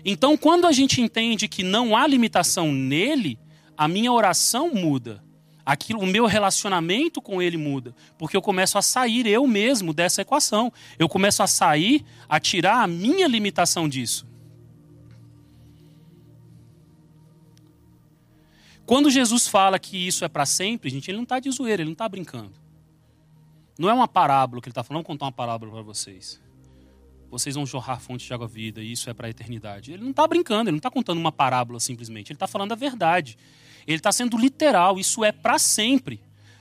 Então, 0.05 0.37
quando 0.37 0.67
a 0.67 0.73
gente 0.73 1.01
entende 1.01 1.47
que 1.47 1.63
não 1.63 1.97
há 1.97 2.07
limitação 2.07 2.73
nele, 2.73 3.39
a 3.77 3.87
minha 3.87 4.13
oração 4.13 4.73
muda 4.75 5.23
aquilo, 5.69 6.01
o 6.01 6.07
meu 6.07 6.25
relacionamento 6.25 7.21
com 7.21 7.43
ele 7.43 7.59
muda, 7.59 7.95
porque 8.17 8.35
eu 8.35 8.41
começo 8.41 8.79
a 8.79 8.83
sair 8.83 9.27
eu 9.27 9.47
mesmo 9.47 9.93
dessa 9.93 10.23
equação. 10.23 10.73
Eu 10.99 11.11
começo 11.11 11.43
a 11.43 11.47
sair, 11.47 12.07
a 12.27 12.41
tirar 12.41 12.83
a 12.83 12.87
minha 12.87 13.29
limitação 13.29 13.87
disso. 13.87 14.27
Quando 18.87 19.11
Jesus 19.11 19.47
fala 19.47 19.79
que 19.79 19.99
isso 19.99 20.25
é 20.25 20.29
para 20.29 20.47
sempre, 20.47 20.89
gente, 20.89 21.11
ele 21.11 21.19
não 21.19 21.25
está 21.25 21.39
de 21.39 21.51
zoeira, 21.51 21.83
ele 21.83 21.91
não 21.91 21.93
está 21.93 22.09
brincando. 22.09 22.55
Não 23.79 23.91
é 23.91 23.93
uma 23.93 24.09
parábola 24.09 24.63
que 24.63 24.69
ele 24.69 24.73
está 24.73 24.83
falando, 24.83 25.03
vou 25.03 25.13
contar 25.13 25.27
uma 25.27 25.33
parábola 25.33 25.71
para 25.71 25.83
vocês. 25.83 26.41
Vocês 27.31 27.55
vão 27.55 27.67
jorrar 27.67 28.01
fontes 28.01 28.27
de 28.27 28.33
água 28.33 28.49
vida 28.49 28.81
e 28.83 28.91
isso 28.91 29.11
é 29.11 29.13
para 29.13 29.27
a 29.27 29.31
eternidade. 29.31 29.93
Ele 29.93 30.03
não 30.03 30.13
está 30.13 30.27
brincando, 30.27 30.71
ele 30.71 30.77
não 30.77 30.79
está 30.79 30.91
contando 30.91 31.19
uma 31.19 31.31
parábola 31.31 31.79
simplesmente, 31.79 32.33
ele 32.33 32.37
está 32.37 32.47
falando 32.47 32.73
a 32.73 32.75
verdade. 32.75 33.37
Ele 33.89 33.97
está 33.97 34.13
sendo 34.13 34.37
literal, 34.37 35.01
isso 35.01 35.25
é 35.25 35.33
para 35.33 35.59
sempre. 35.59 36.21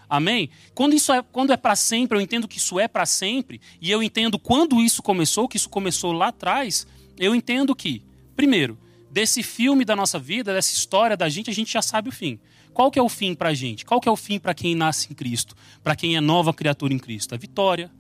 Amém? 0.10 0.50
Quando 0.74 0.96
isso 0.96 1.12
é, 1.12 1.22
quando 1.22 1.52
é 1.52 1.58
para 1.58 1.76
sempre, 1.76 2.18
eu 2.18 2.22
entendo 2.22 2.48
que 2.48 2.58
isso 2.58 2.80
é 2.80 2.88
para 2.88 3.06
sempre, 3.06 3.60
e 3.82 3.92
eu 3.92 4.02
entendo 4.02 4.40
quando 4.40 4.80
isso 4.80 5.04
começou, 5.04 5.46
que 5.46 5.58
isso 5.58 5.68
começou 5.68 6.14
lá 6.14 6.30
atrás, 6.30 6.88
eu 7.18 7.36
entendo 7.36 7.76
que, 7.76 8.02
primeiro, 8.34 8.80
desse 9.12 9.44
filme 9.44 9.84
da 9.84 9.94
nossa 9.94 10.18
vida, 10.18 10.54
dessa 10.54 10.74
história 10.74 11.18
da 11.18 11.28
gente, 11.28 11.50
a 11.50 11.54
gente 11.54 11.74
já 11.74 11.82
sabe 11.82 12.08
o 12.08 12.14
fim. 12.14 12.40
Qual 12.74 12.90
que 12.90 12.98
é 12.98 13.02
o 13.02 13.10
fim 13.10 13.36
para 13.36 13.50
a 13.50 13.54
gente? 13.54 13.84
Qual 13.84 14.00
que 14.00 14.08
é 14.08 14.12
o 14.12 14.16
fim 14.16 14.40
para 14.40 14.54
quem 14.54 14.74
nasce 14.74 15.08
em 15.12 15.14
Cristo? 15.14 15.54
Para 15.84 15.98
quem 15.98 16.16
é 16.16 16.22
nova 16.22 16.54
criatura 16.54 16.94
em 16.94 17.00
Cristo? 17.00 17.36
É 17.36 17.38
vitória, 17.38 17.92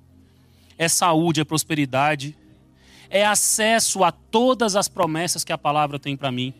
é 0.77 0.87
saúde, 0.87 1.41
é 1.41 1.43
prosperidade, 1.43 2.33
é 3.09 3.25
acesso 3.25 4.05
a 4.05 4.11
todas 4.11 4.77
as 4.77 4.87
promessas 4.87 5.43
que 5.43 5.51
a 5.51 5.57
palavra 5.57 5.99
tem 5.99 6.15
para 6.15 6.31
mim. 6.31 6.53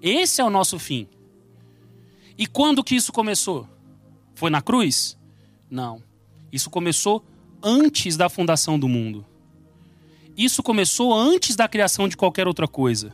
Esse 0.00 0.40
é 0.40 0.44
o 0.44 0.50
nosso 0.50 0.78
fim. 0.78 1.08
E 2.36 2.46
quando 2.46 2.82
que 2.82 2.94
isso 2.94 3.12
começou? 3.12 3.68
Foi 4.34 4.50
na 4.50 4.62
cruz? 4.62 5.18
Não. 5.70 6.02
Isso 6.50 6.70
começou 6.70 7.24
antes 7.62 8.16
da 8.16 8.28
fundação 8.28 8.78
do 8.78 8.88
mundo. 8.88 9.24
Isso 10.36 10.62
começou 10.62 11.14
antes 11.14 11.56
da 11.56 11.68
criação 11.68 12.08
de 12.08 12.16
qualquer 12.16 12.46
outra 12.46 12.66
coisa. 12.66 13.12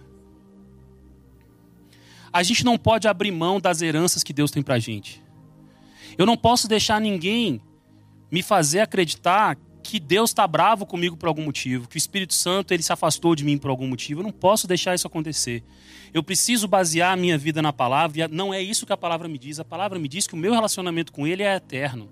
A 2.33 2.43
gente 2.43 2.65
não 2.65 2.79
pode 2.79 3.09
abrir 3.09 3.31
mão 3.31 3.61
das 3.61 3.83
heranças 3.83 4.23
que 4.23 4.33
Deus 4.33 4.51
tem 4.51 4.63
pra 4.63 4.79
gente. 4.79 5.23
Eu 6.17 6.27
não 6.27 6.37
posso 6.37 6.69
deixar 6.69 7.01
ninguém 7.01 7.61
me 8.31 8.43
fazer 8.43 8.81
acreditar 8.81 9.57
que 9.83 9.99
Deus 9.99 10.31
está 10.31 10.47
bravo 10.47 10.85
comigo 10.85 11.17
por 11.17 11.29
algum 11.29 11.45
motivo, 11.45 11.89
que 11.89 11.97
o 11.97 11.99
Espírito 11.99 12.35
Santo 12.35 12.73
ele 12.75 12.83
se 12.83 12.93
afastou 12.93 13.35
de 13.35 13.45
mim 13.45 13.57
por 13.57 13.71
algum 13.71 13.87
motivo. 13.87 14.21
Eu 14.21 14.25
não 14.25 14.33
posso 14.33 14.67
deixar 14.67 14.95
isso 14.95 15.07
acontecer. 15.07 15.63
Eu 16.13 16.23
preciso 16.23 16.67
basear 16.67 17.13
a 17.13 17.17
minha 17.17 17.37
vida 17.39 17.63
na 17.63 17.73
palavra, 17.73 18.25
e 18.25 18.29
não 18.29 18.53
é 18.53 18.63
isso 18.63 18.87
que 18.87 18.93
a 18.93 18.97
palavra 18.97 19.29
me 19.29 19.39
diz. 19.39 19.59
A 19.61 19.65
palavra 19.65 19.99
me 19.99 20.09
diz 20.09 20.27
que 20.27 20.35
o 20.35 20.37
meu 20.37 20.53
relacionamento 20.53 21.13
com 21.13 21.27
Ele 21.27 21.43
é 21.43 21.55
eterno, 21.55 22.09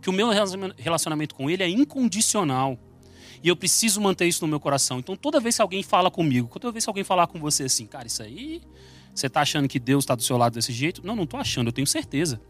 que 0.00 0.08
o 0.08 0.12
meu 0.12 0.28
relacionamento 0.76 1.34
com 1.34 1.50
Ele 1.50 1.62
é 1.62 1.68
incondicional. 1.68 2.78
E 3.42 3.48
eu 3.48 3.56
preciso 3.56 4.00
manter 4.00 4.26
isso 4.26 4.42
no 4.42 4.48
meu 4.48 4.58
coração. 4.58 4.98
Então, 4.98 5.16
toda 5.16 5.40
vez 5.40 5.56
que 5.56 5.62
alguém 5.62 5.82
fala 5.82 6.10
comigo, 6.10 6.58
toda 6.58 6.72
vez 6.72 6.84
que 6.84 6.90
alguém 6.90 7.04
falar 7.04 7.26
com 7.28 7.38
você 7.38 7.64
assim, 7.64 7.86
cara, 7.86 8.06
isso 8.06 8.22
aí, 8.22 8.60
você 9.14 9.26
está 9.26 9.40
achando 9.42 9.68
que 9.68 9.78
Deus 9.78 10.04
está 10.04 10.14
do 10.14 10.22
seu 10.22 10.36
lado 10.36 10.54
desse 10.54 10.72
jeito? 10.72 11.06
Não, 11.06 11.14
não 11.14 11.24
estou 11.24 11.38
achando, 11.38 11.68
eu 11.68 11.72
tenho 11.72 11.86
certeza. 11.86 12.40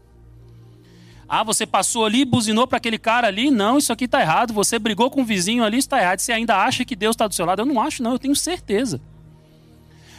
Ah, 1.29 1.43
você 1.43 1.63
passou 1.63 2.05
ali, 2.05 2.25
buzinou 2.25 2.65
para 2.65 2.77
aquele 2.77 2.97
cara 2.97 3.27
ali. 3.27 3.51
Não, 3.51 3.77
isso 3.77 3.93
aqui 3.93 4.05
está 4.05 4.19
errado. 4.19 4.51
Você 4.51 4.79
brigou 4.79 5.11
com 5.11 5.21
o 5.21 5.25
vizinho 5.25 5.63
ali, 5.63 5.77
está 5.77 6.01
errado. 6.01 6.19
Você 6.19 6.31
ainda 6.31 6.57
acha 6.57 6.83
que 6.83 6.95
Deus 6.95 7.13
está 7.13 7.27
do 7.27 7.35
seu 7.35 7.45
lado? 7.45 7.61
Eu 7.61 7.67
não 7.67 7.79
acho, 7.79 8.01
não. 8.01 8.13
Eu 8.13 8.19
tenho 8.19 8.35
certeza. 8.35 8.99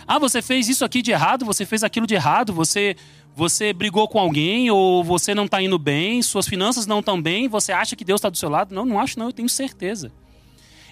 Ah, 0.06 0.20
você 0.20 0.40
fez 0.40 0.68
isso 0.68 0.84
aqui 0.84 1.02
de 1.02 1.10
errado, 1.10 1.44
você 1.44 1.66
fez 1.66 1.82
aquilo 1.82 2.06
de 2.06 2.14
errado, 2.14 2.52
você 2.52 2.96
você 3.34 3.72
brigou 3.72 4.08
com 4.08 4.18
alguém 4.18 4.70
ou 4.70 5.04
você 5.04 5.34
não 5.34 5.44
está 5.44 5.62
indo 5.62 5.78
bem, 5.78 6.20
suas 6.20 6.48
finanças 6.48 6.84
não 6.84 6.98
estão 6.98 7.22
bem, 7.22 7.48
você 7.48 7.70
acha 7.70 7.94
que 7.94 8.04
Deus 8.04 8.18
está 8.18 8.28
do 8.28 8.36
seu 8.36 8.48
lado? 8.48 8.74
Não, 8.74 8.84
não 8.84 8.98
acho 8.98 9.18
não, 9.18 9.26
eu 9.26 9.32
tenho 9.32 9.48
certeza. 9.48 10.12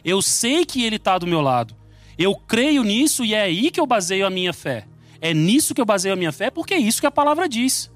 Eu 0.05 0.23
sei 0.23 0.65
que 0.65 0.85
Ele 0.85 0.97
está 0.97 1.19
do 1.19 1.27
meu 1.27 1.41
lado. 1.41 1.75
Eu 2.17 2.35
creio 2.35 2.85
nisso 2.85 3.25
e 3.25 3.35
é 3.35 3.43
aí 3.43 3.71
que 3.71 3.81
eu 3.81 3.87
baseio 3.87 4.27
a 4.27 4.31
minha 4.31 4.53
fé. 4.53 4.87
É 5.21 5.35
nisso 5.35 5.75
que 5.75 5.81
eu 5.81 5.85
baseio 5.85 6.15
a 6.15 6.17
minha 6.17 6.33
fé, 6.33 6.51
porque 6.51 6.75
é 6.75 6.79
isso 6.79 7.01
que 7.01 7.07
a 7.07 7.11
palavra 7.11 7.49
diz. 7.49 7.91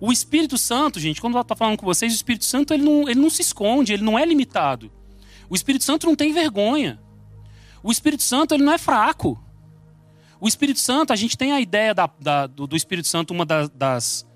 O 0.00 0.12
Espírito 0.12 0.58
Santo, 0.58 0.98
gente, 1.00 1.20
quando 1.20 1.36
eu 1.36 1.40
estou 1.40 1.56
falando 1.56 1.76
com 1.76 1.86
vocês, 1.86 2.12
o 2.12 2.16
Espírito 2.16 2.44
Santo 2.44 2.74
ele 2.74 2.82
não, 2.82 3.08
ele 3.08 3.20
não 3.20 3.30
se 3.30 3.42
esconde, 3.42 3.92
ele 3.92 4.02
não 4.02 4.18
é 4.18 4.24
limitado. 4.24 4.90
O 5.48 5.54
Espírito 5.54 5.84
Santo 5.84 6.06
não 6.06 6.16
tem 6.16 6.32
vergonha. 6.32 7.00
O 7.82 7.92
Espírito 7.92 8.22
Santo 8.22 8.54
ele 8.54 8.64
não 8.64 8.72
é 8.72 8.78
fraco. 8.78 9.42
O 10.40 10.48
Espírito 10.48 10.80
Santo, 10.80 11.12
a 11.12 11.16
gente 11.16 11.38
tem 11.38 11.52
a 11.52 11.60
ideia 11.60 11.94
da, 11.94 12.10
da, 12.20 12.46
do, 12.46 12.66
do, 12.66 12.76
Espírito 12.76 13.08
Santo, 13.08 13.32
uma 13.32 13.46
das, 13.46 13.70
das, 13.70 14.26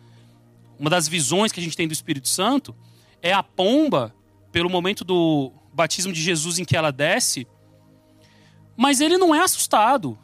uma 0.79 0.89
das 0.89 1.09
visões 1.09 1.53
que 1.53 1.61
a 1.61 1.63
gente 1.63 1.77
tem 1.77 1.89
do 1.89 1.93
Espírito 1.93 2.29
Santo 2.29 2.75
é 3.21 3.33
a 3.33 3.43
pomba, 3.43 4.15
pelo 4.51 4.71
momento 4.71 5.05
do 5.05 5.53
batismo 5.73 6.13
de 6.13 6.23
Jesus 6.23 6.59
em 6.59 6.65
que 6.65 6.77
ela 6.77 6.91
desce, 6.91 7.47
mas 8.77 9.01
ele 9.01 9.19
não 9.19 9.35
é 9.35 9.41
assustado. 9.41 10.19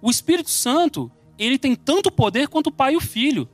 O 0.00 0.10
Espírito 0.10 0.50
Santo, 0.50 1.10
ele 1.38 1.58
tem 1.58 1.74
tanto 1.74 2.10
poder 2.10 2.48
quanto 2.48 2.68
o 2.68 2.72
Pai 2.72 2.94
e 2.94 2.96
o 2.96 3.00
Filho. 3.00 3.48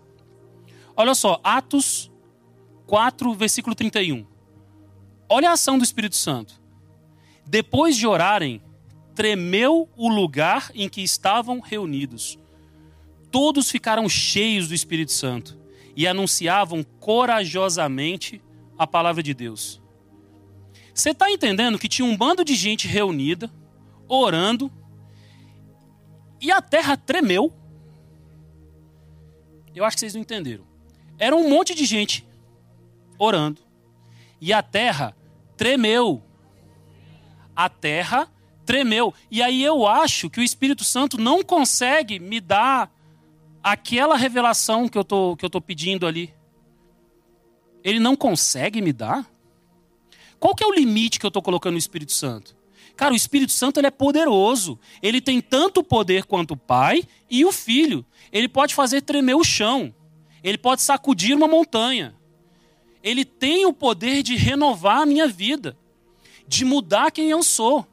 Olha 1.01 1.15
só, 1.15 1.41
Atos 1.43 2.13
4, 2.87 3.33
versículo 3.33 3.75
31. 3.75 4.27
Olha 5.31 5.49
a 5.49 5.53
ação 5.53 5.79
do 5.79 5.83
Espírito 5.83 6.15
Santo. 6.15 6.61
Depois 7.47 7.97
de 7.97 8.07
orarem, 8.07 8.63
tremeu 9.15 9.89
o 9.97 10.11
lugar 10.11 10.71
em 10.75 10.91
que 10.91 11.01
estavam 11.01 11.59
reunidos. 11.59 12.39
Todos 13.31 13.71
ficaram 13.71 14.11
cheios 14.11 14.69
do 14.69 14.75
Espírito 14.75 15.13
Santo 15.13 15.59
e 15.97 16.07
anunciavam 16.07 16.83
corajosamente 16.83 18.43
a 18.77 18.87
palavra 18.87 19.23
de 19.23 19.33
Deus. 19.33 19.81
Você 20.93 21.13
está 21.13 21.31
entendendo 21.31 21.79
que 21.79 21.89
tinha 21.89 22.05
um 22.05 22.15
bando 22.15 22.45
de 22.45 22.55
gente 22.55 22.87
reunida, 22.87 23.51
orando, 24.07 24.71
e 26.39 26.53
a 26.53 26.61
terra 26.61 26.95
tremeu. 26.95 27.51
Eu 29.75 29.83
acho 29.83 29.97
que 29.97 30.01
vocês 30.01 30.13
não 30.13 30.21
entenderam. 30.21 30.69
Era 31.21 31.37
um 31.37 31.49
monte 31.51 31.75
de 31.75 31.85
gente 31.85 32.27
orando, 33.18 33.61
e 34.41 34.55
a 34.55 34.62
terra 34.62 35.14
tremeu. 35.55 36.23
A 37.55 37.68
terra 37.68 38.27
tremeu. 38.64 39.12
E 39.31 39.43
aí 39.43 39.62
eu 39.62 39.87
acho 39.87 40.31
que 40.31 40.41
o 40.41 40.43
Espírito 40.43 40.83
Santo 40.83 41.21
não 41.21 41.43
consegue 41.43 42.18
me 42.18 42.41
dar 42.41 42.91
aquela 43.62 44.16
revelação 44.16 44.89
que 44.89 44.97
eu 44.97 45.05
tô, 45.05 45.37
que 45.37 45.45
eu 45.45 45.51
tô 45.51 45.61
pedindo 45.61 46.07
ali. 46.07 46.33
Ele 47.85 48.01
não 48.01 48.16
consegue 48.16 48.81
me 48.81 48.93
dar? 48.93 49.31
Qual 50.39 50.55
que 50.55 50.64
é 50.64 50.66
o 50.66 50.73
limite 50.73 51.21
que 51.21 51.27
eu 51.27 51.29
estou 51.29 51.43
colocando 51.43 51.73
no 51.73 51.79
Espírito 51.79 52.12
Santo? 52.12 52.57
Cara, 52.97 53.12
o 53.12 53.16
Espírito 53.16 53.53
Santo 53.53 53.79
ele 53.79 53.87
é 53.87 53.91
poderoso. 53.91 54.79
Ele 55.03 55.21
tem 55.21 55.43
tanto 55.43 55.85
poder 55.85 56.25
quanto 56.25 56.53
o 56.53 56.57
Pai 56.57 57.05
e 57.29 57.45
o 57.45 57.53
Filho. 57.53 58.07
Ele 58.33 58.49
pode 58.49 58.75
fazer 58.75 59.03
tremer 59.03 59.35
o 59.35 59.45
chão. 59.45 59.95
Ele 60.43 60.59
pode 60.59 60.82
sacudir 60.82 61.36
uma 61.36 61.49
montanha. 61.49 62.14
Ele 63.03 63.24
tem 63.24 63.66
o 63.66 63.72
poder 63.72 64.22
de 64.22 64.36
renovar 64.36 65.03
a 65.03 65.07
minha 65.07 65.26
vida 65.26 65.76
de 66.47 66.64
mudar 66.64 67.12
quem 67.12 67.30
eu 67.30 67.43
sou. 67.43 67.86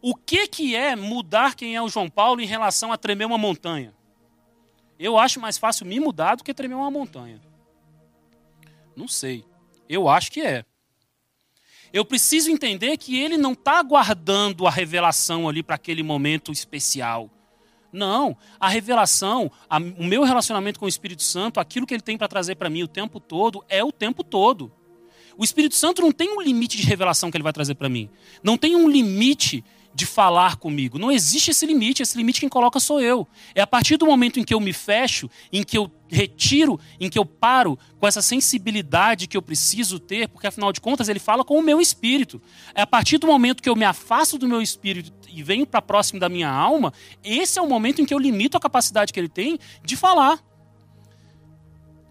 O 0.00 0.14
que, 0.14 0.46
que 0.46 0.76
é 0.76 0.94
mudar 0.94 1.54
quem 1.54 1.74
é 1.74 1.82
o 1.82 1.88
João 1.88 2.08
Paulo 2.08 2.40
em 2.40 2.46
relação 2.46 2.92
a 2.92 2.96
tremer 2.96 3.26
uma 3.26 3.36
montanha? 3.36 3.92
Eu 4.98 5.18
acho 5.18 5.40
mais 5.40 5.58
fácil 5.58 5.84
me 5.84 5.98
mudar 5.98 6.36
do 6.36 6.44
que 6.44 6.54
tremer 6.54 6.76
uma 6.76 6.90
montanha. 6.90 7.40
Não 8.94 9.08
sei. 9.08 9.44
Eu 9.88 10.08
acho 10.08 10.30
que 10.30 10.40
é. 10.40 10.64
Eu 11.92 12.04
preciso 12.04 12.50
entender 12.50 12.96
que 12.96 13.18
ele 13.18 13.36
não 13.36 13.52
está 13.52 13.82
guardando 13.82 14.66
a 14.66 14.70
revelação 14.70 15.48
ali 15.48 15.62
para 15.62 15.74
aquele 15.74 16.02
momento 16.02 16.52
especial. 16.52 17.28
Não, 17.92 18.36
a 18.58 18.68
revelação, 18.68 19.50
a, 19.68 19.78
o 19.78 20.04
meu 20.04 20.22
relacionamento 20.22 20.78
com 20.78 20.86
o 20.86 20.88
Espírito 20.88 21.22
Santo, 21.22 21.58
aquilo 21.58 21.86
que 21.86 21.94
ele 21.94 22.02
tem 22.02 22.16
para 22.16 22.28
trazer 22.28 22.54
para 22.54 22.70
mim 22.70 22.82
o 22.82 22.88
tempo 22.88 23.18
todo, 23.18 23.64
é 23.68 23.82
o 23.82 23.90
tempo 23.90 24.22
todo. 24.22 24.72
O 25.36 25.44
Espírito 25.44 25.74
Santo 25.74 26.02
não 26.02 26.12
tem 26.12 26.36
um 26.36 26.40
limite 26.40 26.76
de 26.76 26.82
revelação 26.84 27.30
que 27.30 27.36
ele 27.36 27.44
vai 27.44 27.52
trazer 27.52 27.74
para 27.74 27.88
mim. 27.88 28.10
Não 28.42 28.58
tem 28.58 28.76
um 28.76 28.88
limite 28.88 29.64
de 29.92 30.06
falar 30.06 30.56
comigo. 30.56 30.98
Não 30.98 31.10
existe 31.10 31.50
esse 31.50 31.66
limite, 31.66 32.02
esse 32.02 32.16
limite 32.16 32.40
quem 32.40 32.48
coloca 32.48 32.78
sou 32.78 33.00
eu. 33.00 33.26
É 33.54 33.60
a 33.60 33.66
partir 33.66 33.96
do 33.96 34.06
momento 34.06 34.38
em 34.38 34.44
que 34.44 34.54
eu 34.54 34.60
me 34.60 34.72
fecho, 34.72 35.28
em 35.52 35.62
que 35.62 35.76
eu 35.76 35.90
retiro, 36.08 36.78
em 36.98 37.08
que 37.08 37.18
eu 37.18 37.24
paro 37.24 37.78
com 37.98 38.06
essa 38.06 38.22
sensibilidade 38.22 39.26
que 39.26 39.36
eu 39.36 39.42
preciso 39.42 39.98
ter, 39.98 40.28
porque 40.28 40.46
afinal 40.46 40.72
de 40.72 40.80
contas 40.80 41.08
ele 41.08 41.18
fala 41.18 41.44
com 41.44 41.58
o 41.58 41.62
meu 41.62 41.80
espírito. 41.80 42.40
É 42.74 42.82
a 42.82 42.86
partir 42.86 43.18
do 43.18 43.26
momento 43.26 43.62
que 43.62 43.68
eu 43.68 43.76
me 43.76 43.84
afasto 43.84 44.38
do 44.38 44.48
meu 44.48 44.62
espírito 44.62 45.12
e 45.28 45.42
venho 45.42 45.66
para 45.66 45.82
próximo 45.82 46.18
da 46.18 46.28
minha 46.28 46.50
alma, 46.50 46.92
esse 47.22 47.58
é 47.58 47.62
o 47.62 47.68
momento 47.68 48.00
em 48.00 48.04
que 48.04 48.14
eu 48.14 48.18
limito 48.18 48.56
a 48.56 48.60
capacidade 48.60 49.12
que 49.12 49.20
ele 49.20 49.28
tem 49.28 49.58
de 49.84 49.96
falar. 49.96 50.40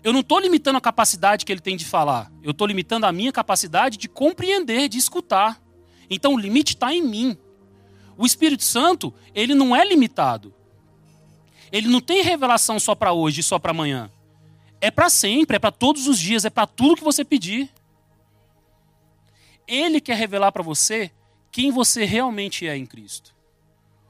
Eu 0.02 0.14
não 0.14 0.22
estou 0.22 0.40
limitando 0.40 0.78
a 0.78 0.82
capacidade 0.82 1.46
que 1.46 1.52
ele 1.52 1.60
tem 1.60 1.76
de 1.76 1.84
falar, 1.84 2.32
eu 2.42 2.52
estou 2.52 2.66
limitando 2.66 3.06
a 3.06 3.12
minha 3.12 3.32
capacidade 3.34 3.98
de 3.98 4.08
compreender, 4.08 4.88
de 4.88 4.98
escutar. 4.98 5.62
Então 6.10 6.34
o 6.34 6.40
limite 6.40 6.74
está 6.74 6.94
em 6.94 7.02
mim. 7.02 7.38
O 8.20 8.26
Espírito 8.26 8.66
Santo, 8.66 9.14
ele 9.34 9.56
não 9.56 9.74
é 9.74 9.88
limitado. 9.88 10.54
Ele 11.72 11.88
não 11.88 12.02
tem 12.02 12.22
revelação 12.22 12.78
só 12.78 12.94
para 12.94 13.14
hoje 13.14 13.40
e 13.40 13.44
só 13.44 13.58
para 13.58 13.72
amanhã. 13.72 14.12
É 14.82 14.92
para 14.92 15.10
sempre, 15.10 15.56
é 15.56 15.60
para 15.60 15.72
todos 15.72 16.06
os 16.06 16.20
dias, 16.20 16.44
é 16.44 16.50
para 16.50 16.68
tudo 16.68 16.98
que 16.98 17.04
você 17.04 17.24
pedir. 17.24 17.70
Ele 19.66 20.02
quer 20.02 20.18
revelar 20.18 20.52
para 20.52 20.62
você 20.62 21.10
quem 21.50 21.72
você 21.72 22.04
realmente 22.04 22.68
é 22.68 22.76
em 22.76 22.86
Cristo. 22.86 23.34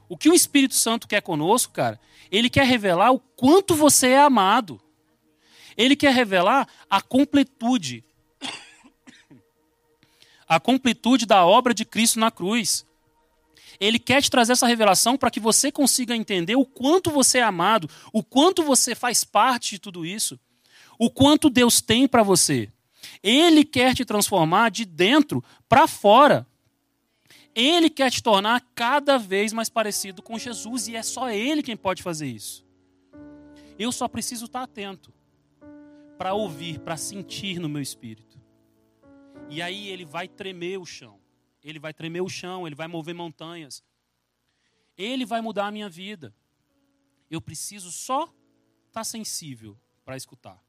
O 0.07 0.17
que 0.17 0.27
o 0.27 0.33
Espírito 0.33 0.73
Santo 0.73 1.07
quer 1.07 1.21
conosco, 1.21 1.71
cara, 1.71 1.99
ele 2.31 2.49
quer 2.49 2.65
revelar 2.65 3.11
o 3.11 3.19
quanto 3.19 3.75
você 3.75 4.07
é 4.07 4.19
amado. 4.19 4.81
Ele 5.77 5.95
quer 5.95 6.15
revelar 6.15 6.67
a 6.89 6.99
completude. 6.99 8.03
A 10.47 10.59
completude 10.59 11.27
da 11.27 11.45
obra 11.45 11.75
de 11.75 11.85
Cristo 11.85 12.19
na 12.19 12.31
cruz. 12.31 12.88
Ele 13.79 13.97
quer 13.97 14.21
te 14.21 14.29
trazer 14.29 14.53
essa 14.53 14.67
revelação 14.67 15.17
para 15.17 15.31
que 15.31 15.39
você 15.39 15.71
consiga 15.71 16.15
entender 16.15 16.55
o 16.55 16.65
quanto 16.65 17.09
você 17.09 17.37
é 17.37 17.43
amado, 17.43 17.89
o 18.11 18.23
quanto 18.23 18.61
você 18.63 18.93
faz 18.93 19.23
parte 19.23 19.71
de 19.71 19.79
tudo 19.79 20.05
isso, 20.05 20.39
o 20.97 21.09
quanto 21.09 21.49
Deus 21.49 21.79
tem 21.81 22.07
para 22.07 22.23
você. 22.23 22.69
Ele 23.23 23.63
quer 23.63 23.95
te 23.95 24.03
transformar 24.03 24.69
de 24.69 24.83
dentro 24.85 25.43
para 25.67 25.87
fora. 25.87 26.45
Ele 27.55 27.89
quer 27.89 28.11
te 28.11 28.21
tornar 28.21 28.65
cada 28.75 29.17
vez 29.17 29.53
mais 29.53 29.69
parecido 29.69 30.21
com 30.21 30.37
Jesus 30.37 30.87
e 30.87 30.95
é 30.95 31.01
só 31.01 31.29
Ele 31.29 31.63
quem 31.63 31.75
pode 31.75 32.03
fazer 32.03 32.27
isso. 32.27 32.65
Eu 33.77 33.91
só 33.91 34.07
preciso 34.09 34.45
estar 34.45 34.63
atento 34.63 35.13
para 36.17 36.33
ouvir, 36.33 36.79
para 36.79 36.97
sentir 36.97 37.59
no 37.59 37.69
meu 37.69 37.81
espírito. 37.81 38.37
E 39.49 39.61
aí 39.61 39.87
ele 39.87 40.03
vai 40.03 40.27
tremer 40.27 40.77
o 40.77 40.85
chão. 40.85 41.17
Ele 41.63 41.79
vai 41.79 41.93
tremer 41.93 42.21
o 42.21 42.29
chão, 42.29 42.65
ele 42.65 42.75
vai 42.75 42.87
mover 42.87 43.13
montanhas. 43.13 43.83
Ele 44.97 45.25
vai 45.25 45.41
mudar 45.41 45.67
a 45.67 45.71
minha 45.71 45.89
vida. 45.89 46.33
Eu 47.29 47.41
preciso 47.41 47.91
só 47.91 48.23
estar 48.23 48.33
tá 48.91 49.03
sensível 49.03 49.77
para 50.03 50.17
escutar. 50.17 50.63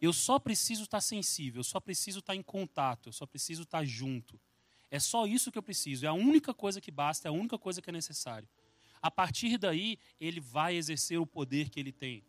Eu 0.00 0.12
só 0.12 0.38
preciso 0.38 0.82
estar 0.82 0.96
tá 0.96 1.00
sensível, 1.00 1.60
eu 1.60 1.64
só 1.64 1.78
preciso 1.78 2.18
estar 2.18 2.32
tá 2.32 2.36
em 2.36 2.42
contato, 2.42 3.08
eu 3.08 3.12
só 3.12 3.24
preciso 3.24 3.62
estar 3.62 3.84
junto. 3.84 4.40
É 4.90 4.98
só 4.98 5.26
isso 5.26 5.52
que 5.52 5.58
eu 5.58 5.62
preciso, 5.62 6.04
é 6.04 6.08
a 6.08 6.12
única 6.12 6.52
coisa 6.52 6.80
que 6.80 6.90
basta, 6.90 7.28
é 7.28 7.30
a 7.30 7.32
única 7.32 7.56
coisa 7.56 7.80
que 7.80 7.88
é 7.88 7.92
necessário. 7.92 8.48
A 9.00 9.10
partir 9.10 9.58
daí, 9.58 9.98
ele 10.20 10.40
vai 10.40 10.74
exercer 10.76 11.18
o 11.18 11.26
poder 11.26 11.70
que 11.70 11.78
ele 11.78 11.92
tem. 11.92 12.24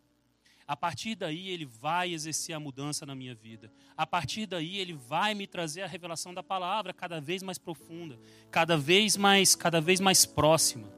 A 0.66 0.74
partir 0.74 1.14
daí 1.14 1.50
ele 1.50 1.66
vai 1.66 2.14
exercer 2.14 2.54
a 2.54 2.60
mudança 2.60 3.04
na 3.04 3.14
minha 3.14 3.34
vida. 3.34 3.70
A 3.96 4.06
partir 4.06 4.46
daí 4.46 4.78
ele 4.78 4.94
vai 4.94 5.34
me 5.34 5.46
trazer 5.46 5.82
a 5.82 5.86
revelação 5.86 6.32
da 6.32 6.42
palavra 6.42 6.92
cada 6.94 7.20
vez 7.20 7.42
mais 7.42 7.58
profunda, 7.58 8.18
cada 8.50 8.76
vez 8.76 9.14
mais, 9.16 9.54
cada 9.54 9.78
vez 9.78 10.00
mais 10.00 10.24
próxima. 10.24 10.90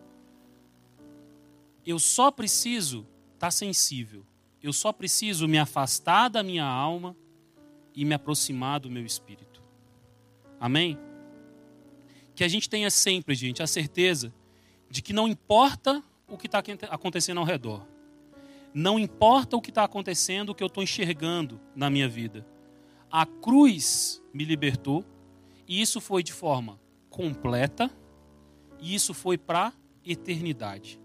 Eu 1.84 1.98
só 1.98 2.30
preciso 2.30 3.00
estar 3.34 3.48
tá 3.48 3.50
sensível. 3.50 4.24
Eu 4.62 4.72
só 4.72 4.92
preciso 4.92 5.48
me 5.48 5.58
afastar 5.58 6.28
da 6.28 6.44
minha 6.44 6.64
alma 6.64 7.16
e 7.92 8.04
me 8.04 8.14
aproximar 8.14 8.78
do 8.78 8.90
meu 8.90 9.04
espírito. 9.04 9.62
Amém? 10.60 10.96
Que 12.36 12.44
a 12.44 12.48
gente 12.48 12.68
tenha 12.68 12.90
sempre, 12.90 13.34
gente, 13.34 13.62
a 13.62 13.66
certeza 13.66 14.32
de 14.88 15.02
que 15.02 15.12
não 15.12 15.26
importa 15.26 16.02
o 16.28 16.36
que 16.38 16.46
está 16.46 16.62
acontecendo 16.88 17.38
ao 17.38 17.44
redor 17.44 17.95
não 18.78 18.98
importa 18.98 19.56
o 19.56 19.60
que 19.62 19.70
está 19.70 19.84
acontecendo, 19.84 20.50
o 20.50 20.54
que 20.54 20.62
eu 20.62 20.66
estou 20.66 20.82
enxergando 20.82 21.58
na 21.74 21.88
minha 21.88 22.06
vida. 22.06 22.46
A 23.10 23.24
cruz 23.24 24.22
me 24.34 24.44
libertou, 24.44 25.02
e 25.66 25.80
isso 25.80 25.98
foi 25.98 26.22
de 26.22 26.30
forma 26.30 26.78
completa, 27.08 27.90
e 28.78 28.94
isso 28.94 29.14
foi 29.14 29.38
para 29.38 29.68
a 29.68 29.72
eternidade. 30.04 31.00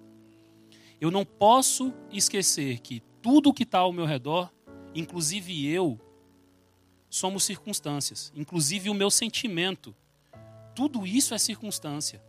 Eu 1.00 1.10
não 1.10 1.24
posso 1.24 1.94
esquecer 2.12 2.80
que 2.80 3.02
tudo 3.22 3.54
que 3.54 3.64
está 3.64 3.80
ao 3.80 3.94
meu 3.94 4.06
redor, 4.06 4.52
inclusive 4.94 5.66
eu, 5.66 5.98
somos 7.10 7.46
circunstâncias, 7.46 8.34
inclusive 8.36 8.90
o 8.90 8.94
meu 8.94 9.10
sentimento. 9.10 9.96
Tudo 10.76 11.08
isso 11.08 11.34
é 11.34 11.38
circunstância. 11.38 12.22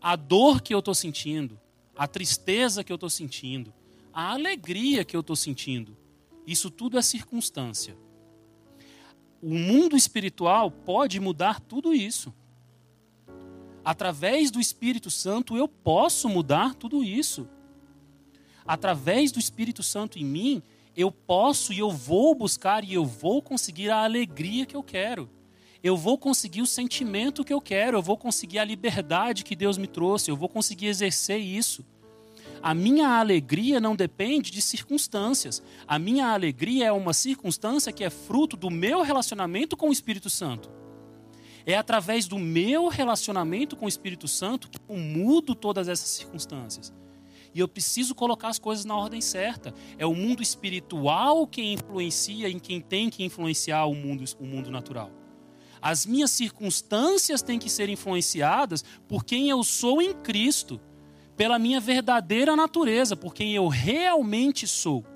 A 0.00 0.14
dor 0.14 0.62
que 0.62 0.72
eu 0.72 0.78
estou 0.78 0.94
sentindo, 0.94 1.58
a 1.96 2.06
tristeza 2.06 2.84
que 2.84 2.92
eu 2.92 2.94
estou 2.94 3.10
sentindo, 3.10 3.74
a 4.12 4.32
alegria 4.32 5.04
que 5.04 5.16
eu 5.16 5.20
estou 5.20 5.36
sentindo, 5.36 5.96
isso 6.46 6.70
tudo 6.70 6.98
é 6.98 7.02
circunstância. 7.02 7.96
O 9.42 9.54
mundo 9.54 9.96
espiritual 9.96 10.70
pode 10.70 11.18
mudar 11.20 11.60
tudo 11.60 11.94
isso. 11.94 12.34
Através 13.84 14.50
do 14.50 14.60
Espírito 14.60 15.10
Santo 15.10 15.56
eu 15.56 15.66
posso 15.66 16.28
mudar 16.28 16.74
tudo 16.74 17.02
isso. 17.02 17.48
Através 18.66 19.32
do 19.32 19.38
Espírito 19.38 19.82
Santo 19.82 20.18
em 20.18 20.24
mim, 20.24 20.62
eu 20.94 21.10
posso 21.10 21.72
e 21.72 21.78
eu 21.78 21.90
vou 21.90 22.34
buscar 22.34 22.84
e 22.84 22.92
eu 22.92 23.04
vou 23.04 23.40
conseguir 23.40 23.90
a 23.90 24.04
alegria 24.04 24.66
que 24.66 24.76
eu 24.76 24.82
quero. 24.82 25.30
Eu 25.82 25.96
vou 25.96 26.18
conseguir 26.18 26.60
o 26.60 26.66
sentimento 26.66 27.42
que 27.42 27.54
eu 27.54 27.60
quero, 27.60 27.96
eu 27.96 28.02
vou 28.02 28.16
conseguir 28.16 28.58
a 28.58 28.64
liberdade 28.64 29.44
que 29.44 29.56
Deus 29.56 29.78
me 29.78 29.86
trouxe, 29.86 30.30
eu 30.30 30.36
vou 30.36 30.48
conseguir 30.48 30.86
exercer 30.86 31.40
isso. 31.40 31.84
A 32.62 32.74
minha 32.74 33.18
alegria 33.18 33.80
não 33.80 33.96
depende 33.96 34.50
de 34.50 34.60
circunstâncias. 34.60 35.62
A 35.86 35.98
minha 35.98 36.28
alegria 36.28 36.86
é 36.86 36.92
uma 36.92 37.14
circunstância 37.14 37.92
que 37.92 38.04
é 38.04 38.10
fruto 38.10 38.56
do 38.56 38.70
meu 38.70 39.00
relacionamento 39.02 39.76
com 39.76 39.88
o 39.88 39.92
Espírito 39.92 40.28
Santo. 40.28 40.70
É 41.64 41.76
através 41.76 42.26
do 42.26 42.38
meu 42.38 42.88
relacionamento 42.88 43.76
com 43.76 43.86
o 43.86 43.88
Espírito 43.88 44.28
Santo 44.28 44.68
que 44.68 44.78
eu 44.88 44.96
mudo 44.96 45.54
todas 45.54 45.88
essas 45.88 46.08
circunstâncias. 46.10 46.92
E 47.54 47.60
eu 47.60 47.66
preciso 47.66 48.14
colocar 48.14 48.48
as 48.48 48.58
coisas 48.58 48.84
na 48.84 48.96
ordem 48.96 49.20
certa. 49.20 49.74
É 49.98 50.04
o 50.04 50.14
mundo 50.14 50.42
espiritual 50.42 51.46
quem 51.46 51.72
influencia 51.72 52.48
em 52.48 52.58
quem 52.58 52.80
tem 52.80 53.08
que 53.08 53.24
influenciar 53.24 53.86
o 53.86 53.94
mundo, 53.94 54.24
o 54.38 54.44
mundo 54.44 54.70
natural. 54.70 55.10
As 55.82 56.04
minhas 56.04 56.30
circunstâncias 56.30 57.40
têm 57.40 57.58
que 57.58 57.70
ser 57.70 57.88
influenciadas 57.88 58.84
por 59.08 59.24
quem 59.24 59.48
eu 59.48 59.64
sou 59.64 60.02
em 60.02 60.12
Cristo, 60.12 60.78
pela 61.40 61.58
minha 61.58 61.80
verdadeira 61.80 62.54
natureza, 62.54 63.16
por 63.16 63.32
quem 63.32 63.54
eu 63.54 63.66
realmente 63.66 64.66
sou. 64.66 65.06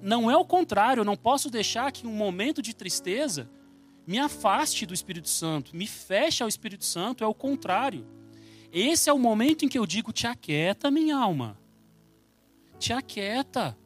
Não 0.00 0.30
é 0.30 0.36
o 0.36 0.44
contrário, 0.44 1.00
eu 1.00 1.04
não 1.04 1.16
posso 1.16 1.50
deixar 1.50 1.90
que 1.90 2.06
um 2.06 2.12
momento 2.12 2.62
de 2.62 2.72
tristeza 2.72 3.50
me 4.06 4.16
afaste 4.16 4.86
do 4.86 4.94
Espírito 4.94 5.28
Santo, 5.28 5.74
me 5.74 5.88
feche 5.88 6.40
ao 6.40 6.48
Espírito 6.48 6.84
Santo, 6.84 7.24
é 7.24 7.26
o 7.26 7.34
contrário. 7.34 8.06
Esse 8.72 9.10
é 9.10 9.12
o 9.12 9.18
momento 9.18 9.64
em 9.64 9.68
que 9.68 9.76
eu 9.76 9.84
digo: 9.84 10.12
te 10.12 10.28
aquieta, 10.28 10.88
minha 10.88 11.16
alma. 11.16 11.58
Te 12.78 12.92
aquieta. 12.92 13.76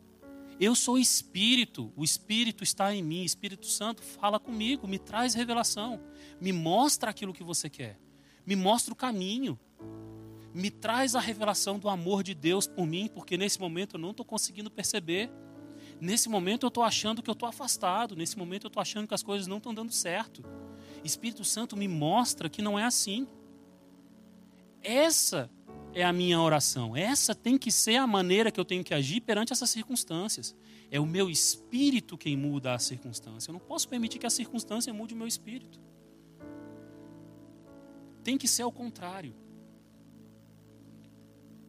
Eu 0.60 0.74
sou 0.74 0.98
espírito, 0.98 1.90
o 1.96 2.04
espírito 2.04 2.62
está 2.62 2.94
em 2.94 3.02
mim, 3.02 3.24
Espírito 3.24 3.64
Santo 3.64 4.02
fala 4.02 4.38
comigo, 4.38 4.86
me 4.86 4.98
traz 4.98 5.32
revelação, 5.32 5.98
me 6.38 6.52
mostra 6.52 7.08
aquilo 7.08 7.32
que 7.32 7.42
você 7.42 7.70
quer, 7.70 7.98
me 8.44 8.54
mostra 8.54 8.92
o 8.92 8.96
caminho, 8.96 9.58
me 10.52 10.70
traz 10.70 11.14
a 11.14 11.20
revelação 11.20 11.78
do 11.78 11.88
amor 11.88 12.22
de 12.22 12.34
Deus 12.34 12.66
por 12.66 12.86
mim, 12.86 13.08
porque 13.12 13.36
nesse 13.36 13.60
momento 13.60 13.96
eu 13.96 14.00
não 14.00 14.10
estou 14.10 14.24
conseguindo 14.24 14.70
perceber. 14.70 15.30
Nesse 16.00 16.28
momento 16.28 16.64
eu 16.64 16.68
estou 16.68 16.82
achando 16.82 17.22
que 17.22 17.30
eu 17.30 17.34
estou 17.34 17.48
afastado. 17.48 18.16
Nesse 18.16 18.36
momento 18.36 18.64
eu 18.64 18.68
estou 18.68 18.80
achando 18.80 19.06
que 19.06 19.14
as 19.14 19.22
coisas 19.22 19.46
não 19.46 19.58
estão 19.58 19.72
dando 19.74 19.92
certo. 19.92 20.42
Espírito 21.04 21.44
Santo 21.44 21.76
me 21.76 21.86
mostra 21.86 22.48
que 22.48 22.62
não 22.62 22.78
é 22.78 22.84
assim. 22.84 23.26
Essa 24.82 25.50
é 25.92 26.02
a 26.04 26.12
minha 26.12 26.40
oração. 26.40 26.96
Essa 26.96 27.34
tem 27.34 27.58
que 27.58 27.70
ser 27.70 27.96
a 27.96 28.06
maneira 28.06 28.50
que 28.50 28.58
eu 28.58 28.64
tenho 28.64 28.84
que 28.84 28.94
agir 28.94 29.20
perante 29.20 29.52
essas 29.52 29.70
circunstâncias. 29.70 30.54
É 30.90 30.98
o 30.98 31.06
meu 31.06 31.30
espírito 31.30 32.18
quem 32.18 32.36
muda 32.36 32.74
a 32.74 32.78
circunstância. 32.78 33.50
Eu 33.50 33.54
não 33.54 33.60
posso 33.60 33.88
permitir 33.88 34.18
que 34.18 34.26
a 34.26 34.30
circunstância 34.30 34.92
mude 34.92 35.14
o 35.14 35.16
meu 35.16 35.26
espírito. 35.26 35.80
Tem 38.22 38.36
que 38.36 38.48
ser 38.48 38.62
ao 38.62 38.72
contrário. 38.72 39.34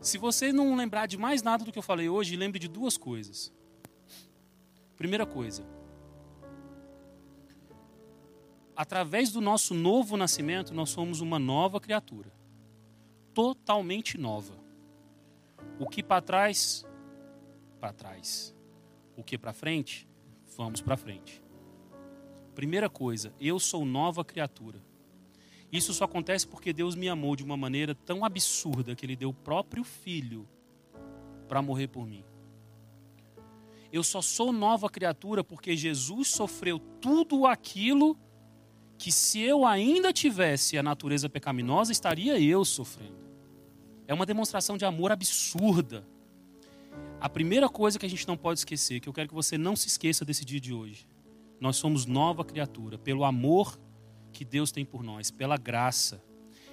Se 0.01 0.17
você 0.17 0.51
não 0.51 0.75
lembrar 0.75 1.05
de 1.05 1.15
mais 1.15 1.43
nada 1.43 1.63
do 1.63 1.71
que 1.71 1.77
eu 1.77 1.83
falei 1.83 2.09
hoje, 2.09 2.35
lembre 2.35 2.57
de 2.57 2.67
duas 2.67 2.97
coisas. 2.97 3.53
Primeira 4.97 5.27
coisa, 5.27 5.63
através 8.75 9.31
do 9.31 9.39
nosso 9.39 9.75
novo 9.75 10.17
nascimento, 10.17 10.73
nós 10.73 10.89
somos 10.89 11.21
uma 11.21 11.37
nova 11.37 11.79
criatura. 11.79 12.33
Totalmente 13.31 14.17
nova. 14.17 14.53
O 15.79 15.87
que 15.87 16.01
para 16.01 16.21
trás, 16.21 16.83
para 17.79 17.93
trás. 17.93 18.55
O 19.15 19.23
que 19.23 19.37
para 19.37 19.53
frente, 19.53 20.07
vamos 20.57 20.81
para 20.81 20.97
frente. 20.97 21.43
Primeira 22.55 22.89
coisa, 22.89 23.31
eu 23.39 23.59
sou 23.59 23.85
nova 23.85 24.25
criatura. 24.25 24.81
Isso 25.71 25.93
só 25.93 26.03
acontece 26.03 26.45
porque 26.45 26.73
Deus 26.73 26.95
me 26.95 27.07
amou 27.07 27.35
de 27.35 27.43
uma 27.43 27.55
maneira 27.55 27.95
tão 27.95 28.25
absurda 28.25 28.95
que 28.95 29.05
Ele 29.05 29.15
deu 29.15 29.29
o 29.29 29.33
próprio 29.33 29.83
Filho 29.83 30.47
para 31.47 31.61
morrer 31.61 31.87
por 31.87 32.05
mim. 32.05 32.23
Eu 33.91 34.03
só 34.03 34.21
sou 34.21 34.51
nova 34.51 34.89
criatura 34.89 35.43
porque 35.43 35.75
Jesus 35.75 36.29
sofreu 36.29 36.79
tudo 36.79 37.45
aquilo 37.45 38.17
que, 38.97 39.11
se 39.11 39.41
eu 39.41 39.65
ainda 39.65 40.13
tivesse 40.13 40.77
a 40.77 40.83
natureza 40.83 41.29
pecaminosa, 41.29 41.91
estaria 41.91 42.39
eu 42.39 42.63
sofrendo. 42.63 43.19
É 44.07 44.13
uma 44.13 44.25
demonstração 44.25 44.77
de 44.77 44.85
amor 44.85 45.11
absurda. 45.11 46.05
A 47.19 47.29
primeira 47.29 47.67
coisa 47.69 47.97
que 47.97 48.05
a 48.05 48.09
gente 48.09 48.27
não 48.27 48.37
pode 48.37 48.59
esquecer, 48.59 48.99
que 48.99 49.09
eu 49.09 49.13
quero 49.13 49.29
que 49.29 49.35
você 49.35 49.57
não 49.57 49.75
se 49.75 49.87
esqueça 49.87 50.23
desse 50.23 50.43
dia 50.45 50.59
de 50.59 50.73
hoje, 50.73 51.07
nós 51.59 51.75
somos 51.77 52.05
nova 52.05 52.43
criatura, 52.43 52.97
pelo 52.97 53.23
amor 53.23 53.79
que 54.31 54.45
Deus 54.45 54.71
tem 54.71 54.85
por 54.85 55.03
nós, 55.03 55.29
pela 55.29 55.57
graça. 55.57 56.23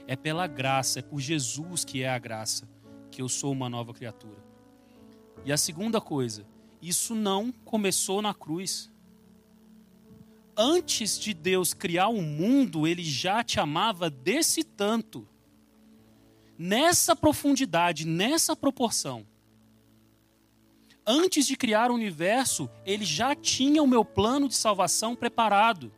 É 0.06 0.16
pela 0.16 0.46
graça, 0.46 1.00
é 1.00 1.02
por 1.02 1.20
Jesus 1.20 1.84
que 1.84 2.02
é 2.02 2.08
a 2.08 2.18
graça, 2.18 2.66
que 3.10 3.20
eu 3.20 3.28
sou 3.28 3.52
uma 3.52 3.68
nova 3.68 3.92
criatura. 3.92 4.42
E 5.44 5.52
a 5.52 5.56
segunda 5.56 6.00
coisa, 6.00 6.46
isso 6.80 7.14
não 7.14 7.52
começou 7.52 8.22
na 8.22 8.32
cruz. 8.32 8.90
Antes 10.56 11.18
de 11.18 11.34
Deus 11.34 11.74
criar 11.74 12.08
o 12.08 12.22
mundo, 12.22 12.86
ele 12.86 13.04
já 13.04 13.44
te 13.44 13.60
amava 13.60 14.08
desse 14.08 14.64
tanto. 14.64 15.28
Nessa 16.56 17.14
profundidade, 17.14 18.06
nessa 18.06 18.56
proporção. 18.56 19.26
Antes 21.06 21.46
de 21.46 21.56
criar 21.56 21.90
o 21.90 21.94
universo, 21.94 22.68
ele 22.84 23.04
já 23.04 23.34
tinha 23.34 23.82
o 23.82 23.86
meu 23.86 24.04
plano 24.04 24.48
de 24.48 24.54
salvação 24.54 25.14
preparado. 25.14 25.92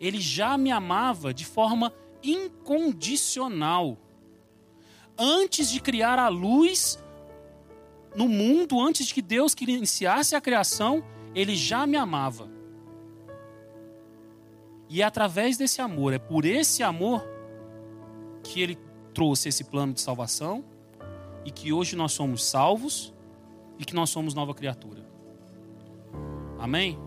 Ele 0.00 0.20
já 0.20 0.56
me 0.56 0.70
amava 0.70 1.34
de 1.34 1.44
forma 1.44 1.92
incondicional. 2.22 3.98
Antes 5.16 5.70
de 5.70 5.80
criar 5.80 6.18
a 6.18 6.28
luz, 6.28 6.98
no 8.14 8.28
mundo, 8.28 8.80
antes 8.80 9.06
de 9.06 9.14
que 9.14 9.22
Deus 9.22 9.54
iniciasse 9.60 10.34
a 10.36 10.40
criação, 10.40 11.04
ele 11.34 11.54
já 11.54 11.86
me 11.86 11.96
amava. 11.96 12.48
E 14.88 15.02
é 15.02 15.04
através 15.04 15.56
desse 15.56 15.80
amor, 15.80 16.12
é 16.12 16.18
por 16.18 16.44
esse 16.44 16.82
amor 16.82 17.24
que 18.42 18.60
ele 18.60 18.78
trouxe 19.12 19.48
esse 19.48 19.64
plano 19.64 19.92
de 19.92 20.00
salvação 20.00 20.64
e 21.44 21.50
que 21.50 21.72
hoje 21.72 21.94
nós 21.94 22.12
somos 22.12 22.44
salvos 22.44 23.12
e 23.78 23.84
que 23.84 23.94
nós 23.94 24.10
somos 24.10 24.34
nova 24.34 24.54
criatura. 24.54 25.06
Amém? 26.58 26.98